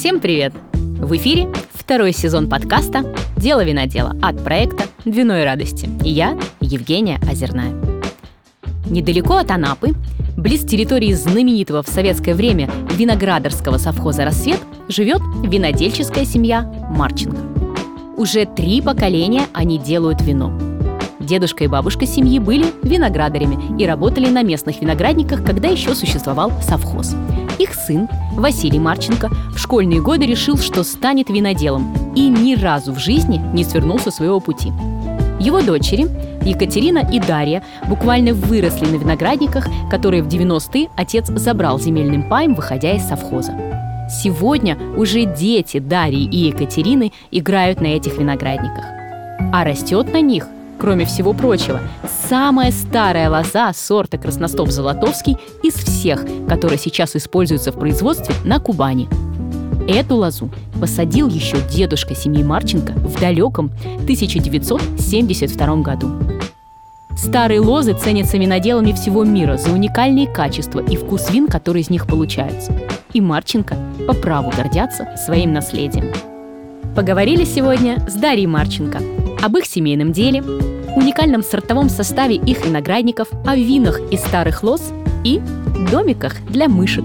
Всем 0.00 0.18
привет! 0.18 0.54
В 0.72 1.14
эфире 1.16 1.52
второй 1.74 2.14
сезон 2.14 2.48
подкаста 2.48 3.14
«Дело 3.36 3.62
винодела» 3.62 4.16
от 4.22 4.42
проекта 4.42 4.84
«Вино 5.04 5.44
радости». 5.44 5.90
И 6.02 6.08
я, 6.08 6.38
Евгения 6.58 7.20
Озерная. 7.30 7.74
Недалеко 8.88 9.36
от 9.36 9.50
Анапы, 9.50 9.90
близ 10.38 10.64
территории 10.64 11.12
знаменитого 11.12 11.82
в 11.82 11.88
советское 11.88 12.34
время 12.34 12.70
виноградарского 12.96 13.76
совхоза 13.76 14.24
«Рассвет», 14.24 14.60
живет 14.88 15.20
винодельческая 15.44 16.24
семья 16.24 16.62
Марченко. 16.88 17.36
Уже 18.16 18.46
три 18.46 18.80
поколения 18.80 19.42
они 19.52 19.76
делают 19.76 20.22
вино. 20.22 20.50
Дедушка 21.18 21.64
и 21.64 21.68
бабушка 21.68 22.06
семьи 22.06 22.38
были 22.38 22.64
виноградарями 22.82 23.78
и 23.78 23.86
работали 23.86 24.30
на 24.30 24.42
местных 24.42 24.80
виноградниках, 24.80 25.44
когда 25.44 25.68
еще 25.68 25.94
существовал 25.94 26.52
совхоз. 26.62 27.14
Их 27.60 27.74
сын, 27.74 28.08
Василий 28.32 28.78
Марченко, 28.78 29.28
в 29.54 29.58
школьные 29.58 30.00
годы 30.00 30.24
решил, 30.24 30.56
что 30.56 30.82
станет 30.82 31.28
виноделом 31.28 31.92
и 32.16 32.26
ни 32.26 32.54
разу 32.54 32.90
в 32.94 32.98
жизни 32.98 33.38
не 33.52 33.64
свернул 33.64 33.98
со 33.98 34.10
своего 34.10 34.40
пути. 34.40 34.72
Его 35.38 35.60
дочери, 35.60 36.08
Екатерина 36.42 37.06
и 37.12 37.20
Дарья, 37.20 37.62
буквально 37.86 38.32
выросли 38.32 38.86
на 38.86 38.96
виноградниках, 38.96 39.68
которые 39.90 40.22
в 40.22 40.28
90-е 40.28 40.88
отец 40.96 41.26
забрал 41.26 41.78
земельным 41.78 42.30
паем, 42.30 42.54
выходя 42.54 42.94
из 42.94 43.02
совхоза. 43.02 43.52
Сегодня 44.08 44.78
уже 44.96 45.26
дети 45.26 45.80
Дарьи 45.80 46.24
и 46.24 46.48
Екатерины 46.48 47.12
играют 47.30 47.82
на 47.82 47.88
этих 47.88 48.16
виноградниках. 48.16 48.86
А 49.52 49.64
растет 49.64 50.10
на 50.14 50.22
них– 50.22 50.46
Кроме 50.80 51.04
всего 51.04 51.34
прочего, 51.34 51.78
самая 52.28 52.72
старая 52.72 53.28
лоза 53.28 53.72
сорта 53.74 54.16
красностоп-золотовский 54.16 55.36
из 55.62 55.74
всех, 55.74 56.24
которые 56.48 56.78
сейчас 56.78 57.14
используются 57.14 57.70
в 57.70 57.78
производстве 57.78 58.34
на 58.44 58.58
Кубани. 58.60 59.06
Эту 59.86 60.16
лозу 60.16 60.50
посадил 60.80 61.28
еще 61.28 61.58
дедушка 61.70 62.14
семьи 62.14 62.42
Марченко 62.42 62.92
в 62.92 63.20
далеком 63.20 63.70
1972 64.04 65.76
году. 65.82 66.10
Старые 67.14 67.60
лозы 67.60 67.92
ценятся 67.92 68.38
виноделами 68.38 68.92
всего 68.92 69.24
мира 69.24 69.58
за 69.58 69.72
уникальные 69.72 70.28
качества 70.28 70.80
и 70.80 70.96
вкус 70.96 71.30
вин, 71.30 71.48
которые 71.48 71.82
из 71.82 71.90
них 71.90 72.06
получаются. 72.06 72.72
И 73.12 73.20
Марченко 73.20 73.76
по 74.06 74.14
праву 74.14 74.50
гордятся 74.56 75.14
своим 75.22 75.52
наследием. 75.52 76.06
Поговорили 76.96 77.44
сегодня 77.44 78.02
с 78.08 78.14
Дарьей 78.14 78.46
Марченко 78.46 79.19
об 79.42 79.56
их 79.56 79.66
семейном 79.66 80.12
деле, 80.12 80.42
уникальном 80.42 81.42
сортовом 81.42 81.88
составе 81.88 82.36
их 82.36 82.64
виноградников, 82.64 83.28
о 83.46 83.56
винах 83.56 84.00
из 84.10 84.20
старых 84.20 84.62
лоз 84.62 84.92
и 85.24 85.40
домиках 85.90 86.34
для 86.48 86.68
мышек, 86.68 87.04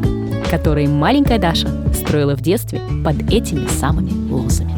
которые 0.49 0.87
маленькая 0.89 1.39
Даша 1.39 1.69
строила 1.93 2.35
в 2.35 2.41
детстве 2.41 2.81
под 3.03 3.31
этими 3.31 3.67
самыми 3.67 4.11
лозами. 4.31 4.73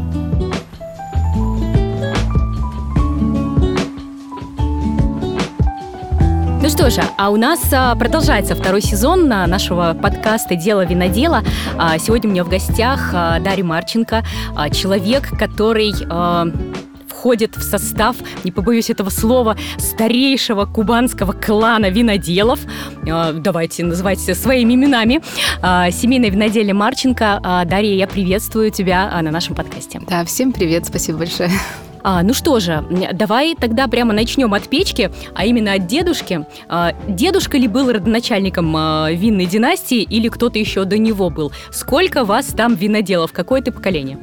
Ну 6.61 6.69
что 6.69 6.89
же, 6.89 7.01
а 7.17 7.29
у 7.29 7.37
нас 7.37 7.61
а, 7.71 7.95
продолжается 7.95 8.53
второй 8.53 8.81
сезон 8.81 9.29
нашего 9.29 9.95
подкаста 9.99 10.55
«Дело 10.55 10.85
винодела». 10.85 11.41
А, 11.77 11.97
сегодня 11.97 12.29
у 12.29 12.33
меня 12.33 12.43
в 12.43 12.49
гостях 12.49 13.11
а, 13.13 13.39
Дарья 13.39 13.63
Марченко, 13.63 14.25
а, 14.53 14.69
человек, 14.69 15.29
который 15.39 15.93
а, 16.09 16.47
входит 17.27 17.57
в 17.57 17.61
состав, 17.61 18.15
не 18.45 18.53
побоюсь 18.53 18.89
этого 18.89 19.09
слова, 19.09 19.57
старейшего 19.77 20.63
кубанского 20.65 21.33
клана 21.33 21.89
виноделов. 21.89 22.61
А, 23.05 23.33
давайте 23.33 23.83
называть 23.83 24.21
своими 24.21 24.75
именами. 24.75 25.21
А, 25.61 25.91
семейное 25.91 26.29
виноделие 26.29 26.73
Марченко. 26.73 27.41
А, 27.43 27.65
Дарья, 27.65 27.95
я 27.95 28.07
приветствую 28.07 28.71
тебя 28.71 29.11
на 29.21 29.29
нашем 29.29 29.55
подкасте. 29.55 29.99
Да, 30.07 30.23
всем 30.23 30.53
привет, 30.53 30.85
спасибо 30.85 31.17
большое. 31.17 31.51
А, 32.01 32.23
ну 32.23 32.33
что 32.33 32.61
же, 32.61 32.85
давай 33.11 33.55
тогда 33.59 33.89
прямо 33.89 34.13
начнем 34.13 34.53
от 34.53 34.69
печки, 34.69 35.11
а 35.35 35.43
именно 35.43 35.73
от 35.73 35.87
дедушки. 35.87 36.45
А, 36.69 36.93
дедушка 37.09 37.57
ли 37.57 37.67
был 37.67 37.91
родоначальником 37.91 38.73
а, 38.73 39.11
винной 39.11 39.47
династии 39.47 40.01
или 40.01 40.29
кто-то 40.29 40.57
еще 40.57 40.85
до 40.85 40.97
него 40.97 41.29
был? 41.29 41.51
Сколько 41.71 42.23
вас 42.23 42.45
там 42.45 42.75
виноделов? 42.75 43.33
Какое 43.33 43.61
ты 43.61 43.73
поколение? 43.73 44.17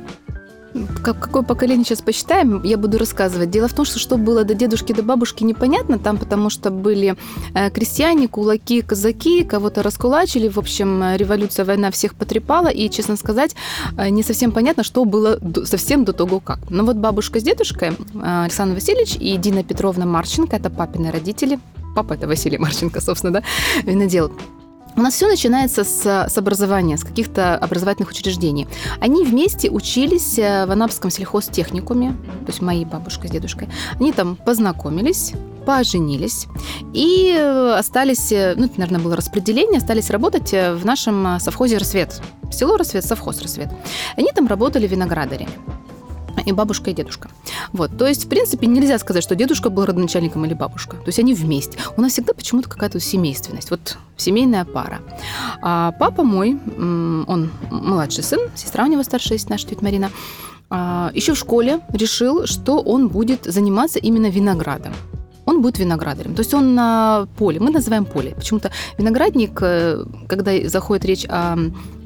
Какое 1.02 1.42
поколение 1.42 1.84
сейчас 1.84 2.02
посчитаем, 2.02 2.62
я 2.64 2.76
буду 2.76 2.98
рассказывать. 2.98 3.50
Дело 3.50 3.68
в 3.68 3.74
том, 3.74 3.84
что 3.84 3.98
что 3.98 4.16
было 4.16 4.44
до 4.44 4.54
дедушки, 4.54 4.92
до 4.92 5.02
бабушки, 5.02 5.44
непонятно 5.44 5.98
там, 5.98 6.18
потому 6.18 6.50
что 6.50 6.70
были 6.70 7.16
э, 7.54 7.70
крестьяне, 7.70 8.28
кулаки, 8.28 8.82
казаки, 8.82 9.44
кого-то 9.44 9.82
раскулачили. 9.82 10.48
В 10.48 10.58
общем, 10.58 11.14
революция, 11.16 11.64
война 11.64 11.90
всех 11.90 12.14
потрепала, 12.14 12.68
и, 12.68 12.88
честно 12.90 13.16
сказать, 13.16 13.54
э, 13.96 14.08
не 14.08 14.22
совсем 14.22 14.52
понятно, 14.52 14.82
что 14.82 15.04
было 15.04 15.38
совсем 15.64 16.04
до 16.04 16.12
того, 16.12 16.40
как. 16.40 16.58
Но 16.70 16.84
вот 16.84 16.96
бабушка 16.96 17.40
с 17.40 17.42
дедушкой, 17.42 17.90
э, 17.90 18.42
Александр 18.44 18.74
Васильевич 18.74 19.16
и 19.20 19.36
Дина 19.36 19.62
Петровна 19.62 20.06
Марченко, 20.06 20.56
это 20.56 20.70
папины 20.70 21.10
родители, 21.10 21.58
папа 21.94 22.14
это 22.14 22.26
Василий 22.26 22.58
Марченко, 22.58 23.00
собственно, 23.00 23.32
да, 23.32 23.42
винодел, 23.82 24.32
у 24.96 25.00
нас 25.00 25.14
все 25.14 25.26
начинается 25.26 25.84
с, 25.84 26.26
с 26.28 26.38
образования, 26.38 26.96
с 26.96 27.04
каких-то 27.04 27.56
образовательных 27.56 28.10
учреждений. 28.10 28.68
Они 29.00 29.24
вместе 29.24 29.70
учились 29.70 30.38
э, 30.38 30.66
в 30.66 30.70
Анапском 30.70 31.10
сельхозтехникуме, 31.10 32.12
то 32.12 32.46
есть 32.48 32.62
мои 32.62 32.84
бабушка 32.84 33.28
с 33.28 33.30
дедушкой. 33.30 33.68
Они 33.98 34.12
там 34.12 34.36
познакомились, 34.36 35.32
поженились 35.66 36.46
и 36.92 37.34
э, 37.36 37.74
остались, 37.76 38.30
э, 38.32 38.54
ну, 38.56 38.66
это, 38.66 38.78
наверное, 38.78 39.02
было 39.02 39.16
распределение, 39.16 39.78
остались 39.78 40.10
работать 40.10 40.52
в 40.52 40.82
нашем 40.84 41.38
совхозе 41.40 41.78
«Рассвет». 41.78 42.20
Село 42.52 42.76
«Рассвет», 42.76 43.04
совхоз 43.04 43.42
«Рассвет». 43.42 43.68
Они 44.16 44.30
там 44.32 44.46
работали 44.46 44.86
виноградарями 44.86 45.50
и 46.44 46.52
бабушка, 46.52 46.90
и 46.90 46.94
дедушка. 46.94 47.28
Вот, 47.72 47.96
то 47.96 48.06
есть, 48.06 48.26
в 48.26 48.28
принципе, 48.28 48.66
нельзя 48.66 48.98
сказать, 48.98 49.22
что 49.22 49.34
дедушка 49.34 49.70
был 49.70 49.84
родоначальником 49.84 50.44
или 50.44 50.54
бабушка. 50.54 50.96
То 50.96 51.06
есть 51.06 51.18
они 51.18 51.34
вместе. 51.34 51.78
У 51.96 52.00
нас 52.00 52.12
всегда 52.12 52.34
почему-то 52.34 52.68
какая-то 52.68 53.00
семейственность. 53.00 53.70
Вот 53.70 53.98
семейная 54.16 54.64
пара. 54.64 55.00
А 55.62 55.92
папа 55.92 56.22
мой, 56.22 56.58
он 56.78 57.50
младший 57.70 58.24
сын, 58.24 58.40
сестра 58.54 58.84
у 58.84 58.88
него 58.88 59.02
старшая 59.02 59.34
есть, 59.34 59.50
наша 59.50 59.66
тетя 59.66 59.80
Марина, 59.82 60.10
а, 60.70 61.10
еще 61.14 61.34
в 61.34 61.38
школе 61.38 61.80
решил, 61.90 62.46
что 62.46 62.80
он 62.80 63.08
будет 63.08 63.44
заниматься 63.44 63.98
именно 63.98 64.28
виноградом 64.30 64.92
он 65.46 65.60
будет 65.60 65.78
виноградарем. 65.78 66.34
То 66.34 66.40
есть 66.40 66.54
он 66.54 66.74
на 66.74 67.28
поле, 67.36 67.60
мы 67.60 67.70
называем 67.70 68.06
поле. 68.06 68.34
Почему-то 68.34 68.70
виноградник, 68.96 69.58
э, 69.60 70.04
когда 70.26 70.52
заходит 70.68 71.04
речь 71.04 71.26
о 71.28 71.58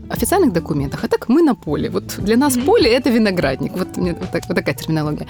официальных 0.08 0.52
документах, 0.52 1.04
а 1.04 1.08
так 1.08 1.28
мы 1.28 1.42
на 1.42 1.54
поле. 1.54 1.90
Вот 1.90 2.16
для 2.18 2.36
нас 2.36 2.56
mm-hmm. 2.56 2.64
поле 2.64 2.90
это 2.90 3.10
виноградник. 3.10 3.72
Вот, 3.72 3.88
вот, 3.96 4.30
так, 4.32 4.42
вот 4.48 4.54
такая 4.54 4.74
терминология. 4.74 5.26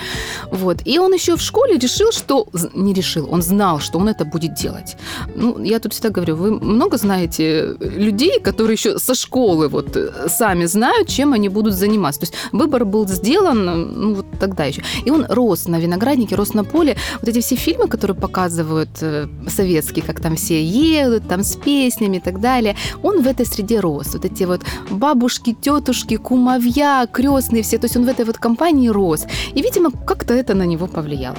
Вот. 0.50 0.78
И 0.84 0.99
он 0.99 1.12
еще 1.15 1.37
в 1.37 1.41
школе 1.41 1.78
решил, 1.78 2.12
что... 2.12 2.47
Не 2.75 2.94
решил, 2.94 3.28
он 3.31 3.43
знал, 3.43 3.81
что 3.81 3.99
он 3.99 4.09
это 4.09 4.25
будет 4.25 4.55
делать. 4.55 4.97
Ну, 5.34 5.62
я 5.62 5.78
тут 5.78 5.93
всегда 5.93 6.11
говорю, 6.11 6.37
вы 6.37 6.61
много 6.61 6.97
знаете 6.97 7.77
людей, 7.81 8.41
которые 8.41 8.75
еще 8.75 8.99
со 8.99 9.15
школы 9.15 9.69
вот 9.69 9.97
э, 9.97 10.28
сами 10.28 10.66
знают, 10.66 11.09
чем 11.09 11.33
они 11.33 11.49
будут 11.49 11.75
заниматься. 11.75 12.21
То 12.21 12.27
есть 12.27 12.34
выбор 12.53 12.84
был 12.84 13.09
сделан, 13.09 13.65
ну, 13.65 14.15
вот 14.15 14.27
тогда 14.41 14.65
еще. 14.65 14.83
И 15.06 15.10
он 15.10 15.27
рос 15.28 15.69
на 15.69 15.78
винограднике, 15.81 16.37
рос 16.37 16.55
на 16.55 16.65
поле. 16.65 16.97
Вот 17.21 17.28
эти 17.28 17.41
все 17.41 17.56
фильмы, 17.56 17.89
которые 17.89 18.16
показывают 18.16 18.91
э, 19.00 19.28
советские, 19.49 20.05
как 20.05 20.21
там 20.21 20.37
все 20.37 20.62
едут, 20.62 21.28
там 21.28 21.43
с 21.43 21.56
песнями 21.56 22.16
и 22.16 22.21
так 22.21 22.41
далее, 22.41 22.77
он 23.03 23.22
в 23.22 23.27
этой 23.27 23.47
среде 23.47 23.81
рос. 23.81 24.15
Вот 24.15 24.25
эти 24.25 24.45
вот 24.45 24.62
бабушки, 24.90 25.56
тетушки, 25.60 26.16
кумовья, 26.16 27.06
крестные 27.06 27.62
все. 27.62 27.78
То 27.78 27.86
есть 27.86 27.96
он 27.96 28.04
в 28.04 28.08
этой 28.08 28.24
вот 28.24 28.38
компании 28.38 28.88
рос. 28.88 29.26
И, 29.54 29.62
видимо, 29.62 29.90
как-то 29.90 30.34
это 30.34 30.54
на 30.54 30.64
него 30.64 30.86
повлияло. 30.86 31.36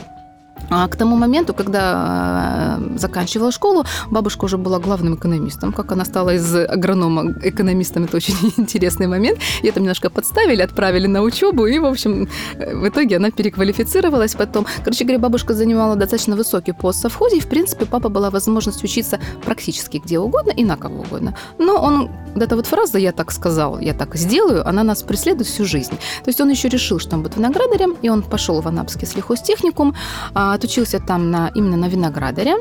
А 0.69 0.87
к 0.87 0.95
тому 0.95 1.15
моменту, 1.15 1.53
когда 1.53 2.77
э, 2.79 2.97
заканчивала 2.97 3.51
школу, 3.51 3.85
бабушка 4.11 4.45
уже 4.45 4.57
была 4.57 4.79
главным 4.79 5.15
экономистом. 5.15 5.73
Как 5.73 5.91
она 5.91 6.05
стала 6.05 6.35
из 6.35 6.55
агронома 6.55 7.33
экономистом, 7.43 8.03
это 8.03 8.17
очень 8.17 8.35
интересный 8.57 9.07
момент. 9.07 9.39
Ее 9.63 9.71
там 9.71 9.83
немножко 9.83 10.09
подставили, 10.09 10.61
отправили 10.61 11.07
на 11.07 11.21
учебу, 11.21 11.65
и, 11.65 11.79
в 11.79 11.85
общем, 11.85 12.27
в 12.55 12.87
итоге 12.87 13.17
она 13.17 13.31
переквалифицировалась 13.31 14.35
потом. 14.35 14.65
Короче 14.83 15.05
говоря, 15.05 15.19
бабушка 15.19 15.53
занимала 15.53 15.95
достаточно 15.95 16.35
высокий 16.35 16.73
пост 16.73 16.99
в 16.99 17.01
совхозе, 17.01 17.37
и, 17.37 17.41
в 17.41 17.47
принципе, 17.47 17.85
папа 17.85 18.09
была 18.09 18.29
возможность 18.29 18.83
учиться 18.83 19.19
практически 19.45 19.97
где 19.97 20.19
угодно 20.19 20.51
и 20.51 20.63
на 20.63 20.77
кого 20.77 21.01
угодно. 21.01 21.35
Но 21.57 21.75
он, 21.77 22.09
вот 22.35 22.43
эта 22.43 22.55
вот 22.55 22.67
фраза 22.67 22.99
«я 22.99 23.11
так 23.11 23.31
сказал, 23.31 23.79
я 23.79 23.93
так 23.93 24.15
сделаю», 24.15 24.67
она 24.67 24.83
нас 24.83 25.01
преследует 25.01 25.47
всю 25.47 25.65
жизнь. 25.65 25.95
То 26.23 26.27
есть 26.27 26.39
он 26.41 26.49
еще 26.49 26.69
решил, 26.69 26.99
что 26.99 27.15
он 27.15 27.23
будет 27.23 27.37
виноградарем, 27.37 27.95
и 28.03 28.09
он 28.09 28.21
пошел 28.21 28.61
в 28.61 28.67
Анапский 28.67 29.07
сельхозтехникум, 29.07 29.95
а 30.33 30.58
отучился 30.59 30.99
там 30.99 31.31
на, 31.31 31.51
именно 31.55 31.77
на 31.77 31.87
виноградаре. 31.87 32.55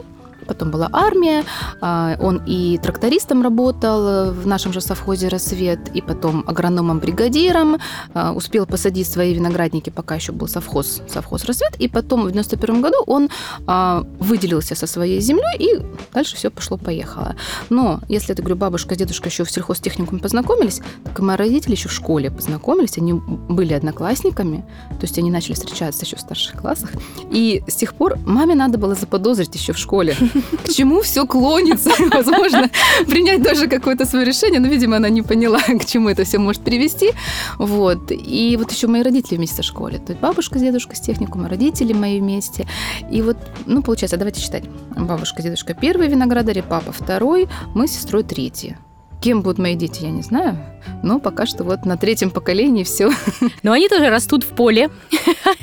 Потом 0.49 0.71
была 0.71 0.89
армия, 0.93 1.45
а, 1.81 2.17
он 2.21 2.43
и 2.47 2.79
трактористом 2.79 3.43
работал 3.43 4.33
в 4.33 4.47
нашем 4.47 4.73
же 4.73 4.81
совхозе 4.81 5.29
«Рассвет», 5.29 5.79
и 5.95 6.00
потом 6.00 6.45
агрономом-бригадиром, 6.47 7.77
а, 8.15 8.33
успел 8.33 8.67
посадить 8.67 9.06
свои 9.06 9.35
виноградники, 9.35 9.91
пока 9.91 10.17
еще 10.17 10.33
был 10.33 10.49
совхоз, 10.49 11.03
совхоз 11.09 11.45
«Рассвет», 11.45 11.77
и 11.79 11.89
потом 11.89 12.25
в 12.25 12.33
91 12.33 12.81
году 12.81 12.97
он 13.06 13.29
а, 13.67 14.05
выделился 14.19 14.75
со 14.75 14.87
своей 14.87 15.21
землей, 15.21 15.56
и 15.59 15.83
дальше 16.12 16.37
все 16.37 16.50
пошло-поехало. 16.50 17.37
Но 17.71 18.00
если, 18.09 18.33
я 18.33 18.37
говорю, 18.37 18.56
бабушка 18.56 18.95
с 18.95 18.99
дедушкой 18.99 19.31
еще 19.31 19.45
в 19.45 19.50
сельхозтехникуме 19.50 20.21
познакомились, 20.21 20.81
так 21.05 21.19
и 21.19 21.23
мои 21.23 21.37
родители 21.37 21.73
еще 21.73 21.89
в 21.89 21.93
школе 21.93 22.31
познакомились, 22.31 22.99
они 22.99 23.12
были 23.12 23.75
одноклассниками, 23.75 24.65
то 24.91 25.03
есть 25.03 25.19
они 25.19 25.31
начали 25.31 25.55
встречаться 25.55 26.05
еще 26.05 26.17
в 26.17 26.21
старших 26.21 26.61
классах, 26.61 26.91
и 27.31 27.62
с 27.67 27.75
тех 27.75 27.95
пор 27.95 28.19
маме 28.25 28.55
надо 28.55 28.79
было 28.79 28.95
заподозрить 28.95 29.55
еще 29.55 29.73
в 29.73 29.79
школе, 29.79 30.17
к 30.64 30.73
чему 30.73 31.00
все 31.02 31.26
клонится, 31.26 31.90
возможно, 32.12 32.70
принять 33.06 33.43
тоже 33.43 33.67
какое-то 33.67 34.06
свое 34.06 34.25
решение, 34.25 34.61
но, 34.61 34.69
видимо, 34.69 34.96
она 34.96 35.08
не 35.08 35.23
поняла, 35.23 35.61
к 35.81 35.85
чему 35.85 36.08
это 36.08 36.25
все 36.25 36.38
может 36.38 36.62
привести. 36.62 37.12
Вот. 37.58 38.11
И 38.11 38.56
вот 38.58 38.73
еще 38.73 38.87
мои 38.87 39.02
родители 39.02 39.37
вместе 39.37 39.62
в 39.62 39.64
школе. 39.64 39.99
То 39.99 40.12
есть 40.12 40.20
бабушка 40.20 40.58
с 40.58 40.62
дедушкой 40.62 40.96
с 40.96 41.00
техникума, 41.00 41.49
родители 41.49 41.93
мои 41.93 42.20
вместе. 42.20 42.67
И 43.11 43.23
вот, 43.23 43.37
ну, 43.67 43.82
получается, 43.82 44.17
давайте 44.17 44.40
считать. 44.40 44.64
Бабушка, 44.96 45.43
дедушка 45.43 45.75
первый 45.75 46.08
виноградари, 46.08 46.62
папа 46.67 46.93
второй, 46.93 47.49
мы 47.75 47.87
с 47.88 47.93
сестрой 47.93 48.25
третий. 48.25 48.76
Кем 49.20 49.43
будут 49.43 49.59
мои 49.59 49.75
дети, 49.75 50.03
я 50.03 50.11
не 50.11 50.23
знаю. 50.23 50.56
Но 51.03 51.19
пока 51.19 51.47
что 51.47 51.65
вот 51.65 51.85
на 51.85 51.97
третьем 51.97 52.31
поколении 52.31 52.85
все. 52.85 53.11
Но 53.62 53.73
они 53.73 53.88
тоже 53.88 54.11
растут 54.11 54.44
в 54.44 54.49
поле. 54.49 54.91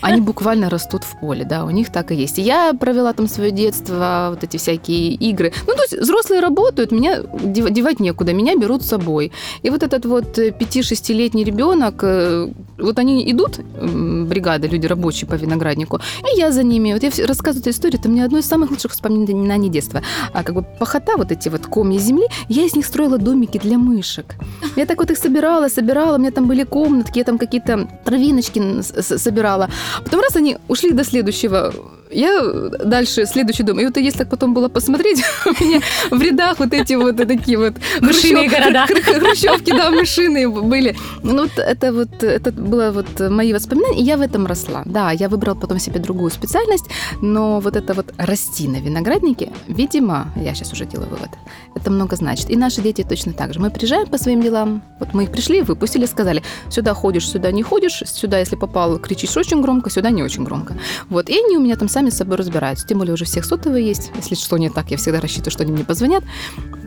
Они 0.01 0.21
буквально 0.21 0.69
растут 0.69 1.03
в 1.03 1.19
поле, 1.19 1.45
да, 1.45 1.65
у 1.65 1.69
них 1.69 1.91
так 1.91 2.11
и 2.11 2.15
есть. 2.15 2.37
я 2.37 2.73
провела 2.73 3.13
там 3.13 3.27
свое 3.27 3.51
детство, 3.51 4.27
вот 4.31 4.43
эти 4.43 4.57
всякие 4.57 5.13
игры. 5.13 5.53
Ну, 5.67 5.73
то 5.73 5.81
есть 5.81 5.93
взрослые 5.93 6.41
работают, 6.41 6.91
меня 6.91 7.21
девать 7.43 7.99
некуда, 7.99 8.33
меня 8.33 8.55
берут 8.55 8.83
с 8.83 8.89
собой. 8.89 9.31
И 9.63 9.69
вот 9.69 9.83
этот 9.83 10.05
вот 10.05 10.37
5-6-летний 10.37 11.43
ребенок, 11.43 12.03
э, 12.03 12.49
вот 12.77 12.99
они 12.99 13.29
идут, 13.31 13.59
бригада, 13.59 14.67
люди 14.67 14.85
рабочие 14.85 15.27
по 15.27 15.35
винограднику, 15.35 15.99
и 16.33 16.37
я 16.37 16.51
за 16.51 16.63
ними. 16.63 16.93
Вот 16.93 17.03
я 17.03 17.09
рассказываю 17.25 17.61
эту 17.61 17.69
историю, 17.71 17.99
это 17.99 18.09
мне 18.09 18.25
одно 18.25 18.37
из 18.37 18.45
самых 18.45 18.71
лучших 18.71 18.91
воспоминаний 18.91 19.69
детства. 19.69 20.01
А 20.33 20.43
как 20.43 20.55
бы 20.55 20.63
похота, 20.79 21.17
вот 21.17 21.31
эти 21.31 21.49
вот 21.49 21.65
комья 21.65 21.99
земли, 21.99 22.25
я 22.49 22.65
из 22.65 22.75
них 22.75 22.85
строила 22.85 23.17
домики 23.45 23.57
для 23.57 23.77
мышек. 23.77 24.35
Я 24.75 24.85
так 24.85 24.99
вот 24.99 25.11
их 25.11 25.17
собирала, 25.17 25.69
собирала, 25.69 26.15
у 26.15 26.19
меня 26.19 26.31
там 26.31 26.47
были 26.47 26.63
комнатки, 26.63 27.19
я 27.19 27.23
там 27.23 27.37
какие-то 27.37 27.87
травиночки 28.05 28.81
собирала. 29.01 29.69
Потом 30.03 30.21
раз 30.21 30.35
они 30.35 30.57
ушли 30.67 30.91
до 30.91 31.03
следующего 31.03 31.73
я 32.11 32.69
дальше 32.85 33.25
следующий 33.25 33.63
дом. 33.63 33.79
И 33.79 33.85
вот 33.85 33.97
если 33.97 34.19
так 34.19 34.29
потом 34.29 34.53
было 34.53 34.69
посмотреть, 34.69 35.23
у 35.45 35.63
меня 35.63 35.81
в 36.11 36.21
рядах 36.21 36.59
вот 36.59 36.73
эти 36.73 36.93
вот 36.93 37.17
такие 37.17 37.57
вот 37.57 37.73
мышиные 38.01 38.49
города. 38.49 38.85
Хрущевки, 39.19 39.71
да, 39.71 39.91
мышиные 39.91 40.47
были. 40.47 40.95
Ну 41.23 41.43
вот 41.43 41.57
это 41.57 41.93
вот, 41.93 42.23
это 42.23 42.51
было 42.51 42.91
вот 42.91 43.29
мои 43.29 43.53
воспоминания, 43.53 43.99
и 43.99 44.03
я 44.03 44.17
в 44.17 44.21
этом 44.21 44.45
росла. 44.45 44.83
Да, 44.85 45.11
я 45.11 45.29
выбрала 45.29 45.55
потом 45.55 45.79
себе 45.79 45.99
другую 45.99 46.31
специальность, 46.31 46.85
но 47.21 47.59
вот 47.59 47.75
это 47.75 47.93
вот 47.93 48.13
расти 48.17 48.67
на 48.67 48.77
винограднике, 48.77 49.51
видимо, 49.67 50.27
я 50.35 50.53
сейчас 50.53 50.73
уже 50.73 50.85
делаю 50.85 51.09
вывод, 51.09 51.29
это 51.75 51.91
много 51.91 52.15
значит. 52.15 52.49
И 52.49 52.55
наши 52.55 52.81
дети 52.81 53.05
точно 53.07 53.33
так 53.35 53.53
же. 53.53 53.59
Мы 53.59 53.69
приезжаем 53.69 54.07
по 54.07 54.17
своим 54.17 54.41
делам, 54.41 54.81
вот 54.99 55.13
мы 55.13 55.23
их 55.23 55.31
пришли, 55.31 55.61
выпустили, 55.61 56.05
сказали, 56.05 56.43
сюда 56.69 56.93
ходишь, 56.93 57.29
сюда 57.29 57.51
не 57.51 57.63
ходишь, 57.63 58.01
сюда, 58.05 58.39
если 58.39 58.55
попал, 58.55 58.97
кричишь 58.99 59.35
очень 59.37 59.61
громко, 59.61 59.89
сюда 59.89 60.09
не 60.09 60.23
очень 60.23 60.43
громко. 60.43 60.75
Вот, 61.09 61.29
и 61.29 61.37
они 61.37 61.57
у 61.57 61.61
меня 61.61 61.75
там 61.75 61.89
сами 61.89 62.09
с 62.09 62.17
собой 62.17 62.37
разбираются. 62.37 62.87
Тем 62.87 62.99
более 62.99 63.13
уже 63.13 63.25
всех 63.25 63.45
сотовые 63.45 63.85
есть. 63.85 64.11
Если 64.15 64.35
что 64.35 64.57
не 64.57 64.69
так, 64.69 64.91
я 64.91 64.97
всегда 64.97 65.21
рассчитываю, 65.21 65.51
что 65.51 65.63
они 65.63 65.71
мне 65.71 65.83
позвонят. 65.83 66.23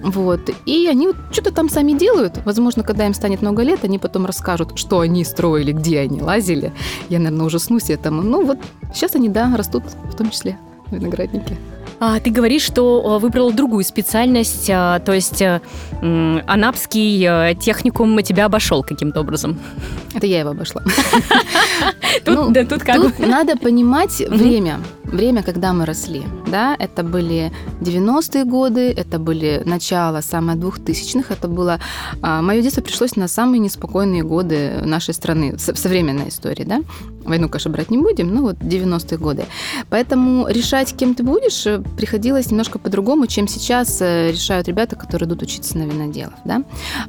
Вот. 0.02 0.50
И 0.66 0.86
они 0.86 1.08
вот 1.08 1.16
что-то 1.32 1.52
там 1.52 1.68
сами 1.68 1.92
делают. 1.92 2.38
Возможно, 2.44 2.82
когда 2.82 3.06
им 3.06 3.14
станет 3.14 3.42
много 3.42 3.62
лет, 3.62 3.84
они 3.84 3.98
потом 3.98 4.26
расскажут, 4.26 4.78
что 4.78 5.00
они 5.00 5.24
строили, 5.24 5.72
где 5.72 6.00
они 6.00 6.22
лазили. 6.22 6.72
Я, 7.08 7.18
наверное, 7.18 7.46
ужаснусь 7.46 7.90
этому. 7.90 8.22
Ну 8.22 8.44
вот 8.44 8.58
сейчас 8.94 9.14
они, 9.14 9.28
да, 9.28 9.54
растут 9.56 9.84
в 10.04 10.16
том 10.16 10.30
числе 10.30 10.58
виноградники. 10.90 11.56
А, 12.00 12.20
ты 12.20 12.30
говоришь, 12.30 12.62
что 12.62 13.18
выбрал 13.18 13.52
другую 13.52 13.84
специальность, 13.84 14.70
а, 14.70 15.00
то 15.00 15.12
есть 15.12 15.42
а, 15.42 15.60
анапский 16.00 17.24
а, 17.26 17.54
техникум 17.54 18.22
тебя 18.22 18.46
обошел 18.46 18.84
каким-то 18.84 19.20
образом. 19.20 19.58
Это 20.14 20.26
я 20.26 20.40
его 20.40 20.50
обошла. 20.50 20.82
Тут, 22.24 22.34
ну, 22.34 22.50
да, 22.50 22.64
тут 22.64 22.82
как 22.82 22.96
тут 22.96 23.18
надо 23.18 23.56
понимать 23.56 24.18
время. 24.28 24.80
Время, 25.04 25.42
когда 25.42 25.72
мы 25.72 25.86
росли. 25.86 26.22
Да? 26.46 26.76
Это 26.78 27.02
были 27.02 27.52
90-е 27.80 28.44
годы, 28.44 28.90
это 28.90 29.18
были 29.18 29.62
начало 29.64 30.20
самых 30.20 30.56
2000-х. 30.56 31.34
Это 31.34 31.48
было... 31.48 31.80
А, 32.22 32.42
мое 32.42 32.62
детство 32.62 32.82
пришлось 32.82 33.16
на 33.16 33.28
самые 33.28 33.60
неспокойные 33.60 34.22
годы 34.22 34.80
нашей 34.84 35.14
страны, 35.14 35.58
современной 35.58 36.28
истории. 36.28 36.64
Да? 36.64 36.80
Войну, 37.24 37.48
конечно, 37.48 37.70
брать 37.70 37.90
не 37.90 37.98
будем, 37.98 38.34
но 38.34 38.42
вот 38.42 38.56
90-е 38.56 39.18
годы. 39.18 39.44
Поэтому 39.90 40.48
решать, 40.48 40.94
кем 40.96 41.14
ты 41.14 41.22
будешь, 41.22 41.66
э, 41.66 41.82
приходилось 41.96 42.50
немножко 42.50 42.78
по-другому, 42.78 43.26
чем 43.26 43.48
сейчас 43.48 44.00
э, 44.00 44.30
решают 44.32 44.68
ребята, 44.68 44.96
которые 44.96 45.28
идут 45.28 45.42
учиться 45.42 45.76
на 45.76 45.82
виноделов. 45.82 46.34
Да? 46.44 46.62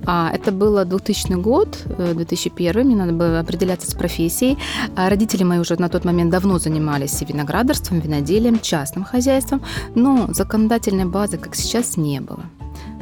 А, 0.05 0.29
это 0.33 0.51
было 0.51 0.85
2000 0.85 1.33
год, 1.33 1.77
2001, 1.85 2.81
э, 2.81 2.83
мне 2.83 2.95
надо 2.95 3.13
было 3.13 3.39
определяться 3.39 3.89
с 3.89 3.93
профессией. 3.93 4.57
А 4.95 5.09
родители 5.09 5.43
мои 5.43 5.59
уже 5.59 5.79
на 5.79 5.89
тот 5.89 6.05
момент 6.05 6.31
давно 6.31 6.59
занимались 6.59 7.21
виноградарством, 7.21 7.99
виноделием, 7.99 8.59
частным 8.59 9.03
хозяйством, 9.03 9.61
но 9.95 10.27
законодательной 10.31 11.05
базы, 11.05 11.37
как 11.37 11.55
сейчас, 11.55 11.97
не 11.97 12.19
было. 12.19 12.43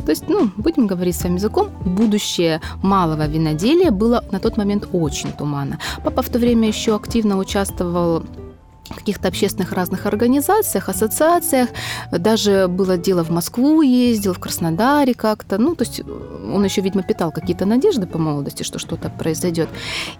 То 0.05 0.11
есть, 0.11 0.29
ну, 0.29 0.49
будем 0.57 0.87
говорить 0.87 1.15
своим 1.15 1.35
языком, 1.35 1.69
будущее 1.85 2.61
малого 2.81 3.27
виноделия 3.27 3.91
было 3.91 4.23
на 4.31 4.39
тот 4.39 4.57
момент 4.57 4.87
очень 4.93 5.31
туманно. 5.33 5.79
Папа 6.03 6.21
в 6.21 6.29
то 6.29 6.39
время 6.39 6.67
еще 6.67 6.95
активно 6.95 7.37
участвовал 7.37 8.23
в 8.89 8.95
каких-то 8.95 9.27
общественных 9.27 9.73
разных 9.73 10.05
организациях, 10.05 10.89
ассоциациях. 10.89 11.69
Даже 12.11 12.67
было 12.67 12.97
дело 12.97 13.23
в 13.23 13.29
Москву 13.29 13.81
ездил, 13.81 14.33
в 14.33 14.39
Краснодаре 14.39 15.13
как-то. 15.13 15.57
Ну, 15.57 15.75
то 15.75 15.83
есть 15.83 16.01
он 16.01 16.63
еще, 16.63 16.81
видимо, 16.81 17.03
питал 17.03 17.31
какие-то 17.31 17.65
надежды 17.65 18.07
по 18.07 18.17
молодости, 18.17 18.63
что 18.63 18.79
что-то 18.79 19.09
произойдет. 19.09 19.69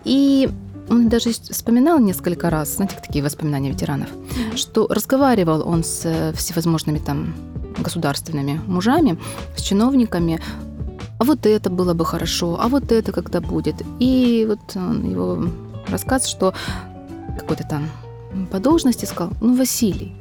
И 0.03 0.49
он 0.89 1.09
даже 1.09 1.31
вспоминал 1.31 1.99
несколько 1.99 2.49
раз, 2.49 2.75
знаете, 2.75 2.95
такие 3.05 3.23
воспоминания 3.23 3.69
ветеранов, 3.69 4.09
что 4.55 4.87
разговаривал 4.87 5.67
он 5.67 5.83
с 5.83 6.01
э, 6.05 6.33
всевозможными 6.33 6.99
там 6.99 7.35
государственными 7.77 8.59
мужами, 8.67 9.17
с 9.55 9.61
чиновниками, 9.61 10.39
а 11.19 11.23
вот 11.23 11.45
это 11.45 11.69
было 11.69 11.93
бы 11.93 12.05
хорошо, 12.05 12.57
а 12.59 12.67
вот 12.67 12.91
это 12.91 13.11
когда 13.11 13.41
будет. 13.41 13.75
И 13.99 14.45
вот 14.47 14.75
его 14.75 15.49
рассказ, 15.87 16.27
что 16.27 16.53
какой-то 17.37 17.63
там 17.67 17.89
по 18.51 18.59
должности 18.59 19.05
сказал, 19.05 19.33
ну, 19.41 19.55
Василий, 19.55 20.13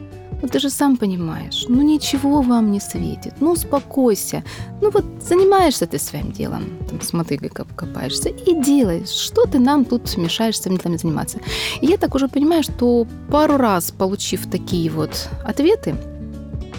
ну 0.42 0.48
ты 0.48 0.58
же 0.58 0.70
сам 0.70 0.96
понимаешь, 0.96 1.66
ну 1.68 1.82
ничего 1.82 2.42
вам 2.42 2.70
не 2.70 2.80
светит, 2.80 3.34
ну 3.40 3.52
успокойся. 3.52 4.44
Ну 4.82 4.90
вот 4.90 5.04
занимаешься 5.20 5.86
ты 5.86 5.98
своим 5.98 6.32
делом, 6.32 6.64
там, 6.88 7.00
с 7.00 7.12
мотыгой 7.12 7.50
копаешься 7.50 8.28
и 8.28 8.62
делаешь. 8.62 9.08
Что 9.08 9.46
ты 9.46 9.58
нам 9.58 9.84
тут 9.84 10.16
мешаешь 10.16 10.60
своими 10.60 10.78
делами 10.78 10.96
заниматься? 10.98 11.38
И 11.80 11.86
я 11.86 11.96
так 11.96 12.14
уже 12.14 12.28
понимаю, 12.28 12.62
что 12.62 13.06
пару 13.30 13.56
раз 13.56 13.90
получив 13.90 14.50
такие 14.50 14.90
вот 14.90 15.28
ответы, 15.44 15.96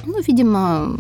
ну, 0.07 0.21
видимо, 0.21 0.97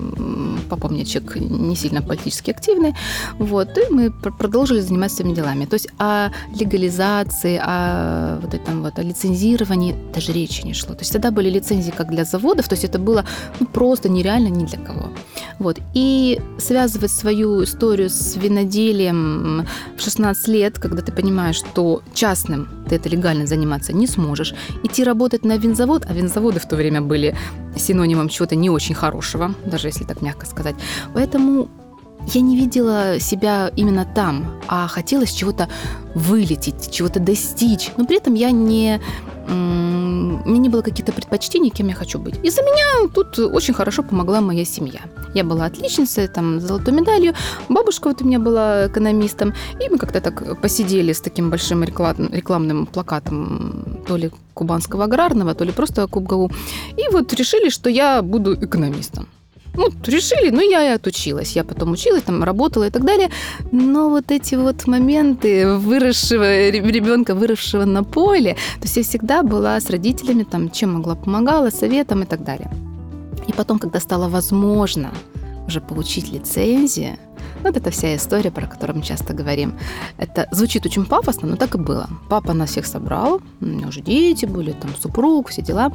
человек 1.05 1.35
не 1.37 1.75
сильно 1.75 2.01
политически 2.01 2.51
активный. 2.51 2.93
Вот, 3.39 3.77
и 3.77 3.93
мы 3.93 4.11
продолжили 4.11 4.81
заниматься 4.81 5.17
своими 5.17 5.35
делами. 5.35 5.65
То 5.65 5.75
есть 5.75 5.89
о 5.97 6.29
легализации, 6.59 7.59
о 7.61 8.39
вот 8.41 8.53
этом 8.53 8.83
вот, 8.83 8.99
о 8.99 9.03
лицензировании 9.03 9.95
даже 10.13 10.33
речи 10.33 10.65
не 10.65 10.73
шло. 10.73 10.93
То 10.93 11.01
есть 11.01 11.13
тогда 11.13 11.31
были 11.31 11.49
лицензии 11.49 11.91
как 11.91 12.09
для 12.09 12.25
заводов, 12.25 12.67
то 12.67 12.73
есть 12.73 12.83
это 12.83 12.99
было 12.99 13.25
ну, 13.59 13.65
просто 13.65 14.09
нереально 14.09 14.49
ни 14.49 14.65
для 14.65 14.79
кого. 14.79 15.09
Вот. 15.59 15.79
И 15.93 16.39
связывать 16.57 17.11
свою 17.11 17.63
историю 17.63 18.09
с 18.09 18.35
виноделием 18.35 19.65
в 19.97 20.01
16 20.01 20.47
лет, 20.49 20.79
когда 20.79 21.01
ты 21.01 21.11
понимаешь, 21.11 21.55
что 21.55 22.01
частным 22.13 22.67
ты 22.87 22.95
это 22.95 23.09
легально 23.09 23.45
заниматься 23.45 23.93
не 23.93 24.07
сможешь, 24.07 24.53
идти 24.83 25.03
работать 25.03 25.45
на 25.45 25.57
винзавод, 25.57 26.05
а 26.09 26.13
винзаводы 26.13 26.59
в 26.59 26.67
то 26.67 26.75
время 26.75 27.01
были 27.01 27.35
синонимом 27.75 28.29
чего-то 28.29 28.55
не 28.55 28.69
очень 28.69 28.95
хорошего, 28.97 29.53
даже 29.65 29.87
если 29.87 30.03
так 30.03 30.21
мягко 30.21 30.45
сказать. 30.45 30.75
Поэтому 31.13 31.69
я 32.33 32.41
не 32.41 32.57
видела 32.57 33.19
себя 33.19 33.71
именно 33.75 34.05
там, 34.05 34.59
а 34.67 34.87
хотелось 34.87 35.31
чего-то 35.31 35.69
вылететь, 36.13 36.91
чего-то 36.91 37.19
достичь. 37.19 37.91
Но 37.97 38.05
при 38.05 38.17
этом 38.17 38.33
я 38.33 38.51
не 38.51 38.99
мне 39.49 40.59
не 40.59 40.69
было 40.69 40.81
каких-то 40.81 41.13
предпочтений, 41.13 41.69
кем 41.69 41.87
я 41.87 41.93
хочу 41.93 42.19
быть. 42.19 42.35
И 42.43 42.49
за 42.49 42.61
меня 42.61 43.09
тут 43.13 43.39
очень 43.39 43.73
хорошо 43.73 44.03
помогла 44.03 44.41
моя 44.41 44.65
семья. 44.65 44.99
Я 45.33 45.43
была 45.43 45.65
отличницей, 45.65 46.27
там, 46.27 46.59
с 46.59 46.63
золотой 46.63 46.93
медалью. 46.93 47.33
Бабушка 47.69 48.09
вот 48.09 48.21
у 48.21 48.25
меня 48.25 48.39
была 48.39 48.87
экономистом. 48.87 49.53
И 49.79 49.89
мы 49.89 49.97
как-то 49.97 50.19
так 50.19 50.59
посидели 50.61 51.13
с 51.13 51.21
таким 51.21 51.49
большим 51.49 51.83
рекламным 51.83 52.87
плакатом 52.87 54.03
то 54.05 54.17
ли 54.17 54.31
кубанского 54.53 55.05
аграрного, 55.05 55.53
то 55.53 55.63
ли 55.63 55.71
просто 55.71 56.07
Кубгау. 56.07 56.51
И 56.97 57.07
вот 57.11 57.33
решили, 57.33 57.69
что 57.69 57.89
я 57.89 58.21
буду 58.21 58.53
экономистом. 58.53 59.27
Ну, 59.77 59.89
решили, 60.05 60.49
ну, 60.49 60.61
я 60.61 60.83
и 60.91 60.95
отучилась. 60.95 61.55
Я 61.55 61.63
потом 61.63 61.91
училась, 61.91 62.23
там, 62.23 62.43
работала 62.43 62.87
и 62.87 62.89
так 62.89 63.05
далее. 63.05 63.29
Но 63.71 64.09
вот 64.09 64.31
эти 64.31 64.55
вот 64.55 64.87
моменты 64.87 65.77
выросшего 65.77 66.69
ребенка, 66.69 67.35
выросшего 67.35 67.85
на 67.85 68.03
поле, 68.03 68.53
то 68.79 68.83
есть 68.83 68.97
я 68.97 69.03
всегда 69.03 69.43
была 69.43 69.79
с 69.79 69.89
родителями, 69.89 70.43
там, 70.43 70.71
чем 70.71 70.93
могла, 70.93 71.15
помогала, 71.15 71.69
советом 71.69 72.23
и 72.23 72.25
так 72.25 72.43
далее. 72.43 72.71
И 73.47 73.53
потом, 73.53 73.77
когда 73.79 73.99
стало 73.99 74.27
возможно 74.29 75.11
уже 75.67 75.79
получить 75.79 76.31
лицензию, 76.31 77.17
вот 77.63 77.77
это 77.77 77.91
вся 77.91 78.15
история, 78.15 78.51
про 78.51 78.67
которую 78.67 78.97
мы 78.97 79.03
часто 79.03 79.33
говорим. 79.33 79.77
Это 80.17 80.47
звучит 80.51 80.85
очень 80.85 81.05
пафосно, 81.05 81.47
но 81.47 81.55
так 81.55 81.75
и 81.75 81.77
было. 81.77 82.09
Папа 82.29 82.53
нас 82.53 82.71
всех 82.71 82.85
собрал, 82.85 83.41
у 83.61 83.65
меня 83.65 83.87
уже 83.87 84.01
дети 84.01 84.45
были, 84.45 84.71
там 84.71 84.91
супруг, 84.99 85.49
все 85.49 85.61
дела. 85.61 85.91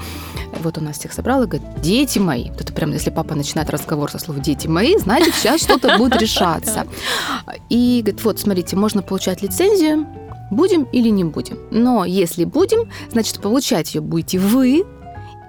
Вот 0.63 0.79
он 0.79 0.85
нас 0.85 0.99
всех 0.99 1.13
собрал 1.13 1.43
и 1.43 1.47
говорит, 1.47 1.67
дети 1.81 2.19
мои. 2.19 2.51
Вот 2.51 2.61
это 2.61 2.73
прям, 2.73 2.93
если 2.93 3.11
папа 3.11 3.35
начинает 3.35 3.71
разговор 3.71 4.11
со 4.11 4.19
слов 4.19 4.41
«дети 4.41 4.67
мои», 4.67 4.97
значит, 4.99 5.35
сейчас 5.35 5.63
что-то 5.63 5.97
будет 5.99 6.21
решаться. 6.21 6.87
И 7.69 8.01
говорит, 8.03 8.25
вот, 8.25 8.39
смотрите, 8.39 8.77
можно 8.77 9.03
получать 9.03 9.43
лицензию, 9.43 10.07
будем 10.51 10.85
или 10.85 11.09
не 11.09 11.25
будем. 11.25 11.59
Но 11.71 12.05
если 12.05 12.45
будем, 12.45 12.89
значит, 13.11 13.41
получать 13.41 13.95
ее 13.95 14.01
будете 14.01 14.39
вы, 14.39 14.85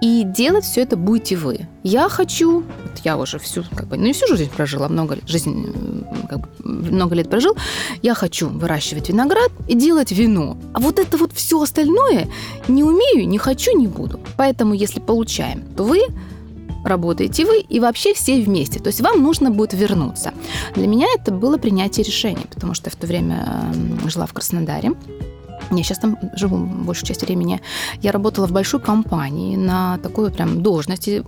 и 0.00 0.22
делать 0.24 0.64
все 0.64 0.82
это 0.82 0.96
будете 0.96 1.36
вы. 1.36 1.68
Я 1.82 2.08
хочу, 2.08 2.60
вот 2.60 2.98
я 3.04 3.16
уже 3.16 3.38
всю, 3.38 3.64
как 3.74 3.88
бы, 3.88 3.96
ну 3.96 4.04
не 4.04 4.12
всю 4.12 4.26
жизнь 4.36 4.50
прожила, 4.50 4.88
много 4.88 5.14
лет, 5.16 5.28
жизнь, 5.28 6.04
как 6.28 6.40
бы, 6.40 6.48
много 6.64 7.14
лет 7.14 7.30
прожил, 7.30 7.56
я 8.02 8.14
хочу 8.14 8.48
выращивать 8.48 9.08
виноград 9.08 9.50
и 9.68 9.74
делать 9.74 10.12
вино. 10.12 10.56
А 10.72 10.80
вот 10.80 10.98
это 10.98 11.16
вот 11.16 11.32
все 11.32 11.60
остальное 11.60 12.28
не 12.68 12.82
умею, 12.82 13.28
не 13.28 13.38
хочу, 13.38 13.76
не 13.76 13.86
буду. 13.86 14.20
Поэтому, 14.36 14.74
если 14.74 15.00
получаем, 15.00 15.62
то 15.76 15.84
вы 15.84 16.00
работаете 16.84 17.46
вы 17.46 17.60
и 17.60 17.80
вообще 17.80 18.14
все 18.14 18.40
вместе. 18.40 18.78
То 18.78 18.88
есть 18.88 19.00
вам 19.00 19.22
нужно 19.22 19.50
будет 19.50 19.72
вернуться. 19.72 20.32
Для 20.74 20.86
меня 20.86 21.06
это 21.14 21.32
было 21.32 21.56
принятие 21.56 22.04
решения, 22.04 22.46
потому 22.52 22.74
что 22.74 22.88
я 22.88 22.92
в 22.92 22.96
то 22.96 23.06
время 23.06 23.72
жила 24.06 24.26
в 24.26 24.32
Краснодаре. 24.32 24.92
Я 25.70 25.82
сейчас 25.82 25.98
там 25.98 26.18
живу 26.34 26.56
большую 26.56 27.06
часть 27.06 27.22
времени. 27.22 27.60
Я 28.02 28.12
работала 28.12 28.46
в 28.46 28.52
большой 28.52 28.80
компании 28.80 29.56
на 29.56 29.98
такой 29.98 30.30
прям 30.30 30.62
должности 30.62 31.24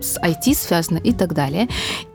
с 0.00 0.18
IT 0.20 0.54
связано 0.54 0.98
и 0.98 1.12
так 1.12 1.34
далее. 1.34 1.68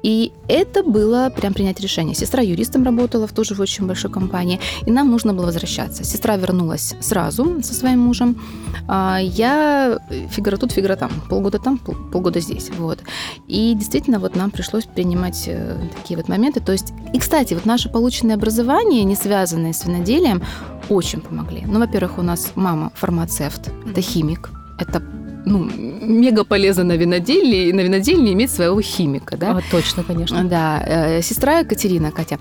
И 0.03 0.31
это 0.47 0.83
было 0.83 1.29
прям 1.35 1.53
принять 1.53 1.79
решение. 1.79 2.15
Сестра 2.15 2.41
юристом 2.41 2.83
работала 2.83 3.27
в 3.27 3.33
тоже 3.33 3.55
в 3.55 3.59
очень 3.59 3.87
большой 3.87 4.11
компании, 4.11 4.59
и 4.85 4.91
нам 4.91 5.09
нужно 5.09 5.33
было 5.33 5.45
возвращаться. 5.45 6.03
Сестра 6.03 6.37
вернулась 6.37 6.95
сразу 6.99 7.61
со 7.63 7.73
своим 7.73 7.99
мужем. 7.99 8.41
А 8.87 9.19
я 9.21 9.99
фигура 10.29 10.57
тут, 10.57 10.71
фигура 10.71 10.95
там. 10.95 11.11
Полгода 11.29 11.59
там, 11.59 11.77
полгода 11.77 12.39
здесь. 12.39 12.69
Вот. 12.77 12.99
И 13.47 13.73
действительно, 13.73 14.19
вот 14.19 14.35
нам 14.35 14.51
пришлось 14.51 14.85
принимать 14.85 15.43
э, 15.47 15.77
такие 15.95 16.17
вот 16.17 16.29
моменты. 16.29 16.59
То 16.59 16.71
есть, 16.71 16.93
и, 17.13 17.19
кстати, 17.19 17.53
вот 17.53 17.65
наше 17.65 17.89
полученное 17.89 18.35
образование, 18.35 19.03
не 19.03 19.15
связанное 19.15 19.73
с 19.73 19.85
виноделием, 19.85 20.41
очень 20.89 21.21
помогли. 21.21 21.63
Ну, 21.65 21.79
во-первых, 21.79 22.17
у 22.17 22.21
нас 22.21 22.51
мама 22.55 22.91
фармацевт, 22.95 23.71
это 23.89 24.01
химик, 24.01 24.49
это 24.79 25.01
ну, 25.47 25.69
мега 26.01 26.43
полезно 26.43 26.83
на 26.83 26.97
винодельне, 26.97 27.73
на 27.73 27.81
винодельне 27.81 28.33
иметь 28.33 28.51
своего 28.51 28.81
химика, 28.81 29.37
да? 29.37 29.57
А, 29.57 29.61
точно, 29.71 30.03
конечно. 30.03 30.43
Да. 30.43 30.83
Э, 30.85 31.21
сестра 31.21 31.59
Екатерина, 31.59 32.11
Катя, 32.11 32.37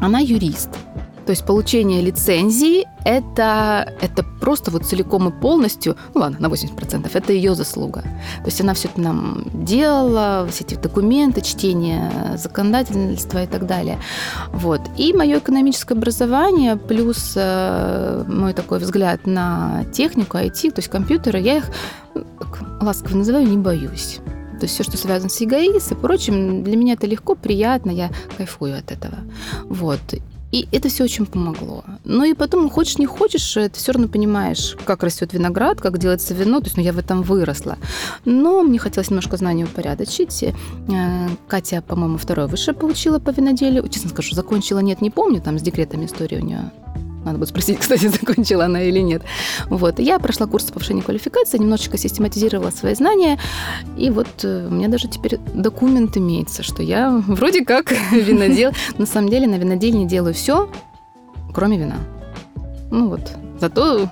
она 0.00 0.18
юрист. 0.18 0.70
То 1.26 1.30
есть 1.30 1.46
получение 1.46 2.00
лицензии 2.00 2.84
это, 3.04 3.94
это 4.00 4.24
просто 4.40 4.70
вот 4.70 4.84
целиком 4.84 5.28
и 5.28 5.40
полностью, 5.40 5.96
ну 6.14 6.20
ладно, 6.20 6.48
на 6.48 6.52
80%, 6.52 7.08
это 7.12 7.32
ее 7.32 7.54
заслуга. 7.54 8.02
То 8.02 8.46
есть 8.46 8.60
она 8.60 8.74
все 8.74 8.88
это 8.88 9.00
нам 9.00 9.44
делала, 9.52 10.46
все 10.50 10.64
эти 10.64 10.74
документы, 10.74 11.40
чтение 11.40 12.36
законодательства 12.36 13.44
и 13.44 13.46
так 13.46 13.66
далее. 13.66 13.98
Вот. 14.52 14.80
И 14.96 15.12
мое 15.12 15.38
экономическое 15.38 15.94
образование 15.94 16.76
плюс 16.76 17.34
э, 17.36 18.24
мой 18.26 18.52
такой 18.52 18.80
взгляд 18.80 19.26
на 19.26 19.84
технику, 19.92 20.38
IT, 20.38 20.72
то 20.72 20.78
есть 20.78 20.88
компьютеры, 20.88 21.38
я 21.38 21.58
их 21.58 21.70
ласково 22.82 23.16
называю, 23.16 23.46
не 23.46 23.58
боюсь. 23.58 24.20
То 24.58 24.66
есть 24.66 24.74
все, 24.74 24.84
что 24.84 24.96
связано 24.96 25.28
с 25.28 25.40
ЕГАИС 25.40 25.92
и 25.92 25.94
прочим, 25.96 26.62
для 26.62 26.76
меня 26.76 26.94
это 26.94 27.06
легко, 27.06 27.34
приятно, 27.34 27.90
я 27.90 28.10
кайфую 28.36 28.78
от 28.78 28.92
этого. 28.92 29.18
Вот. 29.64 30.00
И 30.52 30.68
это 30.70 30.90
все 30.90 31.04
очень 31.04 31.24
помогло. 31.24 31.82
Ну 32.04 32.24
и 32.24 32.34
потом, 32.34 32.68
хочешь 32.68 32.98
не 32.98 33.06
хочешь, 33.06 33.54
ты 33.54 33.72
все 33.72 33.92
равно 33.92 34.06
понимаешь, 34.06 34.76
как 34.84 35.02
растет 35.02 35.32
виноград, 35.32 35.80
как 35.80 35.98
делается 35.98 36.34
вино. 36.34 36.60
То 36.60 36.66
есть, 36.66 36.76
ну, 36.76 36.82
я 36.82 36.92
в 36.92 36.98
этом 36.98 37.22
выросла. 37.22 37.78
Но 38.26 38.62
мне 38.62 38.78
хотелось 38.78 39.08
немножко 39.08 39.38
знаний 39.38 39.64
упорядочить. 39.64 40.44
Э, 40.44 41.28
Катя, 41.48 41.82
по-моему, 41.82 42.18
второе 42.18 42.48
высшее 42.48 42.76
получила 42.76 43.18
по 43.18 43.30
виноделию. 43.30 43.88
Честно 43.88 44.10
скажу, 44.10 44.34
закончила, 44.34 44.80
нет, 44.80 45.00
не 45.00 45.10
помню, 45.10 45.40
там 45.40 45.58
с 45.58 45.62
декретами 45.62 46.04
история 46.04 46.38
у 46.38 46.44
нее 46.44 46.70
надо 47.24 47.38
будет 47.38 47.48
спросить, 47.48 47.78
кстати, 47.80 48.06
закончила 48.06 48.64
она 48.64 48.82
или 48.82 49.00
нет. 49.00 49.22
Вот. 49.68 49.98
Я 49.98 50.18
прошла 50.18 50.46
курс 50.46 50.70
повышения 50.70 51.02
квалификации, 51.02 51.58
немножечко 51.58 51.98
систематизировала 51.98 52.70
свои 52.70 52.94
знания. 52.94 53.38
И 53.96 54.10
вот 54.10 54.28
э, 54.44 54.66
у 54.68 54.70
меня 54.70 54.88
даже 54.88 55.08
теперь 55.08 55.38
документ 55.54 56.16
имеется, 56.16 56.62
что 56.62 56.82
я 56.82 57.10
вроде 57.26 57.64
как 57.64 57.92
винодел. 58.12 58.72
На 58.98 59.06
самом 59.06 59.28
деле 59.28 59.46
на 59.46 59.56
винодельне 59.56 60.06
делаю 60.06 60.34
все, 60.34 60.70
кроме 61.54 61.78
вина. 61.78 61.96
Ну 62.90 63.08
вот. 63.08 63.32
Зато 63.60 64.10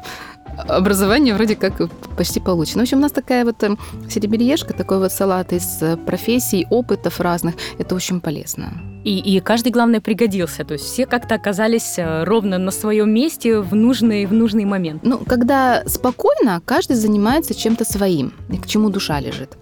образование 0.68 1.34
вроде 1.34 1.56
как 1.56 1.90
почти 2.16 2.40
получено. 2.40 2.80
В 2.80 2.82
общем, 2.82 2.98
у 2.98 3.02
нас 3.02 3.12
такая 3.12 3.44
вот 3.44 3.62
э, 3.62 3.76
серебряешка, 4.08 4.74
такой 4.74 4.98
вот 4.98 5.12
салат 5.12 5.52
из 5.52 5.82
э, 5.82 5.96
профессий, 5.96 6.66
опытов 6.70 7.20
разных. 7.20 7.54
Это 7.78 7.94
очень 7.94 8.20
полезно. 8.20 8.72
И, 9.04 9.18
и 9.18 9.40
каждый, 9.40 9.72
главное, 9.72 10.00
пригодился. 10.00 10.64
То 10.64 10.74
есть 10.74 10.84
все 10.84 11.06
как-то 11.06 11.34
оказались 11.34 11.98
э, 11.98 12.24
ровно 12.24 12.58
на 12.58 12.70
своем 12.70 13.12
месте 13.12 13.60
в 13.60 13.74
нужный, 13.74 14.26
в 14.26 14.32
нужный 14.32 14.64
момент. 14.64 15.02
Ну, 15.04 15.18
когда 15.18 15.82
спокойно, 15.86 16.60
каждый 16.64 16.96
занимается 16.96 17.54
чем-то 17.54 17.84
своим, 17.84 18.32
и 18.50 18.56
к 18.56 18.66
чему 18.66 18.90
душа 18.90 19.20
лежит. 19.20 19.56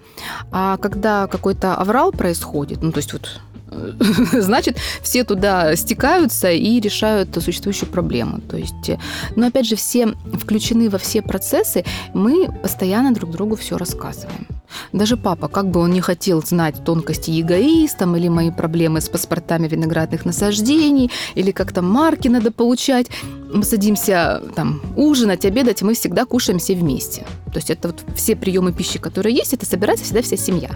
А 0.51 0.77
когда 0.79 1.27
какой-то 1.27 1.75
аврал 1.75 2.13
происходит, 2.13 2.83
ну, 2.83 2.93
то 2.93 2.99
есть 2.99 3.13
вот 3.13 3.41
значит, 4.33 4.79
все 5.03 5.25
туда 5.25 5.77
стекаются 5.77 6.51
и 6.51 6.81
решают 6.81 7.37
существующую 7.43 7.89
проблему. 7.89 8.41
То 8.41 8.57
есть, 8.57 8.91
но 9.37 9.47
опять 9.47 9.67
же, 9.67 9.77
все 9.77 10.09
включены 10.35 10.89
во 10.91 10.99
все 10.99 11.23
процессы, 11.23 11.85
мы 12.15 12.49
постоянно 12.63 13.13
друг 13.13 13.31
другу 13.31 13.57
все 13.57 13.77
рассказываем. 13.77 14.58
Даже 14.93 15.17
папа, 15.17 15.49
как 15.49 15.71
бы 15.71 15.81
он 15.81 15.93
не 15.93 16.01
хотел 16.01 16.43
знать 16.43 16.85
тонкости 16.85 17.41
эгоистам 17.41 18.17
или 18.17 18.29
мои 18.29 18.51
проблемы 18.51 19.01
с 19.01 19.09
паспортами 19.09 19.69
виноградных 19.69 20.25
насаждений, 20.25 21.11
или 21.35 21.51
как 21.51 21.73
там 21.73 21.91
марки 21.91 22.29
надо 22.29 22.51
получать, 22.53 23.09
мы 23.53 23.63
садимся 23.65 24.43
там 24.55 24.81
ужинать, 24.97 25.45
обедать, 25.45 25.83
мы 25.83 25.95
всегда 25.95 26.25
кушаем 26.25 26.59
все 26.59 26.75
вместе. 26.75 27.25
То 27.53 27.59
есть 27.59 27.71
это 27.71 27.89
вот 27.89 28.05
все 28.15 28.37
приемы 28.37 28.73
пищи, 28.73 28.99
которые 28.99 29.35
есть, 29.35 29.55
это 29.55 29.67
собирается 29.67 30.05
всегда 30.05 30.23
вся 30.23 30.37
семья. 30.37 30.71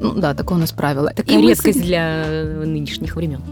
Ну 0.00 0.12
да, 0.12 0.34
такое 0.34 0.58
у 0.58 0.60
нас 0.60 0.72
правило. 0.72 1.10
Такая 1.14 1.38
И 1.38 1.42
редкость 1.42 1.78
мы... 1.78 1.84
для 1.84 2.24
нынешних 2.64 3.16
времен. 3.16 3.42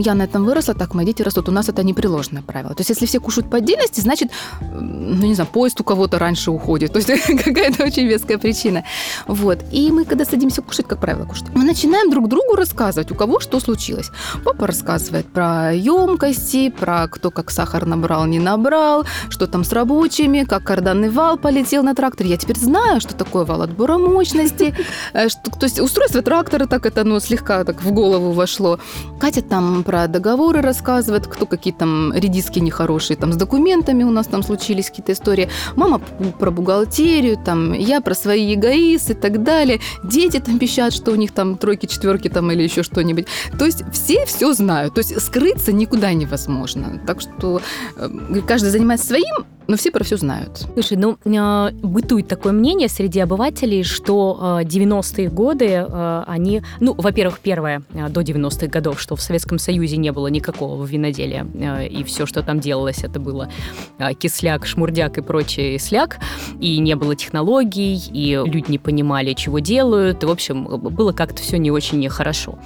Я 0.00 0.14
на 0.14 0.22
этом 0.22 0.44
выросла, 0.44 0.74
так 0.74 0.94
мои 0.94 1.06
дети 1.06 1.22
растут. 1.22 1.48
У 1.48 1.52
нас 1.52 1.68
это 1.68 1.82
непреложное 1.82 2.42
правило. 2.42 2.74
То 2.74 2.80
есть, 2.80 2.90
если 2.90 3.06
все 3.06 3.20
кушают 3.20 3.50
по 3.50 3.58
отдельности, 3.58 4.00
значит, 4.00 4.30
ну, 4.60 5.26
не 5.26 5.34
знаю, 5.34 5.48
поезд 5.52 5.80
у 5.80 5.84
кого-то 5.84 6.18
раньше 6.18 6.50
уходит. 6.50 6.92
То 6.92 6.98
есть, 6.98 7.08
какая-то 7.44 7.84
очень 7.84 8.06
веская 8.06 8.38
причина. 8.38 8.84
Вот. 9.26 9.58
И 9.72 9.90
мы, 9.90 10.04
когда 10.04 10.24
садимся 10.24 10.62
кушать, 10.62 10.86
как 10.86 11.00
правило, 11.00 11.24
кушать, 11.26 11.46
мы 11.54 11.64
начинаем 11.64 12.10
друг 12.10 12.28
другу 12.28 12.56
рассказывать, 12.56 13.10
у 13.10 13.14
кого 13.14 13.40
что 13.40 13.60
случилось. 13.60 14.10
Папа 14.44 14.66
рассказывает 14.66 15.26
про 15.26 15.72
емкости, 15.72 16.70
про 16.70 17.08
кто 17.08 17.30
как 17.30 17.50
сахар 17.50 17.86
набрал, 17.86 18.26
не 18.26 18.38
набрал, 18.38 19.04
что 19.28 19.46
там 19.46 19.64
с 19.64 19.72
рабочими, 19.72 20.44
как 20.44 20.64
карданный 20.64 21.10
вал 21.10 21.36
полетел 21.36 21.82
на 21.82 21.94
тракторе. 21.94 22.30
Я 22.30 22.36
теперь 22.36 22.58
знаю, 22.58 23.00
что 23.00 23.14
такое 23.14 23.44
вал 23.44 23.62
отбора 23.62 23.98
мощности. 23.98 24.74
Э, 25.12 25.28
то 25.28 25.64
есть, 25.66 25.80
устройство 25.80 26.22
трактора 26.22 26.66
так 26.66 26.86
это, 26.86 27.04
ну, 27.04 27.20
слегка 27.20 27.64
так 27.64 27.82
в 27.82 27.92
голову 27.92 28.32
вошло. 28.32 28.78
Катя 29.20 29.33
там 29.40 29.84
про 29.84 30.06
договоры 30.06 30.60
рассказывает, 30.60 31.26
кто 31.26 31.46
какие 31.46 31.72
там 31.72 32.12
редиски 32.14 32.58
нехорошие, 32.58 33.16
там 33.16 33.32
с 33.32 33.36
документами 33.36 34.04
у 34.04 34.10
нас 34.10 34.26
там 34.26 34.42
случились 34.42 34.88
какие-то 34.88 35.12
истории. 35.12 35.48
Мама 35.76 36.00
про 36.38 36.50
бухгалтерию, 36.50 37.36
там 37.36 37.72
я 37.72 38.00
про 38.00 38.14
свои 38.14 38.54
эгоисты 38.54 39.12
и 39.12 39.16
так 39.16 39.42
далее. 39.42 39.80
Дети 40.02 40.40
там 40.40 40.58
пищат, 40.58 40.92
что 40.92 41.12
у 41.12 41.16
них 41.16 41.32
там 41.32 41.56
тройки, 41.56 41.86
четверки 41.86 42.28
там 42.28 42.50
или 42.50 42.62
еще 42.62 42.82
что-нибудь. 42.82 43.26
То 43.58 43.64
есть 43.64 43.84
все 43.92 44.24
все 44.26 44.52
знают. 44.52 44.94
То 44.94 45.00
есть 45.00 45.20
скрыться 45.20 45.72
никуда 45.72 46.12
невозможно. 46.12 47.00
Так 47.06 47.20
что 47.20 47.60
э, 47.96 48.08
каждый 48.46 48.70
занимается 48.70 49.06
своим, 49.06 49.46
но 49.66 49.76
все 49.76 49.90
про 49.90 50.04
все 50.04 50.16
знают. 50.16 50.66
Слушай, 50.74 50.98
ну, 50.98 51.18
э, 51.24 51.70
бытует 51.82 52.28
такое 52.28 52.52
мнение 52.52 52.88
среди 52.88 53.20
обывателей, 53.20 53.82
что 53.82 54.60
э, 54.60 54.64
90-е 54.64 55.28
годы, 55.30 55.66
э, 55.66 56.24
они, 56.26 56.62
ну, 56.80 56.94
во-первых, 56.94 57.40
первое, 57.40 57.82
э, 57.92 58.08
до 58.08 58.20
90-х 58.20 58.66
годов, 58.66 59.00
что 59.00 59.16
в 59.16 59.22
Советском 59.24 59.58
Союзе 59.58 59.96
не 59.96 60.12
было 60.12 60.28
никакого 60.28 60.84
виноделия, 60.84 61.46
э, 61.54 61.86
и 61.86 62.04
все, 62.04 62.26
что 62.26 62.42
там 62.42 62.60
делалось, 62.60 63.04
это 63.04 63.20
было 63.20 63.50
э, 63.98 64.14
кисляк, 64.14 64.66
шмурдяк 64.66 65.18
и 65.18 65.22
прочий 65.22 65.78
сляк, 65.78 66.18
и 66.60 66.78
не 66.78 66.94
было 66.96 67.16
технологий, 67.16 68.00
и 68.12 68.40
люди 68.44 68.70
не 68.70 68.78
понимали, 68.78 69.34
чего 69.34 69.58
делают, 69.58 70.22
и, 70.22 70.26
в 70.26 70.30
общем, 70.30 70.64
было 70.64 71.12
как-то 71.12 71.42
все 71.42 71.58
не 71.58 71.70
очень 71.70 72.08
хорошо. 72.08 72.58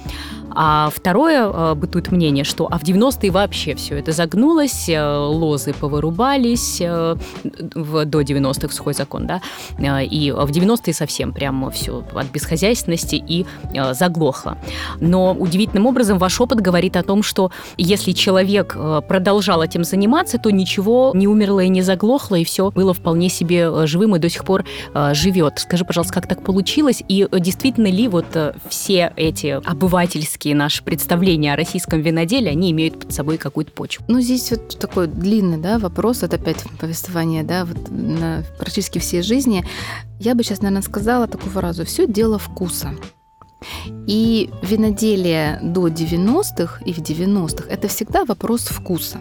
А 0.51 0.89
второе, 0.93 1.47
э, 1.47 1.75
бытует 1.75 2.11
мнение, 2.11 2.43
что 2.43 2.67
а 2.69 2.77
в 2.77 2.83
90-е 2.83 3.31
вообще 3.31 3.75
все 3.75 3.97
это 3.97 4.11
загнулось, 4.11 4.89
э, 4.89 5.17
лозы 5.17 5.73
повырубались 5.73 6.79
э, 6.81 7.15
до 7.43 8.21
90-х 8.21 8.67
в 8.67 8.73
сухой 8.73 8.93
закон, 8.93 9.27
да, 9.27 9.41
и 10.01 10.31
в 10.31 10.49
90-е 10.49 10.93
совсем 10.93 11.33
прямо 11.33 11.69
все 11.71 12.03
от 12.13 12.27
бесхозяйственности 12.31 13.15
и 13.15 13.45
заглохло. 13.91 14.57
Но 14.99 15.33
удивительным 15.33 15.85
образом 15.85 16.17
ваш 16.17 16.39
опыт 16.41 16.61
говорит 16.61 16.97
о 16.97 17.03
том, 17.03 17.23
что 17.23 17.51
если 17.77 18.11
человек 18.11 18.75
продолжал 19.07 19.61
этим 19.61 19.83
заниматься, 19.83 20.37
то 20.37 20.49
ничего 20.49 21.11
не 21.13 21.27
умерло 21.27 21.61
и 21.61 21.69
не 21.69 21.81
заглохло, 21.81 22.35
и 22.35 22.43
все 22.43 22.71
было 22.71 22.93
вполне 22.93 23.29
себе 23.29 23.87
живым 23.87 24.15
и 24.15 24.19
до 24.19 24.29
сих 24.29 24.43
пор 24.43 24.65
живет. 25.13 25.59
Скажи, 25.59 25.85
пожалуйста, 25.85 26.13
как 26.13 26.27
так 26.27 26.43
получилось, 26.43 27.03
и 27.07 27.27
действительно 27.31 27.87
ли 27.87 28.07
вот 28.07 28.25
все 28.69 29.13
эти 29.15 29.59
обывательские 29.63 30.38
классические 30.39 30.55
наши 30.55 30.83
представления 30.83 31.53
о 31.53 31.55
российском 31.55 32.01
виноделии, 32.01 32.49
они 32.49 32.71
имеют 32.71 32.99
под 32.99 33.13
собой 33.13 33.37
какую-то 33.37 33.71
почву. 33.71 34.05
Ну, 34.07 34.21
здесь 34.21 34.51
вот 34.51 34.79
такой 34.79 35.07
длинный 35.07 35.57
да, 35.57 35.79
вопрос, 35.79 36.23
это 36.23 36.37
опять 36.37 36.63
повествование 36.79 37.43
да, 37.43 37.65
вот 37.65 37.89
на 37.89 38.43
практически 38.57 38.99
всей 38.99 39.21
жизни. 39.21 39.65
Я 40.19 40.35
бы 40.35 40.43
сейчас, 40.43 40.61
наверное, 40.61 40.81
сказала 40.81 41.27
такую 41.27 41.51
фразу 41.51 41.83
«все 41.85 42.07
дело 42.07 42.37
вкуса». 42.37 42.93
И 44.07 44.49
виноделие 44.61 45.59
до 45.61 45.87
90-х 45.87 46.81
и 46.85 46.93
в 46.93 46.99
90-х– 46.99 47.65
это 47.69 47.89
всегда 47.89 48.23
вопрос 48.23 48.61
вкуса. 48.61 49.19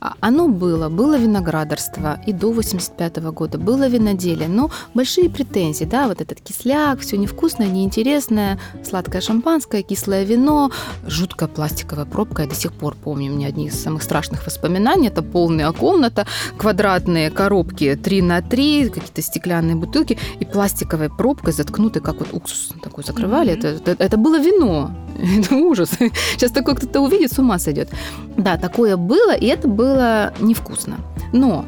А, 0.00 0.14
оно 0.20 0.48
было, 0.48 0.88
было 0.88 1.16
виноградарство 1.18 2.20
и 2.26 2.32
до 2.32 2.52
85 2.52 3.18
-го 3.18 3.32
года, 3.32 3.58
было 3.58 3.88
виноделие, 3.88 4.48
но 4.48 4.70
большие 4.94 5.30
претензии, 5.30 5.84
да, 5.84 6.08
вот 6.08 6.20
этот 6.20 6.40
кисляк, 6.40 7.00
все 7.00 7.16
невкусное, 7.16 7.68
неинтересное, 7.68 8.58
сладкое 8.84 9.20
шампанское, 9.20 9.82
кислое 9.82 10.24
вино, 10.24 10.70
жуткая 11.06 11.48
пластиковая 11.48 12.04
пробка, 12.04 12.42
я 12.42 12.48
до 12.48 12.54
сих 12.54 12.72
пор 12.72 12.94
помню, 12.94 13.32
у 13.32 13.36
меня 13.36 13.48
одни 13.48 13.66
из 13.66 13.82
самых 13.82 14.02
страшных 14.02 14.46
воспоминаний, 14.46 15.08
это 15.08 15.22
полная 15.22 15.72
комната, 15.72 16.26
квадратные 16.58 17.30
коробки 17.30 17.96
3 18.02 18.22
на 18.22 18.42
3, 18.42 18.88
какие-то 18.88 19.22
стеклянные 19.22 19.76
бутылки 19.76 20.18
и 20.40 20.44
пластиковой 20.44 21.08
пробкой 21.10 21.52
заткнуты, 21.52 22.00
как 22.00 22.18
вот 22.18 22.28
уксус 22.32 22.72
такой 22.82 23.04
закрывали, 23.04 23.52
mm-hmm. 23.52 23.76
это, 23.76 23.90
это, 23.90 24.04
это 24.04 24.16
было 24.16 24.38
вино, 24.38 24.90
это 25.38 25.56
ужас. 25.56 25.90
Сейчас 26.32 26.50
такое 26.50 26.74
кто-то 26.74 27.00
увидит, 27.00 27.32
с 27.32 27.38
ума 27.38 27.58
сойдет. 27.58 27.90
Да, 28.36 28.56
такое 28.56 28.96
было, 28.96 29.34
и 29.34 29.46
это 29.46 29.61
было 29.66 30.32
невкусно. 30.40 30.98
Но 31.32 31.64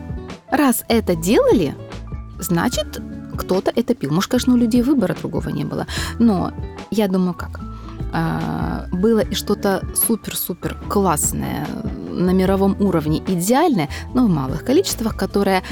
раз 0.50 0.84
это 0.88 1.16
делали, 1.16 1.74
значит, 2.38 3.00
кто-то 3.36 3.72
это 3.74 3.94
пил. 3.94 4.12
Может, 4.12 4.30
конечно, 4.30 4.54
у 4.54 4.56
людей 4.56 4.82
выбора 4.82 5.14
другого 5.14 5.48
не 5.48 5.64
было. 5.64 5.86
Но 6.18 6.52
я 6.90 7.08
думаю, 7.08 7.34
как? 7.34 7.60
А, 8.12 8.86
было 8.92 9.20
и 9.20 9.34
что-то 9.34 9.82
супер-супер 9.94 10.76
классное 10.88 11.66
на 12.10 12.30
мировом 12.30 12.76
уровне, 12.80 13.22
идеальное, 13.26 13.88
но 14.14 14.26
в 14.26 14.28
малых 14.28 14.64
количествах, 14.64 15.16
которое 15.16 15.62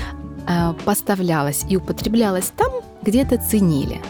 а, 0.46 0.74
поставлялось 0.84 1.64
и 1.68 1.76
употреблялось 1.76 2.52
там, 2.56 2.72
где 3.02 3.22
это 3.22 3.38
ценили. 3.38 4.00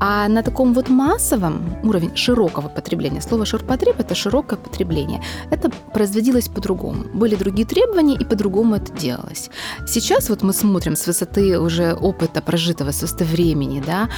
А 0.00 0.28
на 0.28 0.42
таком 0.42 0.74
вот 0.74 0.88
массовом 0.88 1.76
уровне 1.82 2.10
широкого 2.14 2.68
потребления, 2.68 3.20
слово 3.20 3.46
ширпотреб– 3.46 3.96
это 4.00 4.14
широкое 4.14 4.58
потребление, 4.58 5.22
это 5.50 5.70
производилось 5.94 6.48
по-другому. 6.48 7.04
Были 7.14 7.36
другие 7.36 7.66
требования, 7.66 8.16
и 8.16 8.24
по-другому 8.24 8.76
это 8.76 8.92
делалось. 8.92 9.50
Сейчас 9.86 10.28
вот 10.30 10.42
мы 10.42 10.52
смотрим 10.52 10.96
с 10.96 11.06
высоты 11.06 11.58
уже 11.58 11.94
опыта 11.94 12.42
прожитого, 12.42 12.92
с 12.92 13.02
высоты 13.02 13.24
времени, 13.24 13.82
да, 13.86 14.08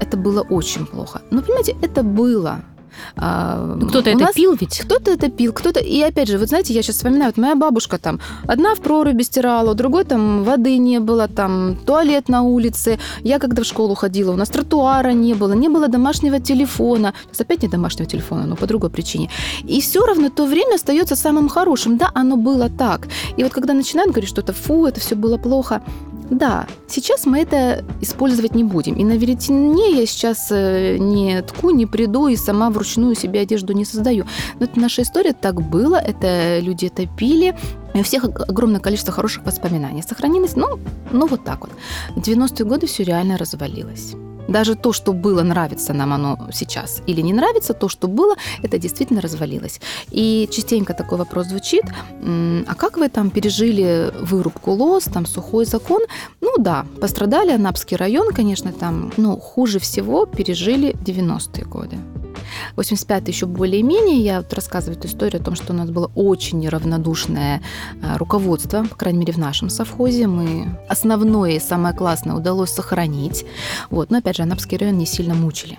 это 0.00 0.16
было 0.16 0.42
очень 0.50 0.86
плохо. 0.86 1.20
Но, 1.30 1.42
понимаете, 1.42 1.76
это 1.82 2.02
было– 2.02 2.60
а, 3.16 3.76
ну, 3.78 3.88
кто-то 3.88 4.10
это 4.10 4.18
нас... 4.18 4.34
пил 4.34 4.56
ведь? 4.60 4.80
Кто-то 4.80 5.10
это 5.10 5.30
пил, 5.30 5.52
кто-то... 5.52 5.80
И 5.80 6.00
опять 6.00 6.28
же, 6.28 6.38
вот 6.38 6.48
знаете, 6.48 6.74
я 6.74 6.82
сейчас 6.82 6.96
вспоминаю, 6.96 7.32
вот 7.34 7.36
моя 7.36 7.54
бабушка 7.54 7.98
там, 7.98 8.20
одна 8.46 8.74
в 8.74 8.80
проруби 8.80 9.22
стирала, 9.22 9.72
у 9.72 9.74
другой 9.74 10.04
там 10.04 10.44
воды 10.44 10.78
не 10.78 11.00
было, 11.00 11.28
там 11.28 11.76
туалет 11.86 12.28
на 12.28 12.42
улице. 12.42 12.98
Я 13.22 13.38
когда 13.38 13.62
в 13.62 13.66
школу 13.66 13.94
ходила, 13.94 14.32
у 14.32 14.36
нас 14.36 14.48
тротуара 14.48 15.12
не 15.12 15.34
было, 15.34 15.52
не 15.52 15.68
было 15.68 15.88
домашнего 15.88 16.40
телефона. 16.40 17.14
Сейчас 17.26 17.40
опять 17.40 17.62
не 17.62 17.68
домашнего 17.68 18.08
телефона, 18.08 18.46
но 18.46 18.56
по 18.56 18.66
другой 18.66 18.90
причине. 18.90 19.30
И 19.64 19.80
все 19.80 20.04
равно 20.04 20.28
то 20.28 20.46
время 20.46 20.74
остается 20.74 21.16
самым 21.16 21.48
хорошим. 21.48 21.96
Да, 21.96 22.10
оно 22.14 22.36
было 22.36 22.68
так. 22.68 23.08
И 23.36 23.42
вот 23.42 23.52
когда 23.52 23.74
начинают 23.74 24.12
говорить, 24.12 24.30
что 24.30 24.40
это 24.40 24.52
фу, 24.52 24.86
это 24.86 25.00
все 25.00 25.14
было 25.14 25.38
плохо, 25.38 25.82
да, 26.30 26.66
сейчас 26.86 27.26
мы 27.26 27.40
это 27.40 27.84
использовать 28.00 28.54
не 28.54 28.64
будем. 28.64 28.94
И 28.94 29.04
на 29.04 29.16
веретене 29.16 30.00
я 30.00 30.06
сейчас 30.06 30.48
э, 30.50 30.96
не 30.98 31.42
тку, 31.42 31.70
не 31.70 31.86
приду 31.86 32.28
и 32.28 32.36
сама 32.36 32.70
вручную 32.70 33.14
себе 33.14 33.40
одежду 33.40 33.72
не 33.72 33.84
создаю. 33.84 34.24
Но 34.58 34.64
это 34.66 34.80
наша 34.80 35.02
история, 35.02 35.32
так 35.32 35.60
было, 35.60 35.96
это 35.96 36.60
люди 36.60 36.86
это 36.86 37.06
пили, 37.06 37.56
и 37.94 38.00
у 38.00 38.02
всех 38.02 38.24
огромное 38.24 38.80
количество 38.80 39.12
хороших 39.12 39.44
воспоминаний 39.44 40.02
сохранилось. 40.02 40.56
Ну, 40.56 40.78
ну 41.10 41.26
вот 41.26 41.44
так 41.44 41.60
вот. 41.60 41.70
В 42.16 42.20
90-е 42.20 42.64
годы 42.64 42.86
все 42.86 43.04
реально 43.04 43.36
развалилось. 43.36 44.14
Даже 44.48 44.74
то, 44.74 44.92
что 44.92 45.12
было, 45.12 45.42
нравится 45.42 45.92
нам 45.92 46.12
оно 46.12 46.48
сейчас 46.52 47.02
или 47.06 47.20
не 47.20 47.32
нравится, 47.32 47.74
то, 47.74 47.88
что 47.88 48.08
было, 48.08 48.34
это 48.62 48.78
действительно 48.78 49.20
развалилось. 49.20 49.80
И 50.10 50.48
частенько 50.50 50.94
такой 50.94 51.18
вопрос 51.18 51.46
звучит, 51.46 51.84
а 52.66 52.74
как 52.74 52.96
вы 52.96 53.08
там 53.08 53.30
пережили 53.30 54.12
вырубку 54.20 54.72
лос, 54.72 55.04
там 55.04 55.26
сухой 55.26 55.64
закон? 55.64 56.02
Ну 56.40 56.54
да, 56.58 56.86
пострадали 57.00 57.52
Анапский 57.52 57.96
район, 57.96 58.32
конечно, 58.32 58.72
там, 58.72 59.12
но 59.16 59.36
хуже 59.36 59.78
всего 59.78 60.26
пережили 60.26 60.92
90-е 60.92 61.64
годы. 61.64 61.98
85 62.76 63.28
еще 63.28 63.46
более-менее. 63.46 64.18
Я 64.18 64.38
вот 64.38 64.52
рассказываю 64.52 64.98
эту 64.98 65.08
историю 65.08 65.40
о 65.40 65.44
том, 65.44 65.54
что 65.54 65.72
у 65.72 65.76
нас 65.76 65.90
было 65.90 66.10
очень 66.14 66.60
неравнодушное 66.60 67.62
а, 68.02 68.18
руководство, 68.18 68.84
по 68.84 68.96
крайней 68.96 69.20
мере, 69.20 69.32
в 69.32 69.38
нашем 69.38 69.70
совхозе. 69.70 70.26
Мы 70.26 70.78
основное 70.88 71.52
и 71.52 71.60
самое 71.60 71.94
классное 71.94 72.34
удалось 72.34 72.70
сохранить. 72.70 73.44
Вот. 73.90 74.10
Но, 74.10 74.18
опять 74.18 74.31
же, 74.34 74.42
Анапский 74.42 74.76
район 74.76 74.98
не 74.98 75.06
сильно 75.06 75.34
мучили 75.34 75.78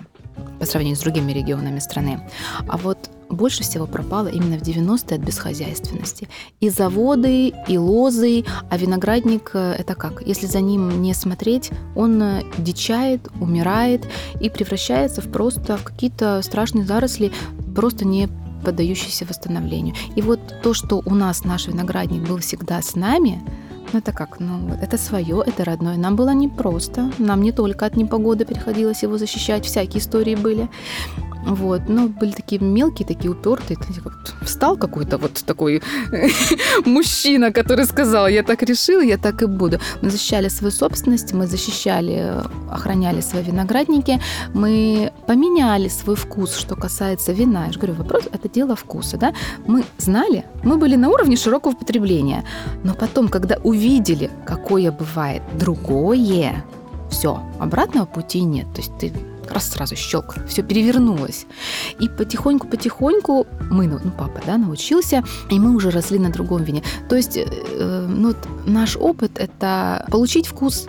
по 0.58 0.66
сравнению 0.66 0.96
с 0.96 1.00
другими 1.00 1.32
регионами 1.32 1.78
страны. 1.78 2.28
А 2.68 2.76
вот 2.76 3.10
больше 3.28 3.62
всего 3.62 3.86
пропало 3.86 4.28
именно 4.28 4.58
в 4.58 4.62
90-е 4.62 5.16
от 5.16 5.24
бесхозяйственности. 5.24 6.28
И 6.60 6.68
заводы, 6.68 7.52
и 7.68 7.78
лозы, 7.78 8.44
а 8.70 8.76
виноградник 8.76 9.50
э, 9.54 9.76
это 9.78 9.94
как? 9.94 10.22
Если 10.26 10.46
за 10.46 10.60
ним 10.60 11.02
не 11.02 11.14
смотреть, 11.14 11.70
он 11.96 12.22
э, 12.22 12.42
дичает, 12.58 13.28
умирает 13.40 14.06
и 14.40 14.50
превращается 14.50 15.20
в 15.20 15.30
просто 15.30 15.76
в 15.76 15.84
какие-то 15.84 16.40
страшные 16.42 16.84
заросли, 16.84 17.32
просто 17.74 18.06
не 18.06 18.28
поддающиеся 18.64 19.26
восстановлению. 19.26 19.94
И 20.16 20.22
вот 20.22 20.40
то, 20.62 20.72
что 20.74 21.02
у 21.04 21.14
нас 21.14 21.44
наш 21.44 21.66
виноградник 21.66 22.26
был 22.26 22.38
всегда 22.38 22.80
с 22.80 22.94
нами, 22.94 23.42
это 23.92 24.12
как? 24.12 24.40
Ну, 24.40 24.74
это 24.80 24.98
свое, 24.98 25.42
это 25.46 25.64
родное. 25.64 25.96
Нам 25.96 26.16
было 26.16 26.34
непросто. 26.34 27.10
Нам 27.18 27.42
не 27.42 27.52
только 27.52 27.86
от 27.86 27.96
непогоды 27.96 28.44
приходилось 28.44 29.02
его 29.02 29.18
защищать, 29.18 29.64
всякие 29.64 30.00
истории 30.00 30.34
были. 30.34 30.68
Вот, 31.46 31.82
но 31.88 32.08
были 32.08 32.32
такие 32.32 32.60
мелкие, 32.60 33.06
такие 33.06 33.30
упертые. 33.30 33.76
Встал 34.42 34.76
какой-то 34.76 35.18
вот 35.18 35.44
такой 35.44 35.82
мужчина, 36.86 37.52
который 37.52 37.84
сказал, 37.84 38.28
я 38.28 38.42
так 38.42 38.62
решил, 38.62 39.00
я 39.02 39.18
так 39.18 39.42
и 39.42 39.46
буду. 39.46 39.78
Мы 40.02 40.10
защищали 40.10 40.48
свою 40.48 40.70
собственность, 40.70 41.34
мы 41.34 41.46
защищали, 41.46 42.32
охраняли 42.70 43.20
свои 43.20 43.42
виноградники, 43.42 44.20
мы 44.54 45.12
поменяли 45.26 45.88
свой 45.88 46.16
вкус, 46.16 46.56
что 46.56 46.76
касается 46.76 47.32
вина. 47.32 47.66
Я 47.66 47.72
же 47.72 47.78
говорю, 47.78 47.94
вопрос– 47.94 48.24
это 48.32 48.48
дело 48.48 48.74
вкуса, 48.74 49.18
да? 49.18 49.34
Мы 49.66 49.84
знали, 49.98 50.44
мы 50.62 50.78
были 50.78 50.96
на 50.96 51.10
уровне 51.10 51.36
широкого 51.36 51.74
потребления, 51.74 52.44
но 52.84 52.94
потом, 52.94 53.28
когда 53.28 53.56
увидели, 53.74 54.30
какое 54.46 54.92
бывает 54.92 55.42
другое, 55.58 56.64
все, 57.10 57.40
обратного 57.58 58.06
пути 58.06 58.42
нет. 58.42 58.66
То 58.74 58.80
есть 58.80 58.92
ты 58.98 59.12
раз 59.50 59.70
сразу 59.70 59.96
щелк, 59.96 60.36
все 60.48 60.62
перевернулось. 60.62 61.46
И 62.00 62.08
потихоньку-потихоньку 62.08 63.46
мы, 63.70 63.86
ну, 63.86 63.98
папа, 64.16 64.40
да, 64.46 64.56
научился, 64.56 65.22
и 65.50 65.58
мы 65.58 65.74
уже 65.74 65.90
росли 65.90 66.18
на 66.18 66.30
другом 66.30 66.64
вине. 66.64 66.82
То 67.08 67.16
есть, 67.16 67.36
э, 67.36 68.06
ну, 68.08 68.28
вот 68.28 68.48
наш 68.66 68.96
опыт– 68.96 69.32
это 69.38 70.06
получить 70.10 70.46
вкус 70.46 70.86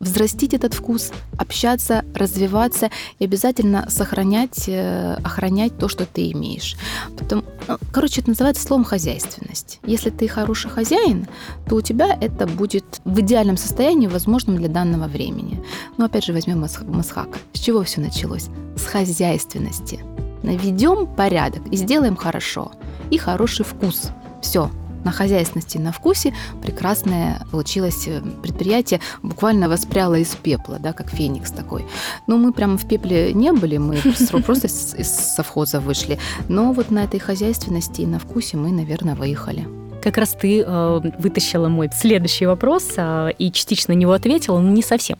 взрастить 0.00 0.54
этот 0.54 0.74
вкус, 0.74 1.12
общаться, 1.38 2.04
развиваться 2.14 2.90
и 3.18 3.24
обязательно 3.24 3.86
сохранять, 3.88 4.68
э, 4.68 5.14
охранять 5.24 5.78
то, 5.78 5.88
что 5.88 6.06
ты 6.06 6.30
имеешь. 6.32 6.76
Потом, 7.18 7.44
ну, 7.68 7.78
короче, 7.92 8.20
это 8.20 8.30
называется 8.30 8.62
словом 8.62 8.84
хозяйственность. 8.84 9.80
Если 9.84 10.10
ты 10.10 10.28
хороший 10.28 10.70
хозяин, 10.70 11.26
то 11.68 11.76
у 11.76 11.80
тебя 11.80 12.16
это 12.20 12.46
будет 12.46 13.00
в 13.04 13.20
идеальном 13.20 13.56
состоянии, 13.56 14.06
возможным 14.06 14.56
для 14.56 14.68
данного 14.68 15.08
времени. 15.08 15.62
Но 15.96 16.06
опять 16.06 16.24
же 16.24 16.32
возьмем 16.32 16.60
Масхак. 16.60 17.28
С 17.52 17.60
чего 17.60 17.82
все 17.82 18.00
началось? 18.00 18.48
С 18.76 18.84
хозяйственности. 18.84 20.00
Наведем 20.42 21.06
порядок 21.06 21.66
и 21.70 21.76
сделаем 21.76 22.16
хорошо. 22.16 22.72
И 23.10 23.18
хороший 23.18 23.64
вкус. 23.64 24.10
Все, 24.42 24.70
на 25.06 25.12
хозяйственности, 25.12 25.78
на 25.78 25.92
вкусе 25.92 26.34
прекрасное 26.60 27.46
получилось 27.52 28.08
э, 28.08 28.20
предприятие, 28.42 29.00
буквально 29.22 29.68
воспряло 29.68 30.16
из 30.16 30.34
пепла, 30.34 30.78
да, 30.80 30.92
как 30.92 31.10
феникс 31.10 31.52
такой. 31.52 31.86
Но 32.26 32.36
мы 32.36 32.52
прямо 32.52 32.76
в 32.76 32.86
пепле 32.88 33.32
не 33.32 33.52
были, 33.52 33.78
мы 33.78 33.98
просто 34.44 34.66
из 34.66 35.08
совхоза 35.08 35.80
вышли. 35.80 36.18
Но 36.48 36.72
вот 36.72 36.90
на 36.90 37.04
этой 37.04 37.20
хозяйственности 37.20 38.02
и 38.02 38.06
на 38.06 38.18
вкусе 38.18 38.56
мы, 38.56 38.72
наверное, 38.72 39.14
выехали. 39.14 39.66
Как 40.02 40.18
раз 40.18 40.36
ты 40.40 40.60
э, 40.60 41.00
вытащила 41.18 41.68
мой 41.68 41.88
следующий 41.94 42.46
вопрос 42.46 42.94
э, 42.96 43.30
и 43.38 43.52
частично 43.52 43.94
на 43.94 43.98
него 43.98 44.12
ответила, 44.12 44.58
но 44.60 44.70
не 44.70 44.82
совсем. 44.82 45.18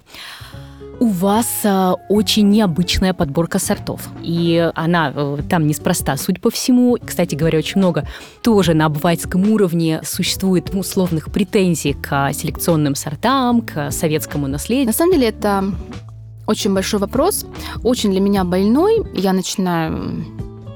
У 0.99 1.09
вас 1.09 1.61
э, 1.65 1.93
очень 2.09 2.49
необычная 2.49 3.13
подборка 3.13 3.59
сортов, 3.59 4.09
и 4.23 4.71
она 4.75 5.13
э, 5.15 5.39
там 5.49 5.67
неспроста, 5.67 6.17
судя 6.17 6.41
по 6.41 6.51
всему. 6.51 6.97
Кстати 7.05 7.35
говоря, 7.35 7.59
очень 7.59 7.79
много 7.79 8.09
тоже 8.43 8.73
на 8.73 8.87
обывательском 8.87 9.51
уровне 9.51 10.01
существует 10.05 10.75
условных 10.75 11.31
претензий 11.31 11.93
к 11.93 12.33
селекционным 12.33 12.95
сортам, 12.95 13.61
к 13.61 13.91
советскому 13.91 14.47
наследию. 14.47 14.87
На 14.87 14.93
самом 14.95 15.13
деле 15.13 15.29
это 15.29 15.65
очень 16.47 16.73
большой 16.73 17.01
вопрос, 17.01 17.45
очень 17.83 18.11
для 18.11 18.21
меня 18.21 18.45
больной. 18.45 19.03
Я 19.15 19.35
начинаю 19.35 20.25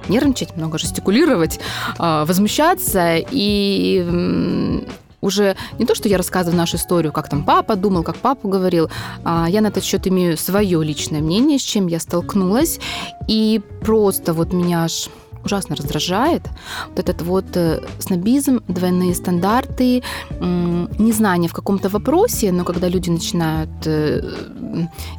нервничать, 0.09 0.54
много 0.54 0.78
жестикулировать, 0.78 1.61
э, 1.98 2.24
возмущаться 2.26 3.16
и 3.16 4.85
уже 5.20 5.56
не 5.78 5.87
то, 5.87 5.94
что 5.94 6.09
я 6.09 6.16
рассказываю 6.16 6.56
нашу 6.56 6.76
историю, 6.76 7.12
как 7.12 7.28
там 7.28 7.44
папа 7.44 7.76
думал, 7.76 8.02
как 8.02 8.16
папа 8.16 8.48
говорил, 8.48 8.90
а 9.24 9.46
я 9.48 9.61
на 9.61 9.68
этот 9.68 9.85
счет 9.85 10.06
имею 10.06 10.37
свое 10.37 10.83
личное 10.83 11.20
мнение, 11.20 11.59
с 11.59 11.62
чем 11.62 11.87
я 11.88 12.00
столкнулась, 12.00 12.80
и 13.28 13.61
просто 13.83 14.33
вот 14.33 14.52
меня 14.52 14.85
аж 14.85 15.09
ужасно 15.44 15.76
раздражает. 15.76 16.42
Вот 16.88 16.98
этот 16.98 17.22
вот 17.22 17.56
э, 17.56 17.80
снобизм, 17.98 18.61
двойные 18.68 19.14
стандарты, 19.14 20.02
незнание 20.40 21.48
в 21.48 21.54
каком-то 21.54 21.88
вопросе, 21.88 22.52
но 22.52 22.64
когда 22.64 22.88
люди 22.88 23.11
начинают 23.11 23.70
э, 23.87 24.22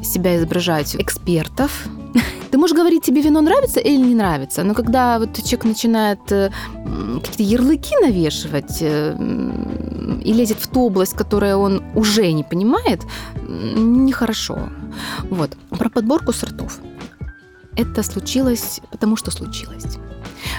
себя 0.03 0.37
изображать 0.37 0.95
экспертов, 0.95 1.87
ты 2.51 2.57
можешь 2.57 2.75
говорить, 2.75 3.03
тебе 3.03 3.21
вино 3.21 3.41
нравится 3.41 3.79
или 3.79 3.97
не 3.97 4.15
нравится, 4.15 4.63
но 4.63 4.73
когда 4.73 5.19
вот 5.19 5.35
человек 5.35 5.65
начинает 5.65 6.31
э, 6.31 6.51
какие-то 7.23 7.43
ярлыки 7.43 7.95
навешивать 8.01 8.81
и 8.81 10.33
лезет 10.33 10.57
в 10.59 10.67
ту 10.67 10.81
область, 10.81 11.13
которую 11.13 11.57
он 11.57 11.83
уже 11.95 12.31
не 12.31 12.43
понимает, 12.43 13.01
нехорошо. 13.47 14.69
Вот. 15.29 15.57
Про 15.69 15.89
подборку 15.89 16.33
сортов. 16.33 16.79
Это 17.77 18.03
случилось, 18.03 18.81
потому 18.91 19.15
что 19.15 19.31
случилось. 19.31 19.97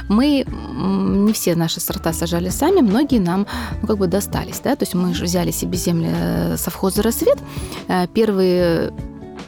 Мы 0.09 0.45
не 0.47 1.33
все 1.33 1.55
наши 1.55 1.81
сорта 1.81 2.13
сажали 2.13 2.51
сами, 2.51 2.81
многие 2.81 3.21
нам 3.21 3.47
ну, 3.81 3.87
как 3.87 3.99
бы 3.99 4.07
достались. 4.07 4.61
Да? 4.61 4.77
То 4.77 4.85
есть 4.85 4.95
мы 4.95 5.11
взяли 5.11 5.51
себе 5.51 5.77
земли 5.77 6.09
э, 6.11 6.57
совхоза 6.57 7.03
«Рассвет». 7.03 7.39
Э, 7.89 8.07
первые 8.15 8.93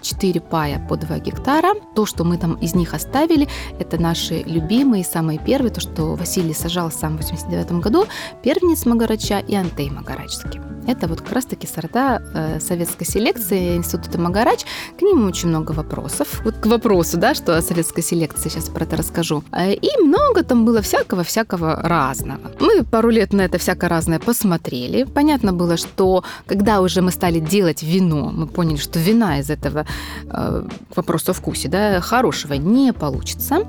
4 0.05 0.41
пая 0.41 0.87
по 0.89 0.97
2 0.97 1.19
гектара. 1.19 1.75
То, 1.95 2.07
что 2.07 2.25
мы 2.25 2.37
там 2.39 2.55
из 2.55 2.75
них 2.75 2.95
оставили, 2.95 3.49
это 3.79 4.01
наши 4.01 4.43
любимые, 4.43 5.05
самые 5.05 5.39
первые, 5.39 5.73
то, 5.73 5.81
что 5.81 6.15
Василий 6.15 6.55
сажал 6.55 6.91
сам 6.91 7.19
в 7.19 7.23
89 7.23 7.73
году, 7.73 8.07
первенец 8.43 8.87
Магарача 8.87 9.39
и 9.39 9.55
Антей 9.55 9.91
Магарачский. 9.91 10.61
Это 10.87 11.09
вот 11.09 11.23
как 11.23 11.33
раз-таки 11.33 11.67
сорта 11.67 12.21
э, 12.35 12.61
советской 12.61 13.05
селекции 13.05 13.77
Института 13.77 14.21
Магарач. 14.21 14.65
К 14.99 15.03
ним 15.03 15.27
очень 15.27 15.49
много 15.49 15.73
вопросов. 15.73 16.43
Вот 16.45 16.57
к 16.57 16.67
вопросу, 16.67 17.17
да, 17.17 17.35
что 17.35 17.57
о 17.57 17.63
советской 17.63 18.03
селекции, 18.03 18.51
сейчас 18.51 18.69
про 18.69 18.85
это 18.85 18.97
расскажу. 18.97 19.43
Э, 19.53 19.73
и 19.73 20.03
много 20.03 20.43
там 20.43 20.67
было 20.67 20.83
всякого-всякого 20.83 21.77
разного. 21.83 22.53
Мы 22.61 22.85
пару 22.85 23.11
лет 23.11 23.33
на 23.33 23.43
это 23.43 23.59
всякое 23.59 23.89
разное 23.89 24.19
посмотрели. 24.19 25.05
Понятно 25.05 25.53
было, 25.53 25.77
что 25.77 26.23
когда 26.47 26.81
уже 26.81 27.01
мы 27.01 27.11
стали 27.13 27.39
делать 27.39 27.83
вино, 27.83 28.31
мы 28.31 28.47
поняли, 28.47 28.77
что 28.77 28.99
вина 28.99 29.41
из 29.41 29.51
этого 29.51 29.87
к 30.29 30.97
вопросу 30.97 31.31
о 31.31 31.35
вкусе, 31.35 31.69
да, 31.69 32.01
хорошего 32.01 32.55
не 32.55 32.93
получится. 32.93 33.67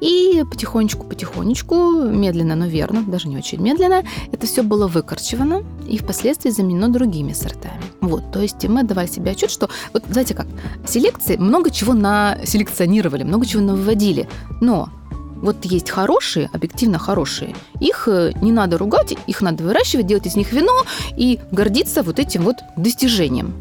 И 0.00 0.44
потихонечку-потихонечку, 0.50 2.02
медленно, 2.10 2.56
но 2.56 2.66
верно, 2.66 3.02
даже 3.02 3.28
не 3.28 3.36
очень 3.36 3.60
медленно, 3.60 4.02
это 4.32 4.46
все 4.46 4.62
было 4.62 4.86
выкорчевано. 4.86 5.62
И 5.88 5.98
впоследствии 5.98 6.50
заменено 6.50 6.88
другими 6.88 7.32
сортами. 7.32 7.82
Вот, 8.00 8.32
то 8.32 8.40
есть 8.40 8.64
мы 8.66 8.80
отдавали 8.80 9.06
себе 9.06 9.32
отчет, 9.32 9.50
что, 9.50 9.68
вот 9.92 10.04
знаете 10.10 10.34
как, 10.34 10.46
селекции 10.86 11.36
много 11.36 11.70
чего 11.70 11.94
населекционировали, 11.94 13.22
много 13.22 13.46
чего 13.46 13.62
навыводили, 13.62 14.28
но 14.60 14.88
вот 15.36 15.64
есть 15.64 15.90
хорошие, 15.90 16.50
объективно 16.52 16.98
хорошие. 16.98 17.54
Их 17.80 18.08
э, 18.08 18.32
не 18.42 18.52
надо 18.52 18.76
ругать, 18.78 19.14
их 19.26 19.40
надо 19.40 19.64
выращивать, 19.64 20.06
делать 20.06 20.26
из 20.26 20.36
них 20.36 20.52
вино 20.52 20.84
и 21.16 21.40
гордиться 21.50 22.02
вот 22.02 22.18
этим 22.18 22.42
вот 22.42 22.56
достижением. 22.76 23.54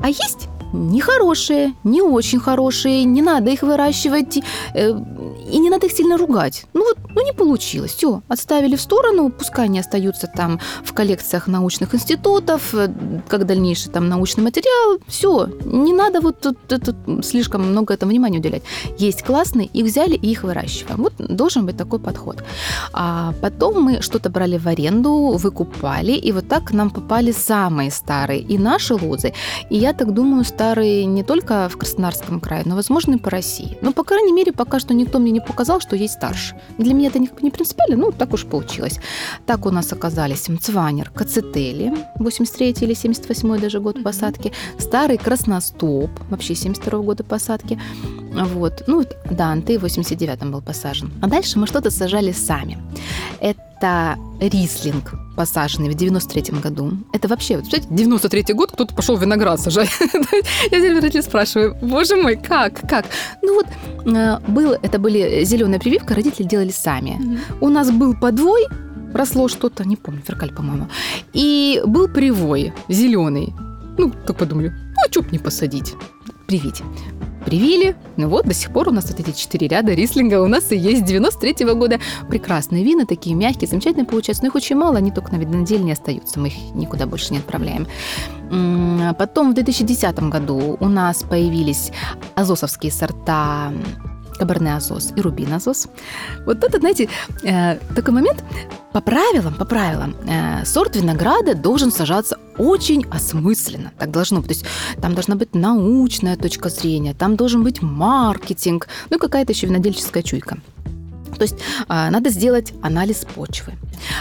А 0.00 0.08
есть 0.08 0.48
нехорошие, 0.76 1.74
не 1.84 2.02
очень 2.02 2.40
хорошие, 2.40 3.04
не 3.04 3.22
надо 3.22 3.50
их 3.50 3.62
выращивать, 3.62 4.38
э, 4.74 4.90
и 5.50 5.58
не 5.58 5.70
надо 5.70 5.86
их 5.86 5.92
сильно 5.92 6.16
ругать. 6.16 6.66
Ну 6.74 6.84
вот, 6.84 6.98
ну 7.14 7.24
не 7.24 7.32
получилось, 7.32 7.94
все, 7.94 8.22
отставили 8.28 8.76
в 8.76 8.80
сторону, 8.80 9.30
пускай 9.30 9.66
они 9.66 9.80
остаются 9.80 10.26
там 10.26 10.60
в 10.84 10.92
коллекциях 10.92 11.46
научных 11.46 11.94
институтов, 11.94 12.74
э, 12.74 12.88
как 13.28 13.46
дальнейший 13.46 13.92
там 13.92 14.08
научный 14.08 14.44
материал, 14.44 14.98
все, 15.06 15.48
не 15.64 15.92
надо 15.92 16.20
вот 16.20 16.40
тут, 16.40 16.58
тут, 16.68 16.84
тут 16.84 17.24
слишком 17.24 17.62
много 17.62 17.94
этого 17.94 18.10
внимания 18.10 18.38
уделять. 18.38 18.62
Есть 18.98 19.22
классные, 19.22 19.66
их 19.66 19.86
взяли 19.86 20.14
и 20.14 20.30
их 20.30 20.42
выращиваем. 20.42 21.02
Вот 21.02 21.14
должен 21.18 21.66
быть 21.66 21.76
такой 21.76 21.98
подход. 21.98 22.44
А 22.92 23.32
потом 23.40 23.82
мы 23.82 24.02
что-то 24.02 24.30
брали 24.30 24.58
в 24.58 24.66
аренду, 24.66 25.36
выкупали, 25.36 26.12
и 26.12 26.32
вот 26.32 26.48
так 26.48 26.64
к 26.64 26.72
нам 26.72 26.90
попали 26.90 27.32
самые 27.32 27.90
старые 27.90 28.40
и 28.40 28.58
наши 28.58 28.94
лозы. 28.94 29.32
И 29.70 29.76
я 29.76 29.92
так 29.92 30.12
думаю, 30.12 30.44
старые 30.44 30.65
не 30.74 31.22
только 31.22 31.68
в 31.68 31.76
Краснодарском 31.76 32.40
крае, 32.40 32.62
но, 32.64 32.74
возможно, 32.74 33.14
и 33.14 33.18
по 33.18 33.30
России. 33.30 33.78
Но, 33.80 33.92
по 33.92 34.04
крайней 34.04 34.32
мере, 34.32 34.52
пока 34.52 34.80
что 34.80 34.94
никто 34.94 35.18
мне 35.18 35.30
не 35.30 35.40
показал, 35.40 35.80
что 35.80 35.96
есть 35.96 36.14
старше. 36.14 36.54
Для 36.78 36.94
меня 36.94 37.08
это 37.08 37.18
не 37.18 37.50
принципиально, 37.50 37.96
ну, 37.96 38.12
так 38.12 38.32
уж 38.32 38.44
получилось. 38.44 38.98
Так 39.46 39.66
у 39.66 39.70
нас 39.70 39.92
оказались 39.92 40.48
Мцванер, 40.48 41.10
Кацетели, 41.10 41.92
83 42.16 42.76
или 42.80 42.94
78 42.94 43.60
даже 43.60 43.80
год 43.80 44.02
посадки, 44.02 44.52
старый 44.78 45.18
Красностоп, 45.18 46.10
вообще 46.30 46.54
72 46.54 46.98
года 47.00 47.24
посадки, 47.24 47.80
вот. 48.44 48.84
Ну, 48.86 49.04
да, 49.30 49.52
Анты 49.52 49.78
в 49.78 49.84
89-м 49.84 50.52
был 50.52 50.60
посажен. 50.60 51.12
А 51.22 51.26
дальше 51.26 51.58
мы 51.58 51.66
что-то 51.66 51.90
сажали 51.90 52.32
сами. 52.32 52.78
Это 53.40 53.65
рислинг, 54.40 55.14
посаженный 55.36 55.90
в 55.90 55.96
93-м 55.96 56.60
году. 56.60 56.92
Это 57.12 57.28
вообще, 57.28 57.56
вот, 57.56 57.68
представляете, 57.68 58.04
93-й 58.04 58.54
год, 58.54 58.72
кто-то 58.72 58.94
пошел 58.94 59.16
виноград 59.16 59.60
сажать. 59.60 59.90
Я 60.00 60.78
теперь 60.78 60.94
родителей 60.94 61.22
спрашиваю, 61.22 61.76
боже 61.82 62.16
мой, 62.16 62.36
как, 62.36 62.80
как? 62.88 63.06
Ну 63.42 63.54
вот, 63.54 63.66
э, 64.06 64.38
был, 64.48 64.72
это 64.72 64.98
были 64.98 65.44
зеленая 65.44 65.78
прививка, 65.78 66.14
родители 66.14 66.46
делали 66.46 66.70
сами. 66.70 67.40
У 67.60 67.68
нас 67.68 67.90
был 67.90 68.14
подвой, 68.14 68.66
росло 69.12 69.48
что-то, 69.48 69.84
не 69.84 69.96
помню, 69.96 70.22
феркаль, 70.26 70.52
по-моему. 70.54 70.88
И 71.32 71.82
был 71.86 72.08
привой, 72.08 72.72
зеленый. 72.88 73.54
Ну, 73.98 74.12
так 74.26 74.36
подумали, 74.36 74.68
ну, 74.68 75.02
а 75.06 75.10
что 75.10 75.22
б 75.22 75.28
не 75.32 75.38
посадить? 75.38 75.94
Привить 76.46 76.82
привили. 77.46 77.96
Ну 78.16 78.28
вот, 78.28 78.44
до 78.44 78.52
сих 78.52 78.72
пор 78.72 78.88
у 78.88 78.90
нас 78.90 79.08
вот 79.08 79.18
эти 79.20 79.30
четыре 79.34 79.68
ряда 79.68 79.94
рислинга 79.94 80.42
у 80.42 80.48
нас 80.48 80.70
и 80.72 80.76
есть 80.76 81.04
93 81.04 81.64
-го 81.64 81.74
года. 81.74 81.98
Прекрасные 82.28 82.84
вина, 82.84 83.06
такие 83.06 83.34
мягкие, 83.34 83.68
замечательные 83.68 84.06
получаются. 84.06 84.42
Но 84.44 84.48
их 84.48 84.54
очень 84.54 84.76
мало, 84.76 84.98
они 84.98 85.10
только 85.10 85.32
на 85.32 85.38
видноделе 85.38 85.84
не 85.84 85.92
остаются. 85.92 86.38
Мы 86.40 86.48
их 86.48 86.54
никуда 86.74 87.06
больше 87.06 87.32
не 87.32 87.38
отправляем. 87.38 87.86
Потом 89.18 89.52
в 89.52 89.54
2010 89.54 90.28
году 90.28 90.76
у 90.78 90.88
нас 90.88 91.22
появились 91.22 91.92
азосовские 92.34 92.92
сорта 92.92 93.72
Каберне 94.38 94.76
Азос 94.76 95.12
и 95.16 95.20
Рубин 95.20 95.52
Азос. 95.52 95.88
Вот 96.46 96.64
это, 96.64 96.78
знаете, 96.78 97.08
э, 97.42 97.76
такой 97.94 98.12
момент. 98.14 98.44
По 98.92 99.00
правилам, 99.00 99.54
по 99.54 99.64
правилам, 99.64 100.14
э, 100.26 100.64
сорт 100.64 100.96
винограда 100.96 101.54
должен 101.54 101.90
сажаться 101.90 102.36
очень 102.58 103.04
осмысленно. 103.10 103.92
Так 103.98 104.10
должно 104.10 104.40
быть. 104.40 104.48
То 104.48 104.54
есть 104.54 104.66
там 105.00 105.14
должна 105.14 105.36
быть 105.36 105.54
научная 105.54 106.36
точка 106.36 106.68
зрения, 106.68 107.14
там 107.14 107.36
должен 107.36 107.62
быть 107.62 107.82
маркетинг, 107.82 108.88
ну 109.10 109.16
и 109.16 109.20
какая-то 109.20 109.52
еще 109.52 109.66
винодельческая 109.66 110.22
чуйка. 110.22 110.58
То 111.36 111.42
есть 111.42 111.56
а, 111.88 112.10
надо 112.10 112.30
сделать 112.30 112.72
анализ 112.82 113.26
почвы. 113.34 113.74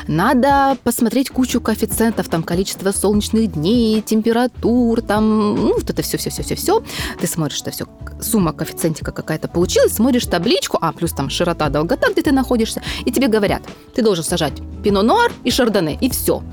Надо 0.07 0.77
посмотреть 0.83 1.29
кучу 1.29 1.61
коэффициентов, 1.61 2.27
там 2.27 2.43
количество 2.43 2.91
солнечных 2.91 3.53
дней, 3.53 4.01
температур, 4.01 5.01
там, 5.01 5.55
ну, 5.55 5.73
вот 5.75 5.89
это 5.89 6.01
все, 6.01 6.17
все, 6.17 6.29
все, 6.29 6.43
все, 6.43 6.55
все. 6.55 6.83
Ты 7.19 7.27
смотришь, 7.27 7.57
что 7.57 7.71
все, 7.71 7.85
сумма 8.21 8.53
коэффициентика 8.53 9.11
какая-то 9.11 9.47
получилась, 9.47 9.93
смотришь 9.93 10.25
табличку, 10.25 10.77
а 10.81 10.91
плюс 10.91 11.11
там 11.11 11.29
широта, 11.29 11.69
долгота, 11.69 12.11
где 12.11 12.21
ты 12.21 12.31
находишься, 12.31 12.81
и 13.05 13.11
тебе 13.11 13.27
говорят, 13.27 13.63
ты 13.93 14.01
должен 14.01 14.23
сажать 14.23 14.61
пино-нуар 14.83 15.31
и 15.43 15.51
шардоне, 15.51 15.97
и 15.99 16.09
все. 16.09 16.43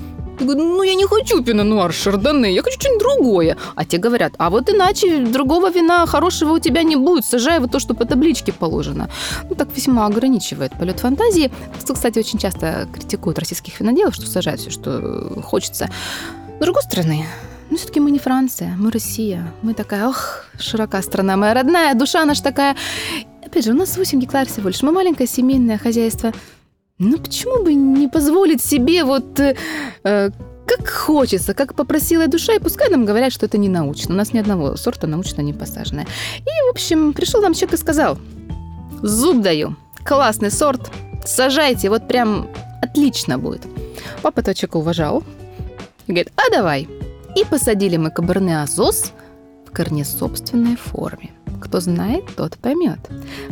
Я 0.42 0.48
говорю, 0.48 0.64
ну 0.64 0.82
я 0.82 0.94
не 0.94 1.06
хочу 1.06 1.40
пино-нуар 1.40 1.92
шардоне, 1.92 2.52
я 2.52 2.62
хочу 2.62 2.80
что-нибудь 2.80 3.00
другое. 3.00 3.56
А 3.76 3.84
те 3.84 3.98
говорят, 3.98 4.34
а 4.38 4.50
вот 4.50 4.68
иначе 4.68 5.18
другого 5.18 5.70
вина 5.70 6.04
хорошего 6.06 6.54
у 6.54 6.58
тебя 6.58 6.82
не 6.82 6.96
будет, 6.96 7.24
сажай 7.24 7.60
вот 7.60 7.70
то, 7.70 7.78
что 7.78 7.94
по 7.94 8.04
табличке 8.04 8.52
положено. 8.52 9.08
Ну 9.48 9.54
так 9.54 9.68
весьма 9.76 10.06
ограничивает 10.06 10.72
полет 10.72 10.98
фантазии. 10.98 11.52
Кстати, 11.92 12.18
очень 12.18 12.40
часто 12.40 12.88
критикуют 12.92 13.38
российских 13.38 13.78
виноделов, 13.78 14.16
что 14.16 14.26
сажают 14.26 14.60
все, 14.60 14.70
что 14.70 15.40
хочется. 15.44 15.88
С 16.58 16.60
другой 16.60 16.82
стороны, 16.82 17.24
ну, 17.70 17.76
все-таки 17.76 18.00
мы 18.00 18.10
не 18.10 18.18
Франция, 18.18 18.74
мы 18.76 18.90
Россия. 18.90 19.54
Мы 19.62 19.74
такая, 19.74 20.08
ох, 20.08 20.44
широка 20.58 21.00
страна 21.02 21.36
моя 21.36 21.54
родная, 21.54 21.94
душа 21.94 22.24
наша 22.24 22.42
такая. 22.42 22.76
Опять 23.46 23.64
же, 23.64 23.70
у 23.70 23.76
нас 23.76 23.96
8 23.96 24.18
гектар 24.18 24.48
всего 24.48 24.70
лишь. 24.70 24.82
Мы 24.82 24.90
маленькое 24.90 25.28
семейное 25.28 25.78
хозяйство. 25.78 26.32
Ну, 27.04 27.18
почему 27.18 27.64
бы 27.64 27.74
не 27.74 28.08
позволить 28.08 28.62
себе 28.62 29.02
вот 29.02 29.40
э, 29.40 29.56
э, 30.04 30.30
как 30.66 30.88
хочется, 30.88 31.52
как 31.52 31.74
попросила 31.74 32.28
душа, 32.28 32.54
и 32.54 32.60
пускай 32.60 32.88
нам 32.90 33.04
говорят, 33.04 33.32
что 33.32 33.46
это 33.46 33.58
не 33.58 33.68
научно. 33.68 34.14
У 34.14 34.16
нас 34.16 34.32
ни 34.32 34.38
одного 34.38 34.76
сорта 34.76 35.08
научно 35.08 35.40
не 35.42 35.52
посаженное. 35.52 36.06
И, 36.38 36.66
в 36.68 36.70
общем, 36.70 37.12
пришел 37.12 37.42
нам 37.42 37.54
человек 37.54 37.74
и 37.74 37.76
сказал, 37.76 38.18
зуб 39.02 39.42
даю, 39.42 39.74
классный 40.04 40.52
сорт, 40.52 40.92
сажайте, 41.24 41.90
вот 41.90 42.06
прям 42.06 42.48
отлично 42.80 43.36
будет. 43.36 43.62
Папа 44.22 44.38
этого 44.38 44.54
человека 44.54 44.76
уважал. 44.76 45.24
И 46.06 46.12
говорит, 46.12 46.32
а 46.36 46.50
давай. 46.52 46.88
И 47.34 47.44
посадили 47.44 47.96
мы 47.96 48.10
каберне 48.10 48.62
Азос 48.62 49.12
корнесобственной 49.72 50.76
форме. 50.76 51.30
Кто 51.60 51.80
знает, 51.80 52.24
тот 52.36 52.56
поймет. 52.58 52.98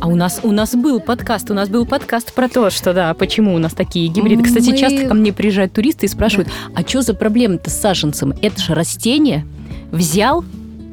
А 0.01 0.09
у 0.09 0.17
нас 0.17 0.41
у 0.43 0.51
нас 0.51 0.75
был 0.75 1.01
подкаст, 1.01 1.51
у 1.51 1.55
нас 1.55 1.69
был 1.69 1.87
подкаст 1.87 2.33
про 2.35 2.49
то, 2.49 2.69
что 2.71 2.93
да, 2.93 3.15
почему 3.15 3.55
у 3.55 3.59
нас 3.59 3.73
такие 3.73 4.09
гибриды. 4.09 4.43
Кстати, 4.43 4.71
Мы- 4.71 4.77
часто 4.79 5.07
ко 5.07 5.15
мне 5.15 5.33
приезжают 5.33 5.73
туристы 5.73 6.07
и 6.07 6.09
спрашивают, 6.09 6.49
а 6.75 6.83
что 6.83 7.03
за 7.03 7.15
проблема-то 7.15 7.71
с 7.71 7.81
саженцем? 7.81 8.35
Это 8.43 8.61
же 8.61 8.75
растение 8.75 9.47
взял 9.93 10.45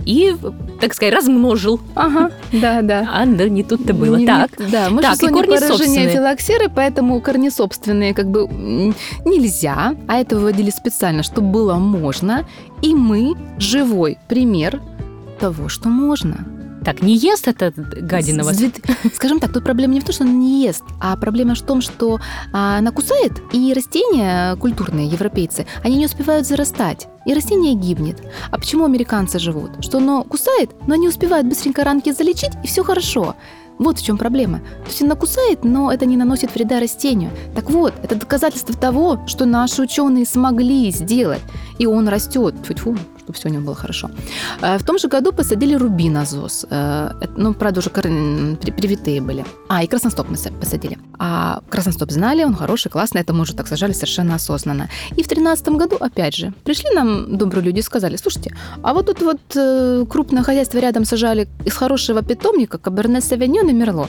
и, 0.06 0.36
так 0.80 0.94
сказать, 0.94 1.14
размножил. 1.14 1.82
Ага, 1.96 2.32
да, 2.54 2.82
да. 2.82 3.10
А 3.12 3.26
да, 3.26 3.50
не 3.50 3.64
тут-то 3.64 3.94
было. 3.94 4.16
Не- 4.16 4.22
не- 4.22 4.28
так. 4.28 4.52
да, 4.72 4.90
мы 4.90 5.02
Так, 5.02 5.20
же 5.20 5.26
и 5.26 5.30
корни 5.30 5.56
поражения 5.58 6.08
филоксеры, 6.10 6.70
поэтому 6.74 7.20
корни 7.20 7.50
собственные 7.50 8.14
как 8.14 8.30
бы 8.30 8.48
нельзя, 9.26 9.96
а 10.08 10.20
это 10.20 10.36
выводили 10.38 10.70
специально, 10.70 11.24
чтобы 11.24 11.50
было 11.50 11.76
можно. 11.76 12.46
И 12.82 12.94
мы 12.96 13.34
живой 13.58 14.18
пример 14.30 14.82
того, 15.38 15.70
что 15.70 15.90
можно. 15.90 16.46
Так, 16.84 17.02
не 17.02 17.18
ест 17.18 17.48
этот 17.48 17.76
гадина 17.76 18.44
вас? 18.44 18.58
Скажем 19.14 19.40
так, 19.40 19.52
тут 19.52 19.64
проблема 19.64 19.96
не 19.96 20.00
в 20.00 20.06
том, 20.06 20.14
что 20.14 20.24
он 20.24 20.40
не 20.40 20.64
ест, 20.64 20.84
а 21.02 21.18
проблема 21.18 21.54
в 21.54 21.62
том, 21.62 21.82
что 21.82 22.20
а, 22.54 22.78
она 22.78 22.92
кусает, 22.92 23.34
и 23.52 23.74
растения 23.74 24.56
культурные, 24.56 25.08
европейцы, 25.08 25.66
они 25.84 25.98
не 25.98 26.06
успевают 26.06 26.48
зарастать, 26.48 27.08
и 27.26 27.34
растение 27.34 27.74
гибнет. 27.74 28.22
А 28.52 28.58
почему 28.58 28.86
американцы 28.86 29.38
живут? 29.38 29.84
Что 29.84 29.98
оно 29.98 30.24
кусает, 30.24 30.72
но 30.88 30.96
не 30.96 31.10
успевают 31.10 31.48
быстренько 31.48 31.84
ранки 31.84 32.14
залечить, 32.14 32.52
и 32.64 32.68
все 32.68 32.84
хорошо. 32.84 33.36
Вот 33.80 34.00
в 34.00 34.06
чем 34.06 34.18
проблема. 34.18 34.60
То 34.60 34.88
есть 34.88 35.02
она 35.02 35.16
кусает, 35.16 35.64
но 35.64 35.92
это 35.92 36.06
не 36.06 36.18
наносит 36.18 36.56
вреда 36.56 36.80
растению. 36.80 37.32
Так 37.54 37.70
вот, 37.70 37.94
это 38.02 38.16
доказательство 38.16 38.74
того, 38.74 39.20
что 39.28 39.46
наши 39.46 39.82
ученые 39.82 40.26
смогли 40.26 40.90
сделать. 40.92 41.42
И 41.78 41.86
он 41.86 42.08
растет. 42.08 42.56
Тьфу-тьфу, 42.64 42.98
чтобы 43.28 43.38
все 43.40 43.50
у 43.50 43.52
него 43.52 43.66
было 43.66 43.76
хорошо. 43.76 44.10
Э, 44.62 44.78
В 44.78 44.84
том 44.84 44.98
же 45.00 45.08
году 45.10 45.32
посадили 45.34 45.76
рубинозос. 45.78 46.66
Э, 46.72 47.12
Ну, 47.38 47.54
правда, 47.54 47.80
уже 47.80 47.90
привитые 47.90 49.22
были. 49.22 49.44
А, 49.70 49.84
и 49.84 49.88
красностоп 49.88 50.30
мы 50.30 50.36
са- 50.38 50.52
посадили. 50.60 50.98
А 51.20 51.60
красностоп 51.70 52.12
знали, 52.12 52.46
он 52.46 52.56
хороший, 52.56 52.90
классный, 52.92 53.22
это 53.22 53.34
мы 53.34 53.42
уже 53.42 53.54
так 53.56 53.68
сажали 53.68 53.94
совершенно 53.94 54.36
осознанно. 54.36 54.88
И 55.18 55.24
в 55.24 55.28
тринадцатом 55.28 55.78
году, 55.78 55.98
опять 56.00 56.36
же, 56.36 56.54
пришли 56.64 56.90
нам 56.96 57.38
добрые 57.38 57.64
люди 57.66 57.80
и 57.80 57.84
сказали, 57.84 58.18
слушайте, 58.18 58.56
а 58.84 58.94
вот 58.94 59.06
тут 59.06 59.22
вот 59.22 59.42
э, 59.56 60.06
крупное 60.10 60.44
хозяйство 60.44 60.80
рядом 60.80 61.06
сажали 61.06 61.48
из 61.68 61.74
хорошего 61.74 62.22
питомника 62.22 62.78
Каберне 62.78 63.22
Савиньон 63.22 63.70
и 63.70 63.74
Мерло. 63.74 64.08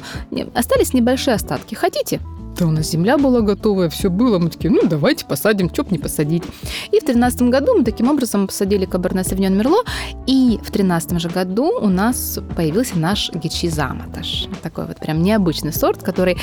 Остались 0.54 0.94
небольшие 0.94 1.34
остатки. 1.34 1.74
Хотите? 1.74 2.20
Да 2.58 2.66
у 2.66 2.70
нас 2.70 2.90
земля 2.90 3.18
была 3.18 3.40
готовая, 3.40 3.88
все 3.88 4.10
было. 4.10 4.38
Мы 4.40 4.50
такие, 4.50 4.70
ну 4.70 4.80
давайте 4.84 5.24
посадим, 5.24 5.70
чё 5.70 5.84
б 5.84 5.90
не 5.92 5.98
посадить. 5.98 6.42
И 6.90 6.98
в 6.98 7.04
тринадцатом 7.04 7.50
году 7.50 7.76
мы 7.78 7.84
таким 7.84 8.10
образом 8.10 8.48
посадили 8.48 8.84
Каберне 8.84 9.22
Савиньон 9.22 9.56
Мерло. 9.56 9.82
И 10.26 10.58
в 10.62 10.70
тринадцатом 10.72 11.20
же 11.20 11.28
году 11.28 11.78
у 11.80 11.88
нас 11.88 12.38
появился 12.56 12.98
наш 12.98 13.30
Гичи 13.32 13.68
Заматаш. 13.68 14.46
Такой 14.62 14.86
вот 14.86 14.96
прям 14.98 15.22
необычный 15.22 15.72
сорт, 15.72 16.02
который 16.02 16.36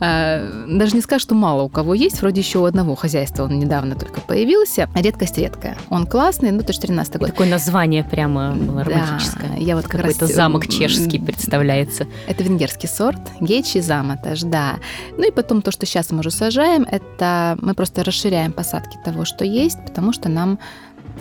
э, 0.00 0.64
даже 0.68 0.94
не 0.94 1.00
скажешь, 1.00 1.22
что 1.22 1.34
мало 1.34 1.62
у 1.62 1.68
кого 1.70 1.94
есть. 1.94 2.20
Вроде 2.20 2.42
еще 2.42 2.58
у 2.58 2.64
одного 2.64 2.94
хозяйства 2.94 3.44
он 3.44 3.58
недавно 3.58 3.94
только 3.94 4.20
появился. 4.20 4.90
Редкость 4.94 5.38
редкая. 5.38 5.78
Он 5.88 6.06
классный, 6.06 6.50
ну 6.50 6.60
то 6.60 6.68
есть 6.68 6.82
13 6.82 7.16
год. 7.16 7.28
Такое 7.30 7.48
название 7.48 8.04
прямо 8.04 8.54
Да, 8.54 8.84
романтическое. 8.84 9.56
я 9.58 9.74
вот 9.76 9.84
как 9.86 10.02
Какой-то 10.02 10.26
раз, 10.26 10.34
замок 10.34 10.64
м, 10.66 10.70
чешский 10.70 11.18
представляется. 11.18 12.06
Это 12.26 12.44
венгерский 12.44 12.88
сорт, 12.88 13.20
гечи 13.40 13.78
заматаж, 13.78 14.42
да. 14.42 14.74
Ну 15.16 15.26
и 15.26 15.30
потом 15.30 15.61
то, 15.62 15.70
что 15.70 15.86
сейчас 15.86 16.10
мы 16.10 16.20
уже 16.20 16.30
сажаем, 16.30 16.86
это 16.90 17.56
мы 17.60 17.74
просто 17.74 18.04
расширяем 18.04 18.52
посадки 18.52 18.98
того, 19.04 19.24
что 19.24 19.44
есть, 19.44 19.78
потому 19.84 20.12
что 20.12 20.28
нам 20.28 20.58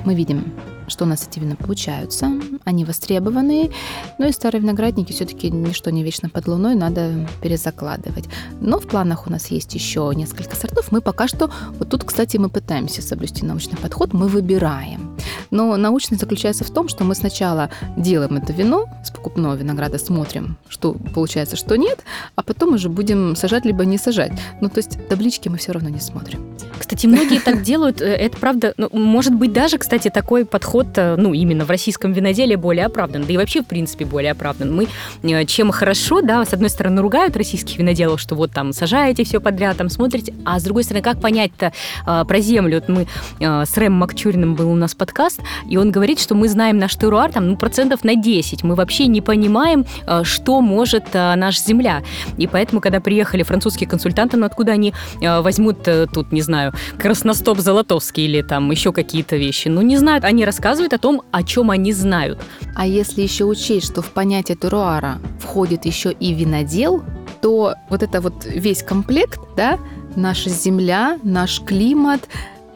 мы 0.05 0.15
видим, 0.15 0.53
что 0.91 1.05
у 1.05 1.07
нас 1.07 1.27
эти 1.27 1.39
вина 1.39 1.55
получаются, 1.55 2.31
они 2.65 2.85
востребованные, 2.85 3.71
ну 4.19 4.27
и 4.27 4.31
старые 4.31 4.61
виноградники 4.61 5.11
все-таки 5.11 5.49
ничто 5.49 5.89
не 5.89 6.03
вечно 6.03 6.29
под 6.29 6.47
луной, 6.47 6.75
надо 6.75 7.27
перезакладывать. 7.41 8.25
Но 8.59 8.79
в 8.79 8.87
планах 8.87 9.25
у 9.27 9.29
нас 9.31 9.47
есть 9.47 9.73
еще 9.73 10.11
несколько 10.15 10.55
сортов. 10.55 10.91
Мы 10.91 11.01
пока 11.01 11.27
что, 11.27 11.49
вот 11.79 11.89
тут, 11.89 12.03
кстати, 12.03 12.37
мы 12.37 12.49
пытаемся 12.49 13.01
соблюсти 13.01 13.45
научный 13.45 13.77
подход, 13.77 14.13
мы 14.13 14.27
выбираем. 14.27 15.17
Но 15.49 15.75
научность 15.77 16.21
заключается 16.21 16.63
в 16.63 16.69
том, 16.69 16.87
что 16.87 17.03
мы 17.03 17.15
сначала 17.15 17.69
делаем 17.97 18.37
это 18.37 18.53
вино 18.53 18.85
с 19.03 19.11
покупного 19.11 19.55
винограда, 19.55 19.97
смотрим, 19.97 20.57
что 20.69 20.93
получается, 20.93 21.55
что 21.55 21.77
нет, 21.77 21.99
а 22.35 22.43
потом 22.43 22.73
уже 22.73 22.89
будем 22.89 23.35
сажать 23.35 23.65
либо 23.65 23.85
не 23.85 23.97
сажать. 23.97 24.31
Ну, 24.61 24.69
то 24.69 24.77
есть 24.77 25.07
таблички 25.07 25.49
мы 25.49 25.57
все 25.57 25.71
равно 25.71 25.89
не 25.89 25.99
смотрим. 25.99 26.45
Кстати, 26.79 27.07
многие 27.07 27.39
так 27.39 27.61
делают. 27.61 28.01
Э, 28.01 28.15
Это 28.15 28.37
правда, 28.37 28.73
ну, 28.77 28.89
может 28.91 29.33
быть, 29.33 29.53
даже, 29.53 29.77
кстати, 29.77 30.09
такой 30.09 30.45
подход, 30.45 30.80
э, 30.97 31.15
ну, 31.17 31.33
именно 31.33 31.65
в 31.65 31.69
российском 31.69 32.13
виноделии 32.13 32.55
более 32.55 32.85
оправдан. 32.85 33.23
Да 33.25 33.33
и 33.33 33.37
вообще, 33.37 33.61
в 33.61 33.65
принципе, 33.65 34.05
более 34.05 34.31
оправдан. 34.31 34.73
Мы 34.75 34.87
э, 35.23 35.45
чем 35.45 35.71
хорошо, 35.71 36.21
да, 36.21 36.43
с 36.45 36.53
одной 36.53 36.69
стороны, 36.69 37.01
ругают 37.01 37.35
российских 37.37 37.77
виноделов, 37.77 38.19
что 38.19 38.35
вот 38.35 38.51
там 38.51 38.73
сажаете 38.73 39.23
все 39.23 39.39
подряд, 39.39 39.77
там 39.77 39.89
смотрите, 39.89 40.33
а 40.45 40.59
с 40.59 40.63
другой 40.63 40.83
стороны, 40.83 41.03
как 41.03 41.19
понять-то 41.19 41.73
э, 42.05 42.23
про 42.27 42.39
землю? 42.39 42.81
Вот 42.81 42.89
мы 42.89 43.07
э, 43.39 43.65
с 43.65 43.77
Рэм 43.77 43.93
Макчуриным 43.93 44.55
был 44.55 44.71
у 44.71 44.75
нас 44.75 44.95
подкаст, 44.95 45.39
и 45.69 45.77
он 45.77 45.91
говорит, 45.91 46.19
что 46.19 46.35
мы 46.35 46.49
знаем 46.49 46.77
наш 46.77 46.95
теруар 46.95 47.31
там, 47.31 47.47
ну, 47.47 47.57
процентов 47.57 48.03
на 48.03 48.15
10. 48.15 48.63
Мы 48.63 48.75
вообще 48.75 49.07
не 49.07 49.21
понимаем, 49.21 49.85
э, 50.07 50.23
что 50.23 50.61
может 50.61 51.05
э, 51.13 51.35
наша 51.35 51.61
земля. 51.61 52.03
И 52.37 52.47
поэтому, 52.47 52.81
когда 52.81 52.99
приехали 52.99 53.43
французские 53.43 53.87
консультанты, 53.87 54.37
ну, 54.37 54.45
откуда 54.45 54.71
они 54.71 54.93
э, 55.21 55.41
возьмут 55.41 55.87
э, 55.87 56.07
тут, 56.11 56.31
не 56.31 56.41
знаю, 56.41 56.73
красностоп 56.97 57.59
золотовский 57.59 58.25
или 58.25 58.41
там 58.41 58.71
еще 58.71 58.91
какие-то 58.91 59.37
вещи. 59.37 59.67
Ну, 59.67 59.81
не 59.81 59.97
знают, 59.97 60.23
они 60.23 60.45
рассказывают 60.45 60.70
о 60.79 60.97
том, 60.97 61.21
о 61.31 61.43
чем 61.43 61.71
они 61.71 61.93
знают. 61.93 62.39
А 62.75 62.85
если 62.85 63.21
еще 63.21 63.45
учесть, 63.45 63.87
что 63.91 64.01
в 64.01 64.11
понятие 64.11 64.57
теруара 64.57 65.19
входит 65.39 65.85
еще 65.85 66.11
и 66.11 66.33
винодел, 66.33 67.03
то 67.41 67.75
вот 67.89 68.03
это 68.03 68.21
вот 68.21 68.45
весь 68.45 68.83
комплект, 68.83 69.39
да, 69.55 69.79
наша 70.15 70.49
земля, 70.49 71.19
наш 71.23 71.61
климат, 71.61 72.27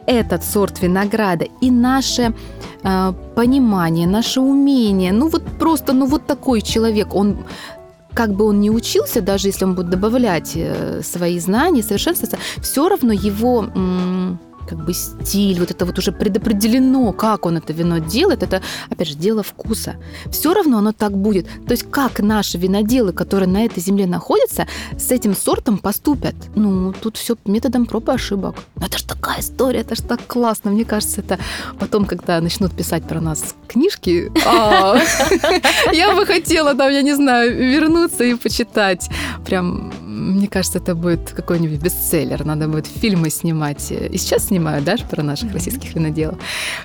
этот 0.06 0.44
сорт 0.44 0.82
винограда 0.82 1.46
и 1.60 1.70
наше 1.70 2.32
э, 2.82 3.12
понимание, 3.34 4.06
наше 4.06 4.40
умение, 4.40 5.12
ну 5.12 5.28
вот 5.28 5.42
просто, 5.58 5.92
ну 5.92 6.06
вот 6.06 6.26
такой 6.26 6.62
человек, 6.62 7.14
он 7.14 7.38
как 8.16 8.32
бы 8.32 8.46
он 8.46 8.60
ни 8.60 8.70
учился, 8.70 9.20
даже 9.20 9.48
если 9.48 9.66
он 9.66 9.74
будет 9.74 9.90
добавлять 9.90 10.52
э, 10.54 11.02
свои 11.02 11.38
знания, 11.38 11.82
совершенствоваться, 11.82 12.38
все 12.62 12.88
равно 12.88 13.12
его 13.12 13.66
как 14.66 14.84
бы 14.84 14.92
стиль, 14.94 15.58
вот 15.58 15.70
это 15.70 15.86
вот 15.86 15.98
уже 15.98 16.12
предопределено, 16.12 17.12
как 17.12 17.46
он 17.46 17.56
это 17.56 17.72
вино 17.72 17.98
делает, 17.98 18.42
это, 18.42 18.62
опять 18.90 19.08
же, 19.08 19.14
дело 19.14 19.42
вкуса. 19.42 19.96
Все 20.30 20.52
равно 20.54 20.78
оно 20.78 20.92
так 20.92 21.16
будет. 21.16 21.46
То 21.66 21.72
есть 21.72 21.90
как 21.90 22.20
наши 22.20 22.58
виноделы, 22.58 23.12
которые 23.12 23.48
на 23.48 23.64
этой 23.64 23.80
земле 23.80 24.06
находятся, 24.06 24.66
с 24.98 25.10
этим 25.10 25.34
сортом 25.34 25.78
поступят? 25.78 26.34
Ну, 26.54 26.92
тут 26.92 27.16
все 27.16 27.36
методом 27.44 27.86
проб 27.86 28.08
и 28.08 28.12
ошибок. 28.12 28.56
Но 28.76 28.86
это 28.86 28.98
ж 28.98 29.02
такая 29.02 29.40
история, 29.40 29.80
это 29.80 29.94
ж 29.94 30.00
так 30.00 30.26
классно. 30.26 30.70
Мне 30.70 30.84
кажется, 30.84 31.20
это 31.20 31.38
потом, 31.78 32.04
когда 32.04 32.40
начнут 32.40 32.72
писать 32.72 33.04
про 33.04 33.20
нас 33.20 33.54
книжки, 33.68 34.32
а, 34.46 34.98
я 35.92 36.14
бы 36.14 36.26
хотела 36.26 36.74
там, 36.74 36.90
я 36.92 37.02
не 37.02 37.14
знаю, 37.14 37.56
вернуться 37.56 38.24
и 38.24 38.34
почитать. 38.34 39.08
Прям 39.44 39.92
мне 40.16 40.48
кажется, 40.48 40.78
это 40.78 40.94
будет 40.94 41.30
какой-нибудь 41.30 41.80
бестселлер. 41.80 42.44
Надо 42.44 42.68
будет 42.68 42.86
фильмы 42.86 43.30
снимать. 43.30 43.92
И 43.92 44.16
сейчас 44.16 44.46
снимают, 44.46 44.84
да, 44.84 44.96
про 45.10 45.22
наших 45.22 45.52
российских 45.52 45.94
виноделов. 45.94 46.38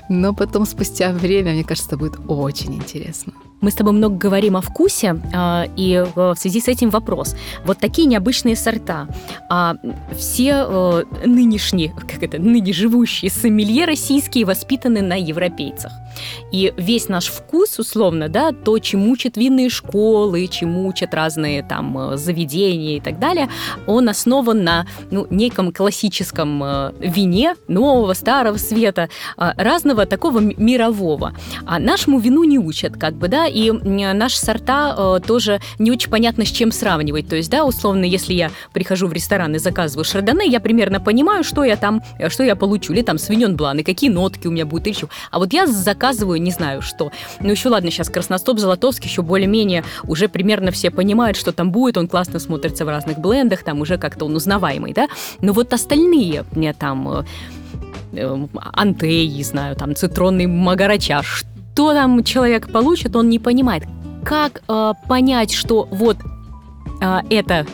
Но 0.08 0.34
потом, 0.34 0.66
спустя 0.66 1.12
время, 1.12 1.52
мне 1.52 1.64
кажется, 1.64 1.88
это 1.88 1.96
будет 1.96 2.20
очень 2.28 2.74
интересно. 2.74 3.32
Мы 3.62 3.70
с 3.70 3.74
тобой 3.74 3.92
много 3.92 4.16
говорим 4.16 4.56
о 4.56 4.60
вкусе, 4.60 5.16
а, 5.32 5.66
и 5.76 6.04
в 6.14 6.34
связи 6.36 6.60
с 6.60 6.68
этим 6.68 6.90
вопрос. 6.90 7.36
Вот 7.64 7.78
такие 7.78 8.06
необычные 8.08 8.56
сорта. 8.56 9.06
А 9.48 9.76
все 10.18 10.66
э, 10.68 11.04
нынешние, 11.24 11.90
как 11.96 12.22
это, 12.22 12.38
ныне 12.38 12.72
живущие 12.72 13.30
сомелье 13.30 13.84
российские 13.84 14.44
воспитаны 14.44 15.00
на 15.00 15.14
европейцах. 15.14 15.92
И 16.50 16.72
весь 16.76 17.08
наш 17.08 17.26
вкус, 17.26 17.78
условно, 17.78 18.28
да, 18.28 18.52
то, 18.52 18.78
чему 18.78 19.12
учат 19.12 19.36
винные 19.36 19.70
школы, 19.70 20.46
чему 20.48 20.86
учат 20.86 21.14
разные 21.14 21.62
там 21.62 21.96
э, 21.96 22.16
заведения 22.16 22.96
и 22.96 23.00
так 23.00 23.18
далее, 23.18 23.48
он 23.86 24.08
основан 24.08 24.64
на 24.64 24.86
ну, 25.10 25.26
неком 25.30 25.72
классическом 25.72 26.62
э, 26.62 26.92
вине 26.98 27.54
нового, 27.68 28.12
старого 28.14 28.56
света, 28.58 29.08
э, 29.36 29.52
разного 29.56 30.06
такого 30.06 30.40
мирового. 30.40 31.34
А 31.64 31.78
нашему 31.78 32.18
вину 32.18 32.44
не 32.44 32.58
учат, 32.58 32.96
как 32.96 33.14
бы, 33.14 33.28
да, 33.28 33.46
и 33.52 33.70
наши 33.70 34.38
сорта 34.38 35.20
тоже 35.26 35.60
не 35.78 35.90
очень 35.90 36.10
понятно, 36.10 36.44
с 36.44 36.48
чем 36.48 36.72
сравнивать. 36.72 37.28
То 37.28 37.36
есть, 37.36 37.50
да, 37.50 37.64
условно, 37.64 38.04
если 38.04 38.34
я 38.34 38.50
прихожу 38.72 39.06
в 39.06 39.12
ресторан 39.12 39.54
и 39.54 39.58
заказываю 39.58 40.04
шардоне, 40.04 40.46
я 40.46 40.60
примерно 40.60 41.00
понимаю, 41.00 41.44
что 41.44 41.64
я 41.64 41.76
там, 41.76 42.02
что 42.28 42.42
я 42.42 42.56
получу, 42.56 42.92
или 42.92 43.02
там 43.02 43.18
свиньон 43.18 43.56
блан, 43.56 43.78
и 43.78 43.82
какие 43.82 44.10
нотки 44.10 44.46
у 44.46 44.50
меня 44.50 44.66
будут, 44.66 44.96
что. 44.96 45.08
А 45.30 45.38
вот 45.38 45.52
я 45.52 45.66
заказываю 45.66 46.40
не 46.40 46.50
знаю 46.50 46.82
что. 46.82 47.12
Ну 47.40 47.50
еще 47.50 47.68
ладно, 47.68 47.90
сейчас 47.90 48.08
Красностоп, 48.08 48.58
Золотовский 48.58 49.08
еще 49.08 49.22
более-менее 49.22 49.84
уже 50.04 50.28
примерно 50.28 50.70
все 50.70 50.90
понимают, 50.90 51.36
что 51.36 51.52
там 51.52 51.70
будет, 51.70 51.96
он 51.96 52.08
классно 52.08 52.38
смотрится 52.38 52.84
в 52.84 52.88
разных 52.88 53.18
блендах, 53.18 53.62
там 53.62 53.80
уже 53.80 53.98
как-то 53.98 54.26
он 54.26 54.36
узнаваемый, 54.36 54.92
да. 54.92 55.08
Но 55.40 55.52
вот 55.52 55.72
остальные, 55.72 56.44
мне 56.52 56.72
там 56.72 57.08
э, 57.08 57.24
э, 58.12 58.46
антей, 58.72 59.28
не 59.28 59.44
знаю, 59.44 59.76
там 59.76 59.94
цитронный 59.94 60.46
магарача, 60.46 61.22
что 61.74 61.94
там 61.94 62.22
человек 62.22 62.70
получит, 62.70 63.16
он 63.16 63.28
не 63.28 63.38
понимает. 63.38 63.84
Как 64.24 64.62
э, 64.68 64.92
понять, 65.08 65.52
что 65.52 65.88
вот 65.90 66.18
э, 67.00 67.20
это 67.30 67.66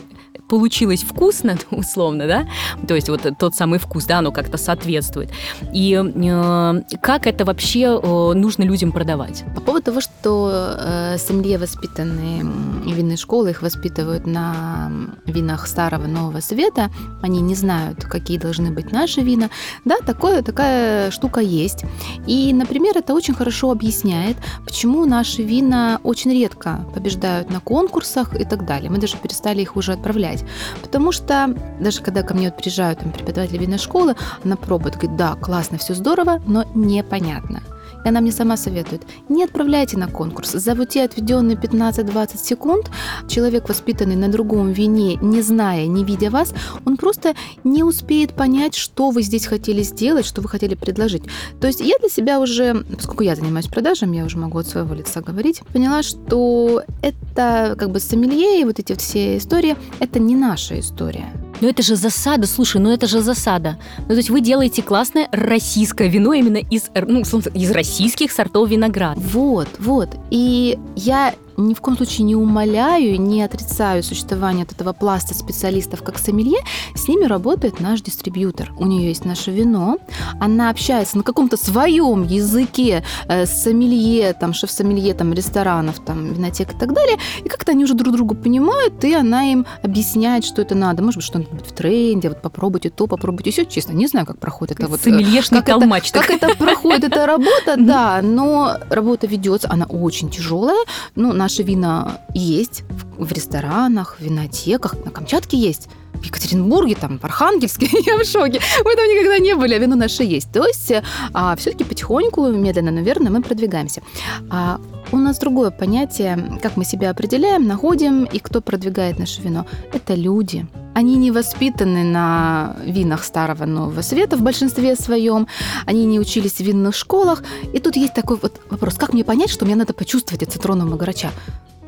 получилось 0.49 1.03
вкусно, 1.03 1.57
условно, 1.71 2.27
да, 2.27 2.47
то 2.87 2.95
есть 2.95 3.09
вот 3.09 3.21
тот 3.37 3.55
самый 3.55 3.79
вкус, 3.79 4.05
да, 4.05 4.19
оно 4.19 4.31
как-то 4.31 4.57
соответствует. 4.57 5.29
И 5.73 5.93
э, 5.93 6.81
как 7.01 7.27
это 7.27 7.45
вообще 7.45 7.99
э, 8.01 8.33
нужно 8.33 8.63
людям 8.63 8.91
продавать? 8.91 9.43
По 9.55 9.61
поводу 9.61 9.85
того, 9.85 10.01
что 10.01 10.75
э, 10.77 11.17
сомелье 11.17 11.57
воспитанные 11.57 12.43
винные 12.85 13.17
школы, 13.17 13.51
их 13.51 13.61
воспитывают 13.61 14.25
на 14.25 14.91
винах 15.25 15.67
старого 15.67 16.07
нового 16.07 16.39
света, 16.41 16.89
они 17.21 17.41
не 17.41 17.55
знают, 17.55 18.03
какие 18.03 18.37
должны 18.37 18.71
быть 18.71 18.91
наши 18.91 19.21
вина. 19.21 19.49
Да, 19.85 19.97
такое, 20.05 20.41
такая 20.41 21.11
штука 21.11 21.41
есть. 21.41 21.85
И, 22.27 22.53
например, 22.53 22.97
это 22.97 23.13
очень 23.13 23.35
хорошо 23.35 23.71
объясняет, 23.71 24.37
почему 24.65 25.05
наши 25.05 25.43
вина 25.43 25.99
очень 26.03 26.31
редко 26.31 26.85
побеждают 26.93 27.49
на 27.51 27.59
конкурсах 27.59 28.35
и 28.39 28.45
так 28.45 28.65
далее. 28.65 28.89
Мы 28.89 28.97
даже 28.97 29.17
перестали 29.17 29.61
их 29.61 29.75
уже 29.75 29.93
отправлять 29.93 30.38
делать. 30.39 30.51
Потому 30.81 31.11
что 31.11 31.55
даже 31.79 32.01
когда 32.01 32.23
ко 32.23 32.33
мне 32.33 32.49
вот 32.49 32.57
приезжают 32.57 32.99
там, 32.99 33.11
преподаватели 33.11 33.57
винной 33.57 33.77
школы, 33.77 34.15
она 34.43 34.55
пробует, 34.55 34.95
говорит, 34.95 35.15
да, 35.15 35.35
классно, 35.35 35.77
все 35.77 35.93
здорово, 35.93 36.41
но 36.45 36.65
непонятно. 36.73 37.61
И 38.05 38.09
она 38.09 38.21
мне 38.21 38.31
сама 38.31 38.57
советует, 38.57 39.01
не 39.27 39.43
отправляйте 39.43 39.97
на 39.97 40.07
конкурс. 40.07 40.51
За 40.51 40.75
те 40.85 41.03
отведенные 41.03 41.57
15-20 41.57 42.37
секунд 42.43 42.89
человек, 43.27 43.67
воспитанный 43.69 44.15
на 44.15 44.29
другом 44.29 44.71
вине, 44.71 45.15
не 45.15 45.41
зная, 45.41 45.87
не 45.87 46.03
видя 46.03 46.29
вас, 46.29 46.53
он 46.85 46.97
просто 46.97 47.35
не 47.63 47.83
успеет 47.83 48.33
понять, 48.33 48.75
что 48.75 49.09
вы 49.09 49.21
здесь 49.21 49.45
хотели 49.45 49.83
сделать, 49.83 50.25
что 50.25 50.41
вы 50.41 50.49
хотели 50.49 50.75
предложить. 50.75 51.23
То 51.59 51.67
есть 51.67 51.81
я 51.81 51.97
для 51.99 52.09
себя 52.09 52.39
уже, 52.39 52.85
поскольку 52.95 53.23
я 53.23 53.35
занимаюсь 53.35 53.67
продажами, 53.67 54.17
я 54.17 54.25
уже 54.25 54.37
могу 54.37 54.57
от 54.57 54.67
своего 54.67 54.93
лица 54.95 55.21
говорить, 55.21 55.61
поняла, 55.73 56.01
что 56.03 56.83
это 57.01 57.75
как 57.77 57.91
бы 57.91 57.99
сомелье 57.99 58.61
и 58.61 58.63
вот 58.63 58.79
эти 58.79 58.95
все 58.95 59.37
истории, 59.37 59.75
это 59.99 60.19
не 60.19 60.35
наша 60.35 60.79
история. 60.79 61.31
Но 61.61 61.67
это 61.67 61.83
же 61.83 61.95
засада, 61.95 62.47
слушай, 62.47 62.79
ну 62.79 62.91
это 62.91 63.07
же 63.07 63.21
засада. 63.21 63.77
Ну, 63.99 64.07
то 64.07 64.15
есть 64.15 64.29
вы 64.29 64.41
делаете 64.41 64.81
классное 64.81 65.27
российское 65.31 66.07
вино 66.07 66.33
именно 66.33 66.57
из, 66.57 66.89
ну, 66.95 67.19
из 67.53 67.71
российских 67.71 68.31
сортов 68.31 68.69
винограда. 68.69 69.19
Вот, 69.19 69.67
вот. 69.79 70.09
И 70.29 70.77
я 70.95 71.33
ни 71.59 71.73
в 71.73 71.81
коем 71.81 71.97
случае 71.97 72.25
не 72.25 72.35
умоляю, 72.35 73.19
не 73.19 73.43
отрицаю 73.43 74.03
существование 74.03 74.63
от 74.63 74.71
этого 74.71 74.93
пласта 74.93 75.33
специалистов 75.33 76.03
как 76.03 76.17
сомелье, 76.17 76.59
с 76.95 77.07
ними 77.07 77.25
работает 77.25 77.79
наш 77.79 78.01
дистрибьютор. 78.01 78.71
У 78.77 78.85
нее 78.85 79.09
есть 79.09 79.25
наше 79.25 79.51
вино, 79.51 79.97
она 80.39 80.69
общается 80.69 81.17
на 81.17 81.23
каком-то 81.23 81.57
своем 81.57 82.23
языке 82.23 83.03
э, 83.27 83.45
с 83.45 83.63
сомелье, 83.63 84.33
там, 84.33 84.53
шеф-сомелье, 84.53 85.13
там, 85.13 85.33
ресторанов, 85.33 85.99
там, 85.99 86.33
винотек 86.33 86.73
и 86.73 86.77
так 86.77 86.93
далее, 86.93 87.17
и 87.43 87.49
как-то 87.49 87.71
они 87.71 87.83
уже 87.83 87.93
друг 87.93 88.13
друга 88.13 88.35
понимают, 88.35 89.03
и 89.03 89.13
она 89.13 89.51
им 89.51 89.65
объясняет, 89.83 90.45
что 90.45 90.61
это 90.61 90.75
надо. 90.75 91.03
Может 91.03 91.17
быть, 91.17 91.25
что-нибудь 91.25 91.65
в 91.65 91.73
тренде, 91.73 92.29
вот 92.29 92.41
попробуйте 92.41 92.89
то, 92.89 93.07
попробуйте 93.07 93.51
все. 93.51 93.65
Честно, 93.65 93.91
не 93.91 94.07
знаю, 94.07 94.25
как 94.25 94.39
проходит 94.39 94.79
это 94.79 94.87
вот... 94.87 94.99
Э, 95.01 95.03
Сомельешный 95.03 95.59
как 95.59 95.67
толмач. 95.67 96.09
Это, 96.11 96.19
как 96.19 96.29
это 96.29 96.55
проходит, 96.55 97.03
эта 97.03 97.25
работа, 97.25 97.75
да, 97.77 98.21
но 98.21 98.77
работа 98.89 99.27
ведется, 99.27 99.69
она 99.69 99.85
очень 99.85 100.29
тяжелая, 100.29 100.85
ну, 101.15 101.33
на 101.33 101.48
наши 101.49 101.63
вина 101.63 102.21
есть 102.35 102.83
в 103.17 103.31
ресторанах, 103.31 104.17
в 104.19 104.21
винотеках, 104.21 105.03
на 105.03 105.09
Камчатке 105.09 105.57
есть 105.57 105.89
в 106.13 106.23
Екатеринбурге, 106.23 106.95
там, 106.95 107.17
в 107.19 107.25
Архангельске, 107.25 107.87
я 108.05 108.17
в 108.17 108.25
шоке. 108.25 108.59
Мы 108.83 108.95
там 108.95 109.05
никогда 109.05 109.39
не 109.39 109.55
были, 109.55 109.75
а 109.75 109.77
вино 109.77 109.95
наше 109.95 110.23
есть. 110.23 110.51
То 110.51 110.65
есть 110.65 110.91
а, 111.33 111.55
все-таки 111.55 111.83
потихоньку, 111.83 112.47
медленно, 112.47 112.91
наверное, 112.91 113.31
мы 113.31 113.41
продвигаемся. 113.41 114.01
А 114.49 114.79
у 115.11 115.17
нас 115.17 115.39
другое 115.39 115.71
понятие, 115.71 116.59
как 116.61 116.77
мы 116.77 116.85
себя 116.85 117.09
определяем, 117.09 117.67
находим, 117.67 118.25
и 118.25 118.39
кто 118.39 118.61
продвигает 118.61 119.19
наше 119.19 119.41
вино. 119.41 119.65
Это 119.93 120.13
люди. 120.13 120.67
Они 120.93 121.15
не 121.15 121.31
воспитаны 121.31 122.03
на 122.03 122.75
винах 122.85 123.23
старого 123.23 123.65
нового 123.65 124.01
света 124.01 124.37
в 124.37 124.41
большинстве 124.41 124.95
своем. 124.95 125.47
Они 125.85 126.05
не 126.05 126.19
учились 126.19 126.53
в 126.53 126.59
винных 126.59 126.95
школах. 126.95 127.43
И 127.73 127.79
тут 127.79 127.95
есть 127.95 128.13
такой 128.13 128.37
вот 128.37 128.59
вопрос, 128.69 128.95
как 128.95 129.13
мне 129.13 129.23
понять, 129.23 129.49
что 129.49 129.65
мне 129.65 129.75
надо 129.75 129.93
почувствовать 129.93 130.43
от 130.43 130.51
цитронного 130.51 130.95
гарача? 130.95 131.31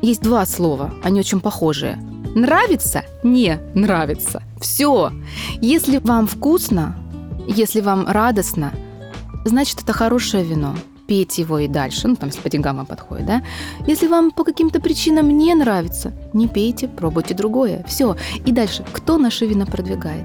Есть 0.02 0.20
два 0.22 0.44
слова, 0.46 0.92
они 1.04 1.20
очень 1.20 1.40
похожие. 1.40 1.96
Нравится? 2.34 3.04
Не 3.22 3.60
нравится. 3.74 4.42
Все. 4.60 5.12
Если 5.60 5.98
вам 5.98 6.26
вкусно, 6.26 6.96
если 7.46 7.80
вам 7.80 8.08
радостно, 8.08 8.72
значит, 9.44 9.80
это 9.82 9.92
хорошее 9.92 10.42
вино. 10.42 10.74
Пейте 11.06 11.42
его 11.42 11.60
и 11.60 11.68
дальше, 11.68 12.08
ну, 12.08 12.16
там, 12.16 12.30
если 12.30 12.40
по 12.40 12.50
деньгам 12.50 12.84
подходит, 12.84 13.26
да. 13.26 13.42
Если 13.86 14.08
вам 14.08 14.32
по 14.32 14.42
каким-то 14.42 14.80
причинам 14.80 15.28
не 15.28 15.54
нравится, 15.54 16.12
не 16.32 16.48
пейте, 16.48 16.88
пробуйте 16.88 17.34
другое. 17.34 17.84
Все. 17.86 18.16
И 18.44 18.50
дальше. 18.50 18.84
Кто 18.92 19.18
наши 19.18 19.46
вина 19.46 19.66
продвигает? 19.66 20.24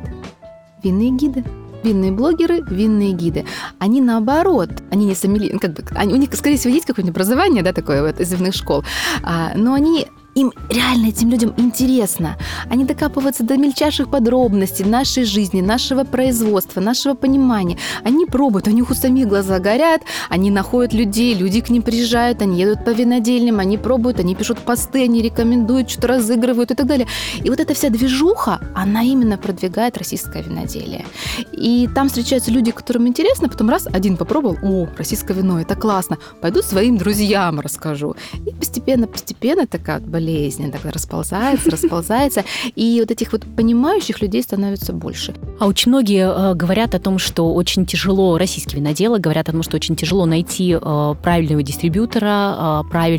Винные 0.83 1.11
гиды 1.11 1.43
винные 1.87 2.11
блогеры, 2.11 2.63
винные 2.69 3.13
гиды. 3.13 3.45
Они 3.79 4.01
наоборот, 4.01 4.69
они 4.91 5.05
не 5.05 5.15
сомели, 5.15 5.51
ну, 5.53 5.59
как 5.59 5.73
бы, 5.73 5.83
они, 5.95 6.13
у 6.13 6.17
них, 6.17 6.29
скорее 6.33 6.57
всего, 6.57 6.73
есть 6.73 6.85
какое-нибудь 6.85 7.15
образование, 7.15 7.63
да, 7.63 7.73
такое 7.73 8.01
вот 8.01 8.19
из 8.19 8.31
винных 8.31 8.53
школ, 8.53 8.83
а, 9.23 9.53
но 9.55 9.73
они 9.73 10.07
им 10.37 10.53
реально 10.69 11.07
этим 11.07 11.29
людям 11.31 11.53
интересно. 11.57 12.37
Они 12.69 12.85
докапываются 12.85 13.43
до 13.43 13.57
мельчайших 13.57 14.09
подробностей 14.09 14.85
нашей 14.85 15.23
жизни, 15.23 15.61
нашего 15.61 16.03
производства, 16.03 16.79
нашего 16.79 17.15
понимания. 17.15 17.77
Они 18.03 18.27
пробуют, 18.27 18.67
у 18.67 18.71
них 18.71 18.91
у 18.91 18.93
самих 18.93 19.27
глаза 19.27 19.57
горят, 19.57 20.01
они 20.29 20.51
находят 20.51 20.93
людей, 20.93 21.33
люди 21.33 21.61
к 21.61 21.71
ним 21.71 21.81
приезжают, 21.81 22.41
они 22.41 22.59
едут 22.59 22.85
по 22.85 22.91
винодельням, 22.91 23.59
они 23.59 23.79
пробуют, 23.79 24.19
они 24.19 24.35
пишут 24.35 24.59
посты, 24.59 25.05
они 25.05 25.23
рекомендуют, 25.23 25.89
что-то 25.89 26.07
разыгрывают 26.07 26.69
и 26.69 26.75
так 26.75 26.85
далее. 26.85 27.07
И 27.43 27.49
вот 27.49 27.59
эта 27.59 27.73
вся 27.73 27.89
движуха, 27.89 28.59
она 28.75 29.01
именно 29.01 29.37
продвигает 29.39 29.97
российское 29.97 30.43
виноделие. 30.43 31.05
И 31.51 31.89
там 31.95 32.09
встречаются 32.09 32.51
люди, 32.51 32.71
которым 32.71 33.07
интересно, 33.07 33.49
потом 33.49 33.69
раз, 33.69 33.87
один 33.87 34.17
попробовал, 34.17 34.57
о, 34.61 34.87
российское 34.97 35.33
вино, 35.33 35.59
это 35.59 35.75
классно, 35.75 36.19
пойду 36.41 36.61
своим 36.61 36.97
друзьям 36.97 37.59
расскажу. 37.59 38.15
И 38.45 38.51
постепенно-постепенно 38.51 39.65
такая 39.65 39.99
болезнь 40.27 40.37
болезнь, 40.37 40.71
так 40.71 40.81
расползается, 40.85 41.71
расползается, 41.71 42.43
и 42.75 42.97
вот 42.99 43.11
этих 43.11 43.31
вот 43.31 43.43
понимающих 43.55 44.21
людей 44.21 44.41
становится 44.43 44.93
больше. 44.93 45.33
А 45.59 45.67
очень 45.67 45.91
многие 45.91 46.27
э, 46.27 46.53
говорят 46.55 46.95
о 46.95 46.99
том, 46.99 47.19
что 47.19 47.53
очень 47.53 47.85
тяжело, 47.85 48.37
российские 48.37 48.81
виноделы 48.81 49.19
говорят 49.19 49.49
о 49.49 49.51
том, 49.51 49.63
что 49.63 49.75
очень 49.75 49.95
тяжело 49.95 50.25
найти 50.25 50.77
э, 50.79 51.15
правильного 51.23 51.63
дистрибьютора, 51.63 52.83
э, 52.83 53.17